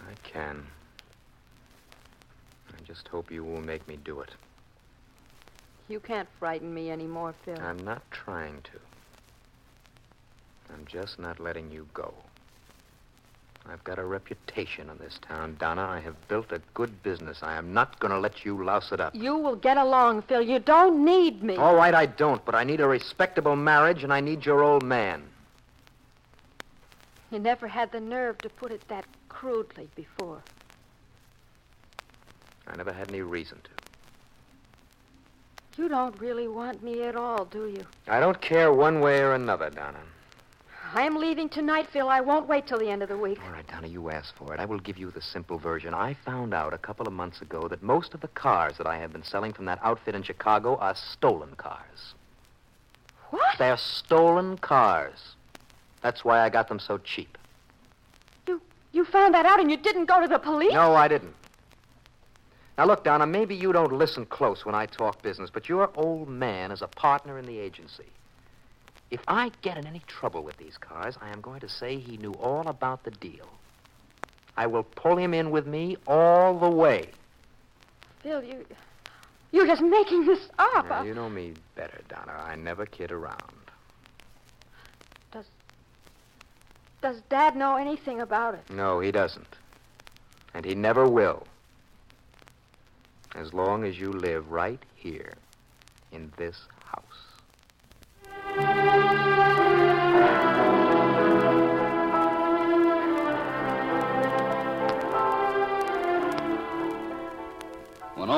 [0.00, 0.66] I can.
[2.68, 4.30] I just hope you will make me do it.
[5.88, 7.60] You can't frighten me anymore, Phil.
[7.60, 8.93] I'm not trying to.
[10.74, 12.12] I'm just not letting you go.
[13.66, 15.82] I've got a reputation in this town, Donna.
[15.82, 17.38] I have built a good business.
[17.42, 19.14] I am not going to let you louse it up.
[19.14, 20.42] You will get along, Phil.
[20.42, 21.56] You don't need me.
[21.56, 24.82] All right, I don't, but I need a respectable marriage, and I need your old
[24.82, 25.22] man.
[27.30, 30.42] You never had the nerve to put it that crudely before.
[32.66, 33.70] I never had any reason to.
[35.82, 37.84] You don't really want me at all, do you?
[38.06, 40.00] I don't care one way or another, Donna.
[40.96, 42.08] I'm leaving tonight, Phil.
[42.08, 43.40] I won't wait till the end of the week.
[43.44, 44.60] All right, Donna, you asked for it.
[44.60, 45.92] I will give you the simple version.
[45.92, 48.98] I found out a couple of months ago that most of the cars that I
[48.98, 52.14] have been selling from that outfit in Chicago are stolen cars.
[53.30, 53.58] What?
[53.58, 55.34] They're stolen cars.
[56.00, 57.36] That's why I got them so cheap.
[58.46, 58.62] You
[58.92, 60.72] you found that out and you didn't go to the police?
[60.72, 61.34] No, I didn't.
[62.78, 66.28] Now, look, Donna, maybe you don't listen close when I talk business, but your old
[66.28, 68.06] man is a partner in the agency.
[69.14, 72.16] If I get in any trouble with these cars, I am going to say he
[72.16, 73.46] knew all about the deal.
[74.56, 77.10] I will pull him in with me all the way.
[78.24, 78.66] Phil, you.
[79.52, 80.88] You're just making this up.
[80.88, 82.32] Now, you know me better, Donna.
[82.32, 83.38] I never kid around.
[87.00, 88.68] Does Dad know anything about it?
[88.68, 89.58] No, he doesn't.
[90.54, 91.46] And he never will.
[93.36, 95.34] As long as you live right here
[96.10, 97.34] in this house.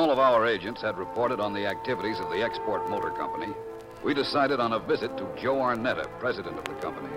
[0.07, 3.53] All of our agents had reported on the activities of the Export Motor Company,
[4.05, 7.13] we decided on a visit to Joe Arnetta, president of the company.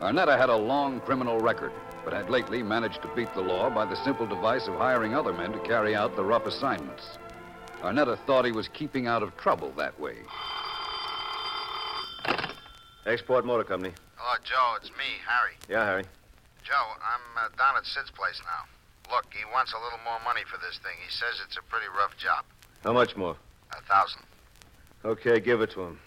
[0.00, 1.70] Arnetta had a long criminal record,
[2.04, 5.32] but had lately managed to beat the law by the simple device of hiring other
[5.32, 7.16] men to carry out the rough assignments.
[7.80, 10.16] Arnetta thought he was keeping out of trouble that way.
[13.06, 13.94] Export Motor Company.
[14.16, 14.74] Hello, Joe.
[14.78, 15.54] It's me, Harry.
[15.68, 16.04] Yeah, Harry.
[16.64, 18.79] Joe, I'm uh, down at Sid's place now.
[19.10, 20.94] Look, he wants a little more money for this thing.
[21.04, 22.44] He says it's a pretty rough job.
[22.84, 23.36] How much more?
[23.76, 24.22] A thousand.
[25.04, 25.98] Okay, give it to him.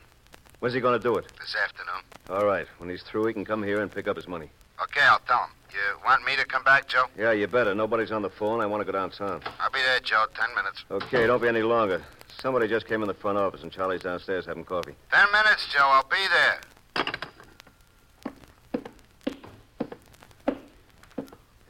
[0.60, 1.26] When's he going to do it?
[1.40, 2.02] This afternoon.
[2.30, 2.68] All right.
[2.78, 4.50] When he's through, he can come here and pick up his money.
[4.82, 5.50] Okay, I'll tell him.
[5.72, 7.06] You want me to come back, Joe?
[7.18, 7.74] Yeah, you better.
[7.74, 8.62] Nobody's on the phone.
[8.62, 9.42] I want to go downtown.
[9.60, 10.26] I'll be there, Joe.
[10.36, 10.86] Ten minutes.
[10.92, 12.02] Okay, don't be any longer.
[12.40, 14.94] Somebody just came in the front office, and Charlie's downstairs having coffee.
[15.12, 15.80] Ten minutes, Joe.
[15.82, 16.28] I'll be
[16.96, 17.06] there.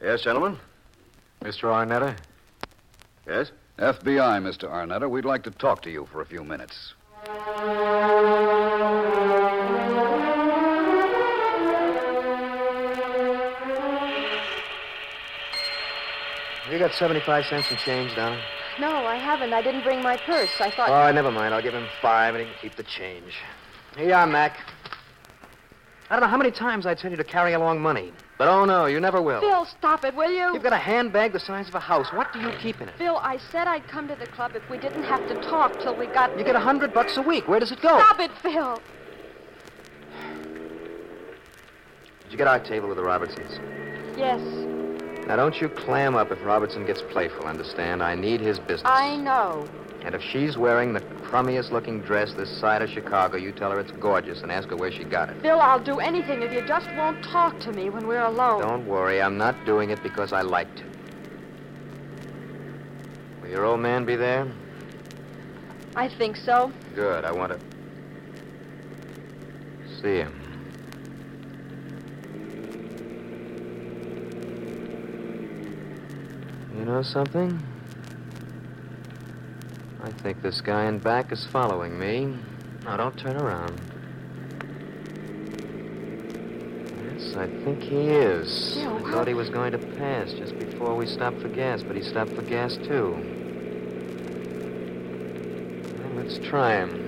[0.02, 0.60] Yes, gentlemen?
[1.44, 1.66] Mr.
[1.66, 2.18] Arnetta?
[3.28, 3.52] Yes?
[3.78, 4.70] FBI, Mr.
[4.72, 5.10] Arnetta.
[5.10, 6.94] We'd like to talk to you for a few minutes.
[16.72, 18.42] You got 75 cents in change, Donna?
[18.80, 19.52] No, I haven't.
[19.52, 20.50] I didn't bring my purse.
[20.62, 20.90] I thought.
[20.90, 21.54] All right, never mind.
[21.54, 23.34] I'll give him five, and he can keep the change.
[23.98, 24.58] Here you are, Mac.
[26.10, 28.14] I don't know how many times I tell you to carry along money.
[28.38, 29.40] But oh no, you never will.
[29.42, 30.54] Phil, stop it, will you?
[30.54, 32.12] You've got a handbag the size of a house.
[32.12, 32.96] What do you keep in it?
[32.98, 35.96] Phil, I said I'd come to the club if we didn't have to talk till
[35.96, 36.38] we got.
[36.38, 37.48] You get a hundred bucks a week.
[37.48, 38.00] Where does it go?
[38.00, 38.82] Stop it, Phil.
[42.24, 43.60] Did you get our table with the Robertsons?
[44.18, 44.42] Yes,
[45.28, 48.04] Now, don't you clam up if Robertson gets playful, understand?
[48.04, 48.84] I need his business.
[48.86, 49.68] I know.
[50.04, 53.80] And if she's wearing the crummiest looking dress this side of Chicago, you tell her
[53.80, 55.42] it's gorgeous and ask her where she got it.
[55.42, 58.62] Phil, I'll do anything if you just won't talk to me when we're alone.
[58.62, 60.84] Don't worry, I'm not doing it because I like to.
[63.42, 64.52] Will your old man be there?
[65.96, 66.72] I think so.
[66.96, 67.60] Good, I want to
[70.02, 70.40] see him.
[76.76, 77.73] You know something?
[80.04, 82.36] I think this guy in back is following me.
[82.84, 83.80] Now, don't turn around.
[87.06, 88.78] Yes, I think he is.
[88.80, 92.04] I thought he was going to pass just before we stopped for gas, but he
[92.04, 93.14] stopped for gas, too.
[96.00, 97.00] Well, let's try him.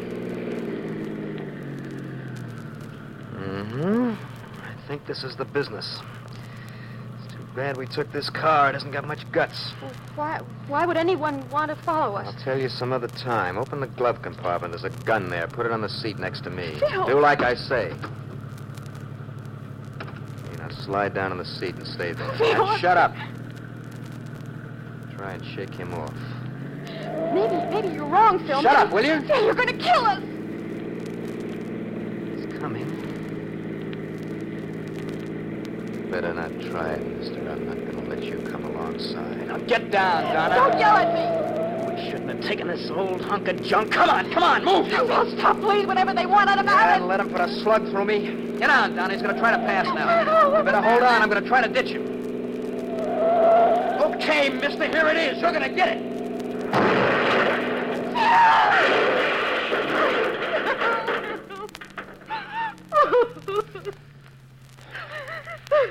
[3.35, 4.13] Mm-hmm.
[4.63, 5.99] I think this is the business.
[7.55, 8.69] Glad we took this car.
[8.69, 9.71] It hasn't got much guts.
[10.15, 12.27] Why, why would anyone want to follow us?
[12.27, 13.57] I'll tell you some other time.
[13.57, 14.73] Open the glove compartment.
[14.73, 15.47] There's a gun there.
[15.47, 16.75] Put it on the seat next to me.
[16.79, 17.05] Phil!
[17.05, 17.93] Do like I say.
[20.51, 22.29] You now slide down on the seat and stay there.
[22.33, 22.53] Phil!
[22.65, 23.15] Now, shut up.
[25.15, 26.13] Try and shake him off.
[27.33, 28.61] Maybe, maybe you're wrong, Phil.
[28.61, 29.21] Shut Maybe- up, will you?
[29.27, 30.21] Phil, you're going to kill us.
[32.35, 32.91] He's coming.
[36.15, 37.35] Better not try it, mister.
[37.51, 39.49] I'm not going to let you come alongside.
[39.49, 40.55] Now get down, Donna.
[40.55, 41.93] Don't yell at me.
[41.93, 43.91] We shouldn't have taken this old hunk of junk.
[43.91, 44.87] Come on, come on, move.
[44.87, 47.01] Phil, they'll stop please whenever they want out about Yeah, it.
[47.01, 48.55] let him put a slug through me.
[48.57, 49.11] Get on, Donna.
[49.11, 50.07] He's going to try to pass now.
[50.45, 51.21] Oh, you better hold on.
[51.21, 52.07] I'm going to try to ditch him.
[54.15, 54.85] Okay, mister.
[54.87, 55.41] Here it is.
[55.41, 56.01] You're going to get it.
[58.15, 59.24] Ah!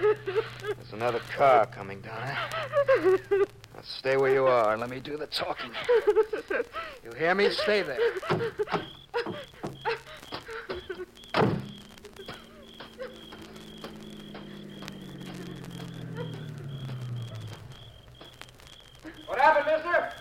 [0.01, 2.37] There's another car coming, Donna.
[2.37, 3.45] Eh?
[3.75, 5.71] Now stay where you are and let me do the talking.
[7.05, 7.51] You hear me?
[7.51, 7.99] Stay there.
[19.27, 20.13] What happened, mister?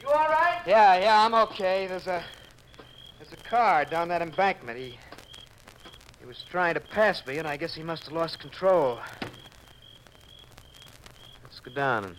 [0.00, 0.60] You all right?
[0.66, 1.86] Yeah, yeah, I'm okay.
[1.86, 2.22] There's a
[3.18, 4.78] there's a car down that embankment.
[4.78, 5.07] He he
[6.28, 8.98] was trying to pass me, and I guess he must have lost control.
[11.42, 12.16] Let's go down and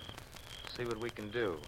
[0.75, 1.59] see what we can do.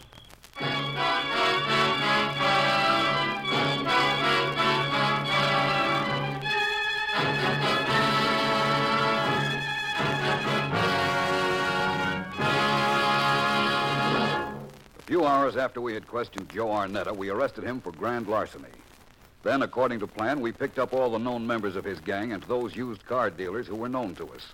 [14.97, 18.80] A few hours after we had questioned Joe Arnetta, we arrested him for grand larceny.
[19.43, 22.43] Then, according to plan, we picked up all the known members of his gang and
[22.43, 24.45] those used car dealers who were known to us.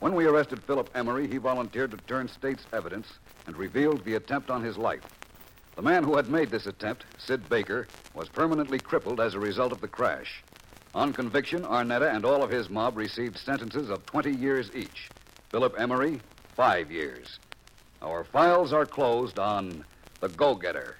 [0.00, 3.06] When we arrested Philip Emery, he volunteered to turn state's evidence
[3.46, 5.02] and revealed the attempt on his life.
[5.74, 9.72] The man who had made this attempt, Sid Baker, was permanently crippled as a result
[9.72, 10.42] of the crash.
[10.94, 15.10] On conviction, Arnetta and all of his mob received sentences of 20 years each.
[15.50, 16.20] Philip Emery,
[16.54, 17.38] five years.
[18.00, 19.84] Our files are closed on
[20.20, 20.96] The Go Getter.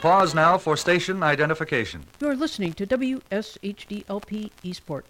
[0.00, 2.02] Pause now for station identification.
[2.20, 5.06] You're listening to WSHDLP Eastport.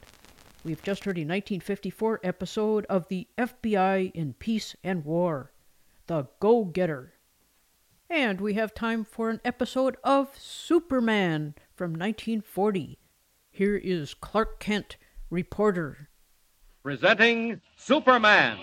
[0.64, 5.52] We've just heard a 1954 episode of the FBI in Peace and War,
[6.08, 7.14] The Go Getter.
[8.10, 12.98] And we have time for an episode of Superman from 1940.
[13.52, 14.96] Here is Clark Kent,
[15.30, 16.08] reporter.
[16.82, 18.58] Presenting Superman.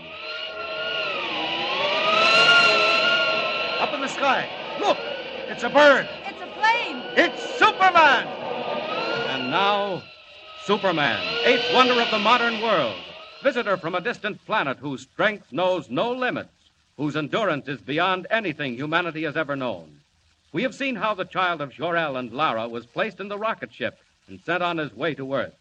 [3.80, 4.50] Up in the sky.
[4.82, 4.98] Look!
[5.50, 6.10] It's a bird.
[6.26, 7.02] It's a plane.
[7.16, 8.28] It's Superman!
[9.30, 10.04] And now,
[10.66, 12.98] Superman, eighth wonder of the modern world,
[13.42, 16.52] visitor from a distant planet whose strength knows no limits,
[16.98, 20.02] whose endurance is beyond anything humanity has ever known.
[20.52, 23.74] We have seen how the child of Jor-El and Lara was placed in the rocket
[23.74, 23.98] ship
[24.28, 25.56] and sent on his way to Earth.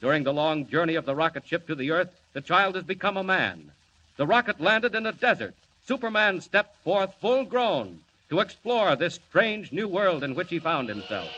[0.00, 3.16] During the long journey of the rocket ship to the Earth, the child has become
[3.16, 3.72] a man.
[4.16, 5.56] The rocket landed in a desert.
[5.84, 7.98] Superman stepped forth full grown
[8.30, 11.28] to explore this strange new world in which he found himself.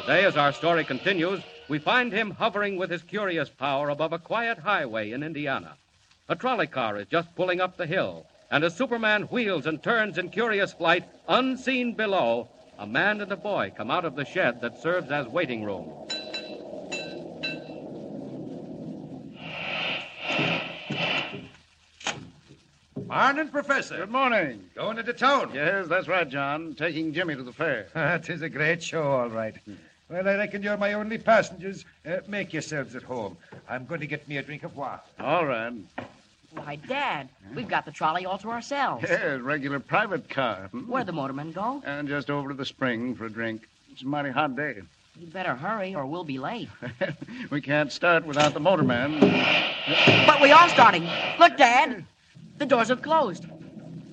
[0.00, 4.18] Today, as our story continues, we find him hovering with his curious power above a
[4.18, 5.76] quiet highway in Indiana.
[6.28, 10.18] A trolley car is just pulling up the hill, and as Superman wheels and turns
[10.18, 12.48] in curious flight, unseen below,
[12.78, 15.90] a man and a boy come out of the shed that serves as waiting room.
[23.12, 23.98] Morning, Professor.
[23.98, 24.70] Good morning.
[24.74, 25.50] Going into town.
[25.52, 26.74] Yes, that's right, John.
[26.74, 27.88] Taking Jimmy to the fair.
[27.94, 29.54] That is a great show, all right.
[30.08, 31.84] Well, I reckon you're my only passengers.
[32.06, 33.36] Uh, make yourselves at home.
[33.68, 35.02] I'm going to get me a drink of water.
[35.20, 35.74] All right.
[36.52, 39.04] Why, Dad, we've got the trolley all to ourselves.
[39.10, 40.68] Yes, regular private car.
[40.72, 40.90] Hmm?
[40.90, 41.82] Where'd the motorman go?
[41.84, 43.68] And just over to the spring for a drink.
[43.90, 44.80] It's a mighty hot day.
[45.20, 46.70] You'd better hurry or we'll be late.
[47.50, 49.20] we can't start without the motorman.
[50.26, 51.06] But we are starting.
[51.38, 52.06] Look, Dad.
[52.58, 53.46] The doors have closed.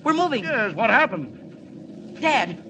[0.02, 0.44] We're moving.
[0.44, 2.18] Yes, what happened?
[2.20, 2.62] Dad,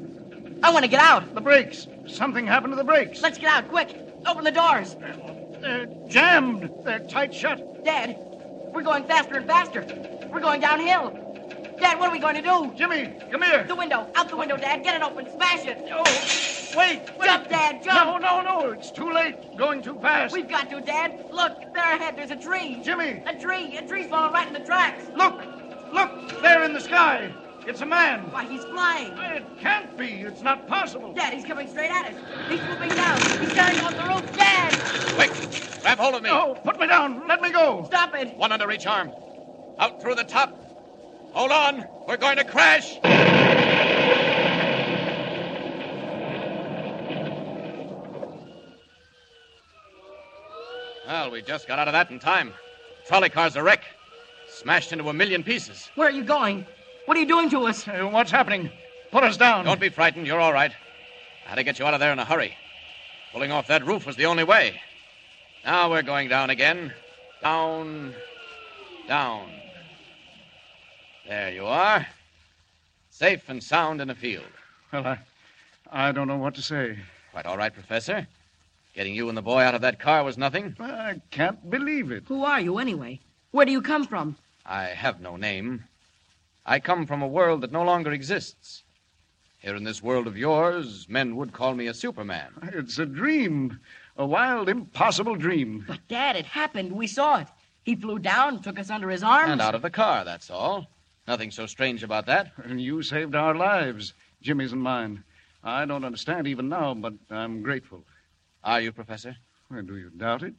[0.62, 1.34] I want to get out.
[1.34, 1.86] The brakes.
[2.06, 3.22] Something happened to the brakes.
[3.22, 3.96] Let's get out, quick.
[4.26, 4.96] Open the doors.
[5.60, 6.70] They're jammed.
[6.84, 7.84] They're tight shut.
[7.84, 8.16] Dad,
[8.72, 9.86] we're going faster and faster.
[10.32, 11.16] We're going downhill.
[11.78, 12.72] Dad, what are we going to do?
[12.76, 13.64] Jimmy, come here.
[13.64, 14.06] The window.
[14.14, 14.82] Out the window, Dad.
[14.82, 15.26] Get it open.
[15.34, 15.78] Smash it.
[15.90, 16.02] Oh,
[16.76, 17.26] wait, wait.
[17.26, 17.82] Jump, Dad.
[17.82, 18.20] Jump.
[18.22, 18.70] No, no, no.
[18.70, 19.56] It's too late.
[19.56, 20.34] Going too fast.
[20.34, 21.26] We've got to, Dad.
[21.32, 22.80] Look, there ahead, there's a tree.
[22.82, 23.22] Jimmy.
[23.26, 23.76] A tree.
[23.78, 25.04] A tree's falling right in the tracks.
[25.16, 25.40] Look.
[25.92, 26.42] Look.
[26.42, 27.32] There in the sky.
[27.66, 28.20] It's a man.
[28.32, 29.12] Why, he's flying.
[29.18, 30.22] It can't be.
[30.22, 31.12] It's not possible.
[31.12, 32.14] Dad, he's coming straight at us.
[32.48, 33.20] He's swooping down.
[33.38, 34.36] He's starting off the roof.
[34.36, 34.72] Dad!
[35.14, 36.30] Quick, grab hold of me.
[36.30, 37.28] No, put me down.
[37.28, 37.84] Let me go.
[37.84, 38.34] Stop it.
[38.36, 39.12] One under each arm.
[39.78, 40.56] Out through the top.
[41.32, 41.84] Hold on.
[42.08, 42.98] We're going to crash.
[51.06, 52.54] Well, we just got out of that in time.
[53.06, 53.84] Trolley car's a wreck.
[54.60, 55.88] Smashed into a million pieces.
[55.94, 56.66] Where are you going?
[57.06, 57.88] What are you doing to us?
[57.88, 58.68] Uh, what's happening?
[59.10, 59.64] Put us down.
[59.64, 60.26] Don't be frightened.
[60.26, 60.70] You're all right.
[61.46, 62.54] I had to get you out of there in a hurry.
[63.32, 64.78] Pulling off that roof was the only way.
[65.64, 66.92] Now we're going down again.
[67.40, 68.12] Down.
[69.08, 69.48] Down.
[71.26, 72.06] There you are.
[73.08, 74.44] Safe and sound in the field.
[74.92, 75.18] Well, I,
[75.90, 76.98] I don't know what to say.
[77.32, 78.26] Quite all right, Professor.
[78.94, 80.76] Getting you and the boy out of that car was nothing.
[80.78, 82.24] I can't believe it.
[82.28, 83.20] Who are you, anyway?
[83.52, 84.36] Where do you come from?
[84.70, 85.82] I have no name.
[86.64, 88.84] I come from a world that no longer exists.
[89.58, 92.52] Here in this world of yours, men would call me a Superman.
[92.72, 93.80] It's a dream.
[94.16, 95.84] A wild, impossible dream.
[95.88, 96.92] But, Dad, it happened.
[96.92, 97.48] We saw it.
[97.82, 99.50] He flew down, took us under his arms.
[99.50, 100.86] And out of the car, that's all.
[101.26, 102.52] Nothing so strange about that.
[102.62, 105.24] And you saved our lives, Jimmy's and mine.
[105.64, 108.04] I don't understand even now, but I'm grateful.
[108.62, 109.36] Are you, Professor?
[109.68, 110.54] Well, do you doubt it?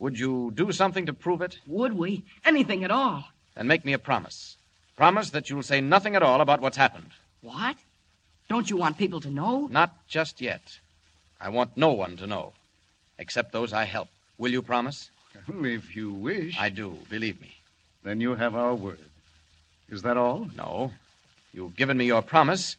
[0.00, 1.60] Would you do something to prove it?
[1.68, 2.24] Would we?
[2.44, 3.24] Anything at all.
[3.54, 4.56] Then make me a promise.
[4.96, 7.10] Promise that you'll say nothing at all about what's happened.
[7.40, 7.76] What?
[8.48, 9.66] Don't you want people to know?
[9.70, 10.78] Not just yet.
[11.40, 12.52] I want no one to know,
[13.18, 14.08] except those I help.
[14.38, 15.10] Will you promise?
[15.48, 16.56] Well, if you wish.
[16.58, 17.56] I do, believe me.
[18.04, 18.98] Then you have our word.
[19.88, 20.48] Is that all?
[20.56, 20.92] No.
[21.52, 22.76] You've given me your promise.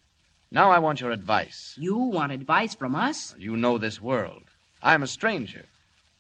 [0.52, 1.76] Now I want your advice.
[1.78, 3.36] You want advice from us?
[3.38, 4.44] You know this world.
[4.82, 5.66] I'm a stranger.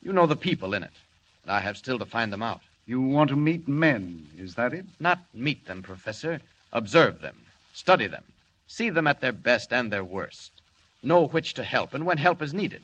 [0.01, 0.91] You know the people in it.
[1.43, 2.61] And I have still to find them out.
[2.85, 4.85] You want to meet men, is that it?
[4.99, 6.41] Not meet them, Professor.
[6.73, 7.37] Observe them.
[7.73, 8.23] Study them.
[8.67, 10.51] See them at their best and their worst.
[11.01, 12.81] Know which to help and when help is needed.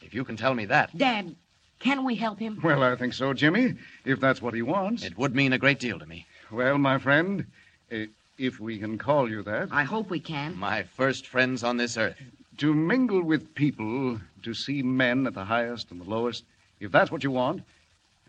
[0.00, 0.96] If you can tell me that.
[0.96, 1.34] Dad,
[1.78, 2.60] can we help him?
[2.62, 3.74] Well, I think so, Jimmy,
[4.04, 5.04] if that's what he wants.
[5.04, 6.26] It would mean a great deal to me.
[6.50, 7.46] Well, my friend,
[7.92, 8.06] uh,
[8.38, 9.68] if we can call you that.
[9.70, 10.56] I hope we can.
[10.56, 12.16] My first friends on this earth.
[12.58, 16.44] To mingle with people, to see men at the highest and the lowest,
[16.80, 17.62] if that's what you want.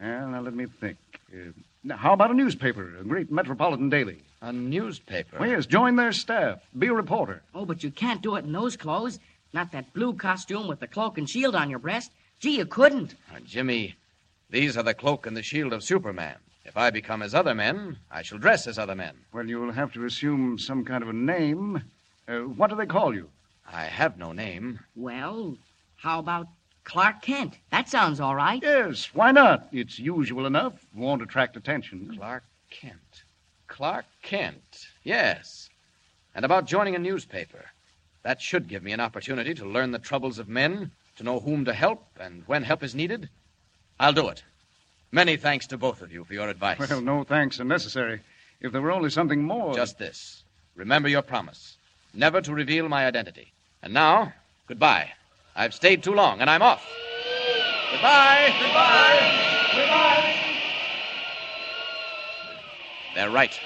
[0.03, 0.97] Well, now let me think.
[1.33, 1.51] Uh,
[1.83, 4.21] now, how about a newspaper, a great metropolitan daily?
[4.41, 5.37] A newspaper?
[5.39, 6.59] Well, yes, join their staff.
[6.77, 7.41] Be a reporter.
[7.55, 9.19] Oh, but you can't do it in those clothes.
[9.53, 12.11] Not that blue costume with the cloak and shield on your breast.
[12.41, 13.15] Gee, you couldn't.
[13.33, 13.95] Uh, Jimmy,
[14.49, 16.35] these are the cloak and the shield of Superman.
[16.65, 19.15] If I become as other men, I shall dress as other men.
[19.31, 21.81] Well, you'll have to assume some kind of a name.
[22.27, 23.29] Uh, what do they call you?
[23.71, 24.79] I have no name.
[24.95, 25.55] Well,
[25.97, 26.47] how about
[26.83, 27.57] Clark Kent?
[27.71, 28.61] That sounds all right.
[28.61, 29.67] Yes, why not?
[29.71, 30.73] It's usual enough.
[30.93, 32.15] Won't attract attention.
[32.17, 33.23] Clark Kent.
[33.67, 34.87] Clark Kent.
[35.03, 35.69] Yes.
[36.35, 37.65] And about joining a newspaper.
[38.23, 41.65] That should give me an opportunity to learn the troubles of men, to know whom
[41.65, 43.29] to help, and when help is needed.
[43.99, 44.43] I'll do it.
[45.11, 46.79] Many thanks to both of you for your advice.
[46.79, 48.21] Well, no thanks are necessary.
[48.61, 49.75] If there were only something more.
[49.75, 50.43] Just this.
[50.75, 51.77] Remember your promise
[52.13, 53.51] never to reveal my identity.
[53.81, 54.33] And now,
[54.67, 55.11] goodbye.
[55.55, 56.85] I've stayed too long, and I'm off.
[57.91, 58.53] Goodbye.
[58.59, 59.31] Goodbye.
[59.75, 60.35] Goodbye.
[63.15, 63.59] They're right.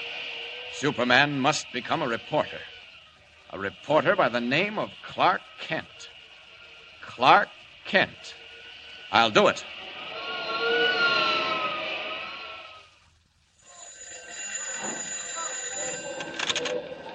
[0.73, 2.59] Superman must become a reporter.
[3.51, 6.09] A reporter by the name of Clark Kent.
[7.01, 7.47] Clark
[7.85, 8.35] Kent.
[9.11, 9.63] I'll do it.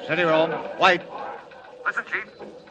[0.09, 0.51] City room.
[0.79, 1.03] White.
[1.87, 2.62] Listen, Chief.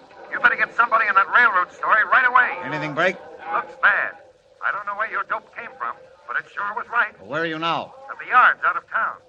[0.42, 2.50] You better get somebody in that railroad story right away.
[2.66, 3.14] Anything break?
[3.54, 4.18] Looks bad.
[4.66, 5.94] I don't know where your dope came from,
[6.28, 7.14] but it sure was right.
[7.22, 7.94] Where are you now?
[8.10, 9.22] At the yards out of town.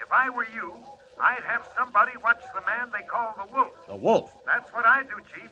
[0.00, 0.72] If I were you,
[1.20, 3.76] I'd have somebody watch the man they call the Wolf.
[3.88, 4.32] The wolf.
[4.46, 5.50] That's what I do, Chief.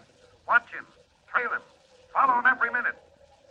[0.48, 0.86] Watch him,
[1.30, 1.60] trail him,
[2.14, 2.97] follow him every minute.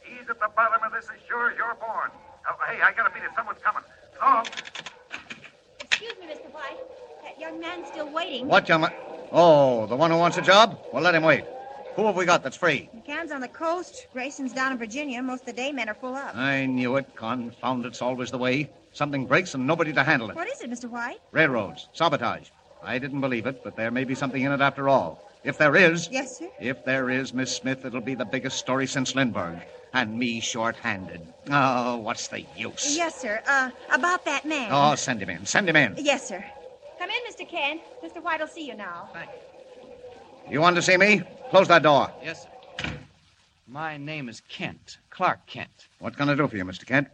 [0.01, 2.09] He's at the bottom of this as sure as you're born.
[2.49, 3.29] Oh, hey, I gotta beat it.
[3.35, 3.83] Someone's coming.
[4.19, 4.41] Oh,
[5.79, 6.51] Excuse me, Mr.
[6.51, 6.81] White.
[7.21, 8.47] That young man's still waiting.
[8.47, 8.91] What, young man?
[9.31, 10.79] Oh, the one who wants a job?
[10.91, 11.45] Well, let him wait.
[11.95, 12.89] Who have we got that's free?
[12.95, 14.07] McCann's on the coast.
[14.13, 15.21] Grayson's down in Virginia.
[15.21, 16.35] Most of the day men are full up.
[16.35, 17.15] I knew it.
[17.15, 18.69] Confound it's always the way.
[18.93, 20.35] Something breaks and nobody to handle it.
[20.35, 20.89] What is it, Mr.
[20.89, 21.19] White?
[21.31, 22.49] Railroads, sabotage.
[22.83, 25.21] I didn't believe it, but there may be something in it after all.
[25.43, 26.49] If there is, Yes, sir.
[26.59, 29.59] if there is, Miss Smith, it'll be the biggest story since Lindbergh.
[29.93, 31.21] And me short-handed.
[31.49, 32.95] Oh, what's the use?
[32.95, 33.41] Yes, sir.
[33.45, 34.69] Uh, about that man.
[34.71, 35.45] Oh, send him in.
[35.45, 35.95] Send him in.
[35.97, 36.43] Yes, sir.
[37.01, 37.49] Come in, Mr.
[37.49, 37.81] Kent.
[38.03, 38.21] Mr.
[38.21, 39.09] White will see you now.
[40.47, 41.23] You want to see me?
[41.49, 42.11] Close that door.
[42.23, 42.91] Yes, sir.
[43.67, 45.87] My name is Kent, Clark Kent.
[45.97, 46.85] What can I do for you, Mr.
[46.85, 47.07] Kent?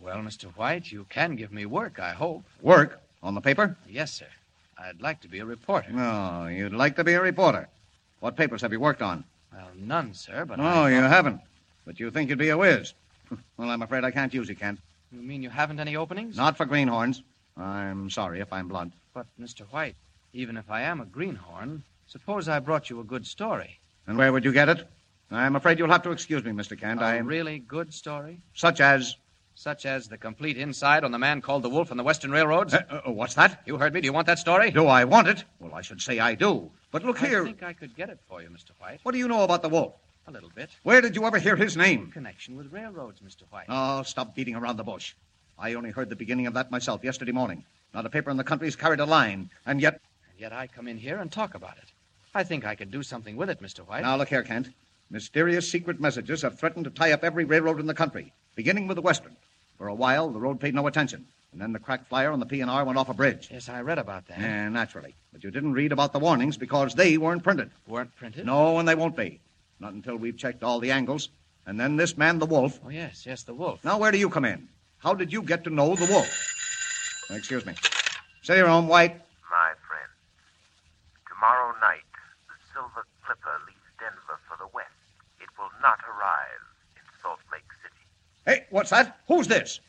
[0.00, 0.44] Well, Mr.
[0.54, 2.44] White, you can give me work, I hope.
[2.60, 3.00] Work?
[3.20, 3.76] On the paper?
[3.88, 4.28] Yes, sir.
[4.78, 5.90] I'd like to be a reporter.
[5.90, 7.68] No, you'd like to be a reporter.
[8.20, 9.24] What papers have you worked on?
[9.52, 10.90] Well, none, sir, but no, I...
[10.90, 11.40] you haven't.
[11.84, 12.94] But you think you'd be a whiz.
[13.56, 14.78] well, I'm afraid I can't use you, Kent.
[15.10, 16.36] You mean you haven't any openings?
[16.36, 17.24] Not for greenhorns.
[17.56, 18.92] I'm sorry if I'm blunt.
[19.14, 19.62] But, Mr.
[19.70, 19.96] White,
[20.32, 23.78] even if I am a greenhorn, suppose I brought you a good story.
[24.06, 24.88] And where would you get it?
[25.30, 26.78] I'm afraid you'll have to excuse me, Mr.
[26.78, 27.00] Kent.
[27.00, 28.40] A I really good story?
[28.54, 29.16] Such as?
[29.54, 32.72] Such as the complete inside on the man called the Wolf on the Western Railroads?
[32.72, 33.62] Uh, uh, what's that?
[33.66, 34.00] You heard me.
[34.00, 34.70] Do you want that story?
[34.70, 35.44] Do I want it?
[35.60, 36.70] Well, I should say I do.
[36.90, 37.42] But look here.
[37.42, 38.70] I think I could get it for you, Mr.
[38.78, 39.00] White.
[39.02, 39.94] What do you know about the wolf?
[40.26, 40.70] A little bit.
[40.84, 42.10] Where did you ever hear his name?
[42.12, 43.42] Connection with railroads, Mr.
[43.50, 43.66] White.
[43.68, 45.14] Oh, stop beating around the bush.
[45.58, 47.64] I only heard the beginning of that myself yesterday morning.
[47.94, 50.00] Not a paper in the country's carried a line, and yet.
[50.30, 51.84] And yet I come in here and talk about it.
[52.34, 53.80] I think I could do something with it, Mr.
[53.80, 54.02] White.
[54.02, 54.70] Now, look here, Kent.
[55.10, 58.94] Mysterious secret messages have threatened to tie up every railroad in the country, beginning with
[58.94, 59.36] the Western.
[59.76, 62.46] For a while, the road paid no attention, and then the cracked flyer on the
[62.46, 63.48] P&R went off a bridge.
[63.52, 64.40] Yes, I read about that.
[64.40, 65.14] Yeah, naturally.
[65.32, 67.70] But you didn't read about the warnings because they weren't printed.
[67.86, 68.46] Weren't printed?
[68.46, 69.38] No, and they won't be.
[69.80, 71.28] Not until we've checked all the angles.
[71.66, 72.80] And then this man, the wolf.
[72.84, 73.84] Oh, yes, yes, the wolf.
[73.84, 74.68] Now, where do you come in?
[74.98, 76.48] How did you get to know the wolf?
[77.34, 77.74] Excuse me.
[78.42, 79.14] Say your own White.
[79.50, 80.10] My friend,
[81.28, 82.04] tomorrow night,
[82.48, 84.88] the Silver Clipper leaves Denver for the west.
[85.40, 86.64] It will not arrive
[86.96, 88.04] in Salt Lake City.
[88.46, 89.18] Hey, what's that?
[89.28, 89.80] Who's this?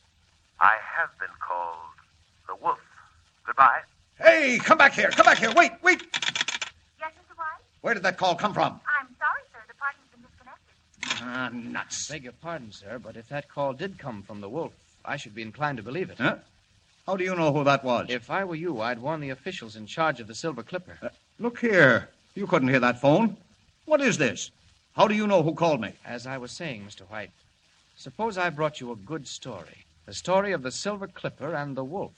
[0.60, 1.78] I have been called
[2.48, 2.80] the Wolf.
[3.46, 3.82] Goodbye.
[4.20, 5.10] Hey, come back here.
[5.10, 5.52] Come back here.
[5.56, 6.02] Wait, wait.
[7.00, 7.38] Yes, Mr.
[7.38, 7.64] White?
[7.82, 8.80] Where did that call come from?
[8.88, 9.60] I'm sorry, sir.
[9.68, 11.22] The party's been disconnected.
[11.22, 12.08] Ah, nuts.
[12.10, 15.36] Beg your pardon, sir, but if that call did come from the wolf, I should
[15.36, 16.18] be inclined to believe it.
[16.20, 16.38] Huh?
[17.06, 18.06] How do you know who that was?
[18.10, 20.98] If I were you, I'd warn the officials in charge of the Silver Clipper.
[21.02, 22.10] Uh, look here.
[22.34, 23.36] You couldn't hear that phone.
[23.86, 24.52] What is this?
[24.96, 25.94] How do you know who called me?
[26.06, 27.02] As I was saying, Mr.
[27.02, 27.32] White,
[27.98, 29.86] suppose I brought you a good story.
[30.06, 32.14] The story of the Silver Clipper and the wolf.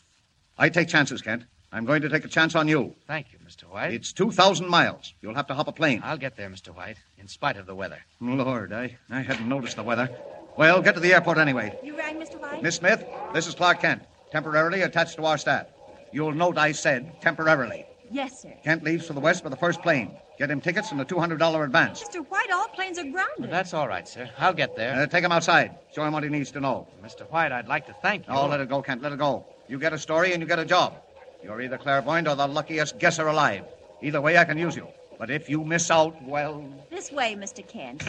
[0.58, 1.44] I take chances, Kent.
[1.72, 2.96] I'm going to take a chance on you.
[3.08, 3.64] Thank you, Mr.
[3.64, 3.94] White.
[3.94, 5.14] It's 2,000 miles.
[5.22, 6.02] You'll have to hop a plane.
[6.04, 6.68] I'll get there, Mr.
[6.70, 8.00] White, in spite of the weather.
[8.22, 10.10] Lord, I, I hadn't noticed the weather.
[10.58, 11.78] Well, get to the airport anyway.
[11.84, 12.40] You rang, Mr.
[12.40, 12.62] White?
[12.64, 13.04] Miss Smith,
[13.34, 15.68] this is Clark Kent, temporarily attached to our staff.
[16.12, 17.86] You'll note I said temporarily.
[18.12, 18.54] Yes, sir.
[18.64, 20.16] Kent leaves for the west by the first plane.
[20.38, 22.04] Get him tickets and a $200 advance.
[22.04, 22.26] Mr.
[22.28, 23.50] White, all planes are grounded.
[23.50, 24.30] That's all right, sir.
[24.38, 24.94] I'll get there.
[24.96, 25.76] Uh, take him outside.
[25.94, 26.88] Show him what he needs to know.
[27.04, 27.30] Mr.
[27.32, 28.34] White, I'd like to thank you.
[28.34, 29.02] Oh, let it go, Kent.
[29.02, 29.46] Let it go.
[29.68, 30.96] You get a story and you get a job.
[31.44, 33.64] You're either clairvoyant or the luckiest guesser alive.
[34.02, 34.88] Either way, I can use you.
[35.18, 36.64] But if you miss out, well.
[36.90, 37.66] This way, Mr.
[37.66, 38.04] Kent.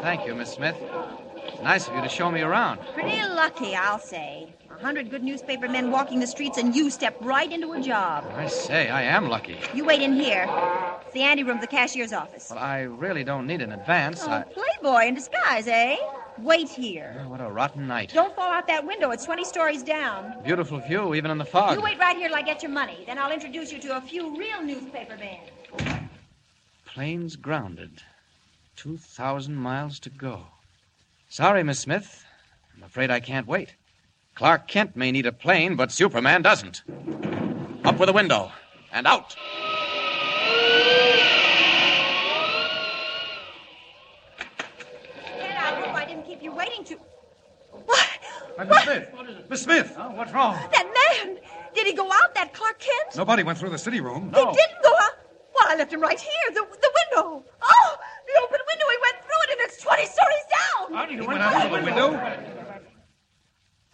[0.00, 0.76] Thank you, Miss Smith.
[1.62, 2.80] Nice of you to show me around.
[2.94, 4.54] Pretty lucky, I'll say.
[4.78, 8.24] A hundred good newspaper men walking the streets, and you step right into a job.
[8.36, 9.58] I say, I am lucky.
[9.74, 10.46] You wait in here.
[11.04, 12.48] It's the anteroom of the cashier's office.
[12.48, 14.22] Well, I really don't need an advance.
[14.24, 14.42] Oh, I...
[14.42, 15.96] playboy in disguise, eh?
[16.38, 17.20] Wait here.
[17.24, 18.12] Oh, what a rotten night.
[18.14, 19.10] Don't fall out that window.
[19.10, 20.34] It's 20 stories down.
[20.44, 21.76] Beautiful view, even in the fog.
[21.76, 23.02] You wait right here till I get your money.
[23.04, 26.08] Then I'll introduce you to a few real newspaper men.
[26.84, 28.02] Planes grounded.
[28.76, 30.46] 2,000 miles to go.
[31.28, 32.24] Sorry, Miss Smith.
[32.76, 33.74] I'm afraid I can't wait.
[34.38, 36.84] Clark Kent may need a plane, but Superman doesn't.
[37.84, 38.52] Up with a window
[38.92, 39.34] and out.
[45.26, 47.00] Ted, I hope I didn't keep you waiting too.
[47.86, 48.08] What?
[48.60, 49.08] Miss Smith.
[49.50, 49.94] Miss Smith.
[49.98, 50.54] Oh, what's wrong?
[50.70, 51.38] That man!
[51.74, 53.16] Did he go out, that Clark Kent?
[53.16, 54.30] Nobody went through the city room.
[54.30, 54.52] No.
[54.52, 55.18] He didn't go out.
[55.52, 57.42] Well, I left him right here, the, the window.
[57.60, 57.96] Oh,
[58.28, 58.84] the open window.
[58.88, 61.08] He went through it, and it's 20 stories down.
[61.08, 62.67] He went out through the window.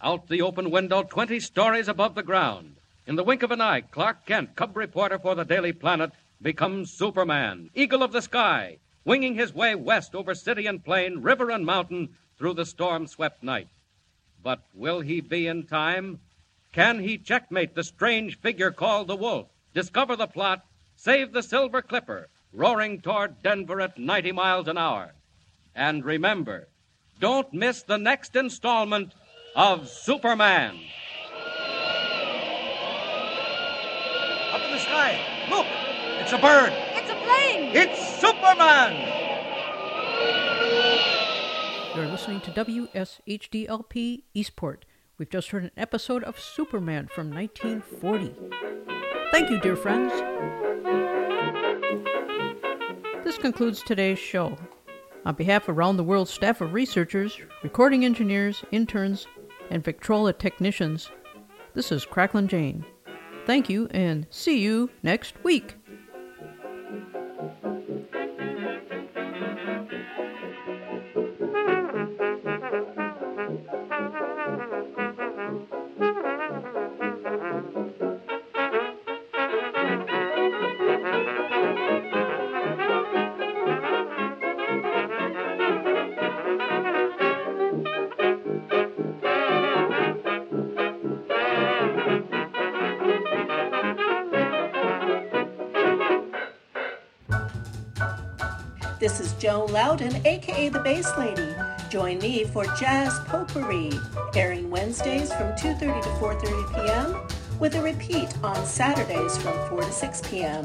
[0.05, 2.75] Out the open window, 20 stories above the ground.
[3.07, 6.93] In the wink of an eye, Clark Kent, cub reporter for the Daily Planet, becomes
[6.93, 11.65] Superman, eagle of the sky, winging his way west over city and plain, river and
[11.65, 13.67] mountain, through the storm swept night.
[14.43, 16.19] But will he be in time?
[16.71, 20.63] Can he checkmate the strange figure called the Wolf, discover the plot,
[20.95, 25.15] save the Silver Clipper, roaring toward Denver at 90 miles an hour?
[25.73, 26.67] And remember,
[27.19, 29.11] don't miss the next installment
[29.55, 30.77] of Superman.
[34.51, 35.17] Up in the sky.
[35.49, 35.65] Look!
[36.19, 36.73] It's a bird.
[36.93, 37.71] It's a plane.
[37.73, 38.95] It's Superman!
[41.95, 44.85] You're listening to WSHDLP Eastport.
[45.17, 48.35] We've just heard an episode of Superman from 1940.
[49.31, 50.11] Thank you, dear friends.
[53.23, 54.57] This concludes today's show.
[55.25, 59.25] On behalf of Around the World staff of researchers, recording engineers, interns,
[59.69, 61.09] and Victrola technicians,
[61.73, 62.85] this is Cracklin' Jane.
[63.45, 65.75] Thank you, and see you next week.
[98.97, 101.53] This is Joan Loudon, aka the Bass Lady.
[101.89, 103.91] Join me for Jazz Potpourri,
[104.33, 107.27] airing Wednesdays from 2:30 to 4:30 p.m.
[107.59, 110.63] with a repeat on Saturdays from 4 to 6 p.m.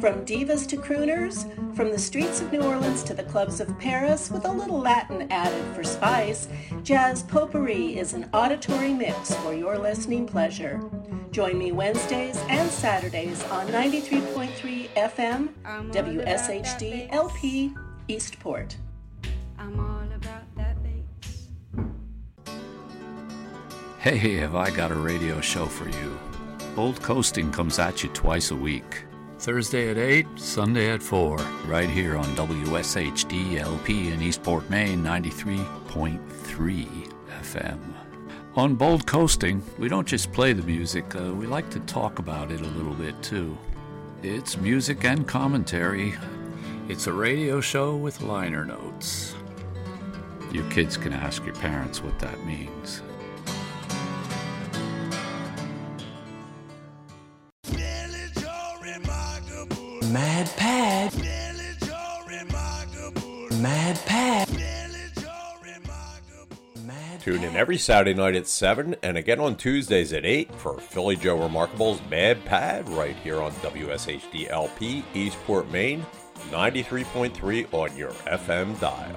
[0.00, 1.44] From divas to crooners,
[1.76, 5.30] from the streets of New Orleans to the clubs of Paris, with a little Latin
[5.30, 6.48] added for spice,
[6.82, 10.80] Jazz Potpourri is an auditory mix for your listening pleasure.
[11.30, 17.74] Join me Wednesdays and Saturdays on 93.3 FM, WSHD LP,
[18.08, 18.76] Eastport.
[19.58, 21.48] I'm all about that bass.
[23.98, 26.18] Hey, have I got a radio show for you?
[26.74, 29.04] Bold Coasting comes at you twice a week.
[29.38, 37.12] Thursday at 8, Sunday at 4, right here on WSHD LP in Eastport, Maine, 93.3
[37.42, 37.78] FM.
[38.56, 42.50] On Bold Coasting, we don't just play the music, uh, we like to talk about
[42.50, 43.56] it a little bit too.
[44.22, 46.12] It's music and commentary.
[46.90, 49.34] It's a radio show with liner notes.
[50.52, 53.00] You kids can ask your parents what that means.
[60.12, 61.14] Mad Pad.
[63.62, 64.39] Mad Pad.
[67.20, 71.16] Tune in every Saturday night at 7 and again on Tuesdays at 8 for Philly
[71.16, 76.06] Joe Remarkable's Mad Pad right here on WSHD LP, Eastport, Maine,
[76.50, 79.16] 93.3 on your FM dial.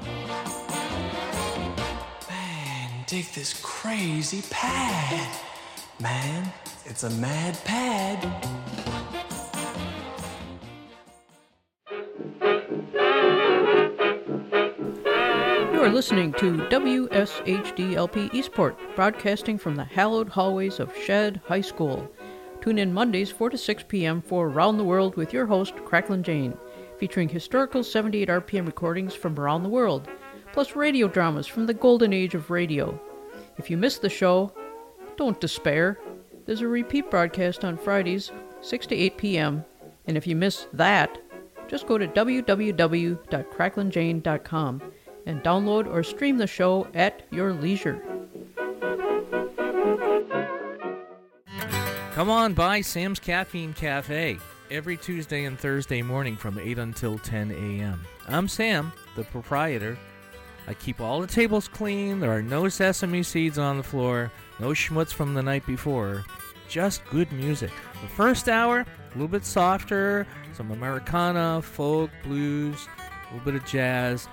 [2.30, 5.40] Man, dig this crazy pad.
[6.02, 6.52] Man,
[6.86, 8.74] it's a mad pad.
[15.94, 22.10] Listening to WSHDLP Eastport, broadcasting from the hallowed hallways of Shead High School.
[22.62, 24.20] Tune in Mondays, 4 to 6 p.m.
[24.20, 26.58] for Around the World with your host, Cracklin Jane,
[26.98, 30.08] featuring historical 78 RPM recordings from around the world,
[30.52, 33.00] plus radio dramas from the golden age of radio.
[33.60, 34.52] If you missed the show,
[35.16, 36.00] don't despair.
[36.48, 39.64] There's a repeat broadcast on Fridays, 6 to 8 p.m.,
[40.08, 41.20] and if you miss that,
[41.68, 44.82] just go to www.cracklinjane.com
[45.26, 48.02] and download or stream the show at your leisure.
[52.14, 54.38] Come on by Sam's Caffeine Cafe
[54.70, 58.02] every Tuesday and Thursday morning from 8 until 10 a.m.
[58.28, 59.98] I'm Sam, the proprietor.
[60.68, 62.20] I keep all the tables clean.
[62.20, 66.24] There are no sesame seeds on the floor, no schmutz from the night before.
[66.70, 67.72] Just good music.
[68.02, 73.66] The first hour, a little bit softer, some Americana, folk, blues, a little bit of
[73.68, 74.28] jazz.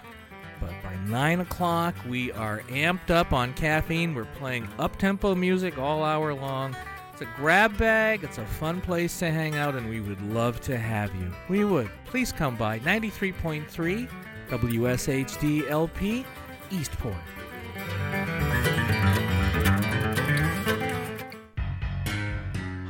[0.61, 4.15] But by 9 o'clock, we are amped up on caffeine.
[4.15, 6.77] We're playing up tempo music all hour long.
[7.13, 10.61] It's a grab bag, it's a fun place to hang out, and we would love
[10.63, 11.33] to have you.
[11.49, 11.91] We would.
[12.07, 14.09] Please come by 93.3
[14.51, 16.25] WSHD LP,
[16.71, 17.15] Eastport.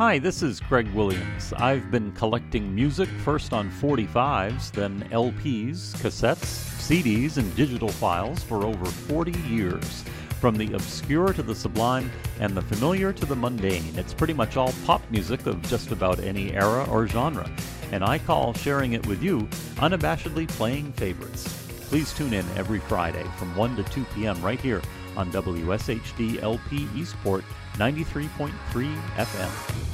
[0.00, 1.52] Hi, this is Greg Williams.
[1.58, 6.46] I've been collecting music first on 45s, then LPs, cassettes,
[6.80, 10.02] CDs, and digital files for over 40 years.
[10.40, 14.56] From the obscure to the sublime and the familiar to the mundane, it's pretty much
[14.56, 17.50] all pop music of just about any era or genre.
[17.92, 19.40] And I call sharing it with you
[19.76, 21.44] unabashedly playing favorites.
[21.90, 24.40] Please tune in every Friday from 1 to 2 p.m.
[24.40, 24.80] right here
[25.14, 27.44] on WSHD LP Eastport
[27.74, 28.50] 93.3
[29.16, 29.89] FM.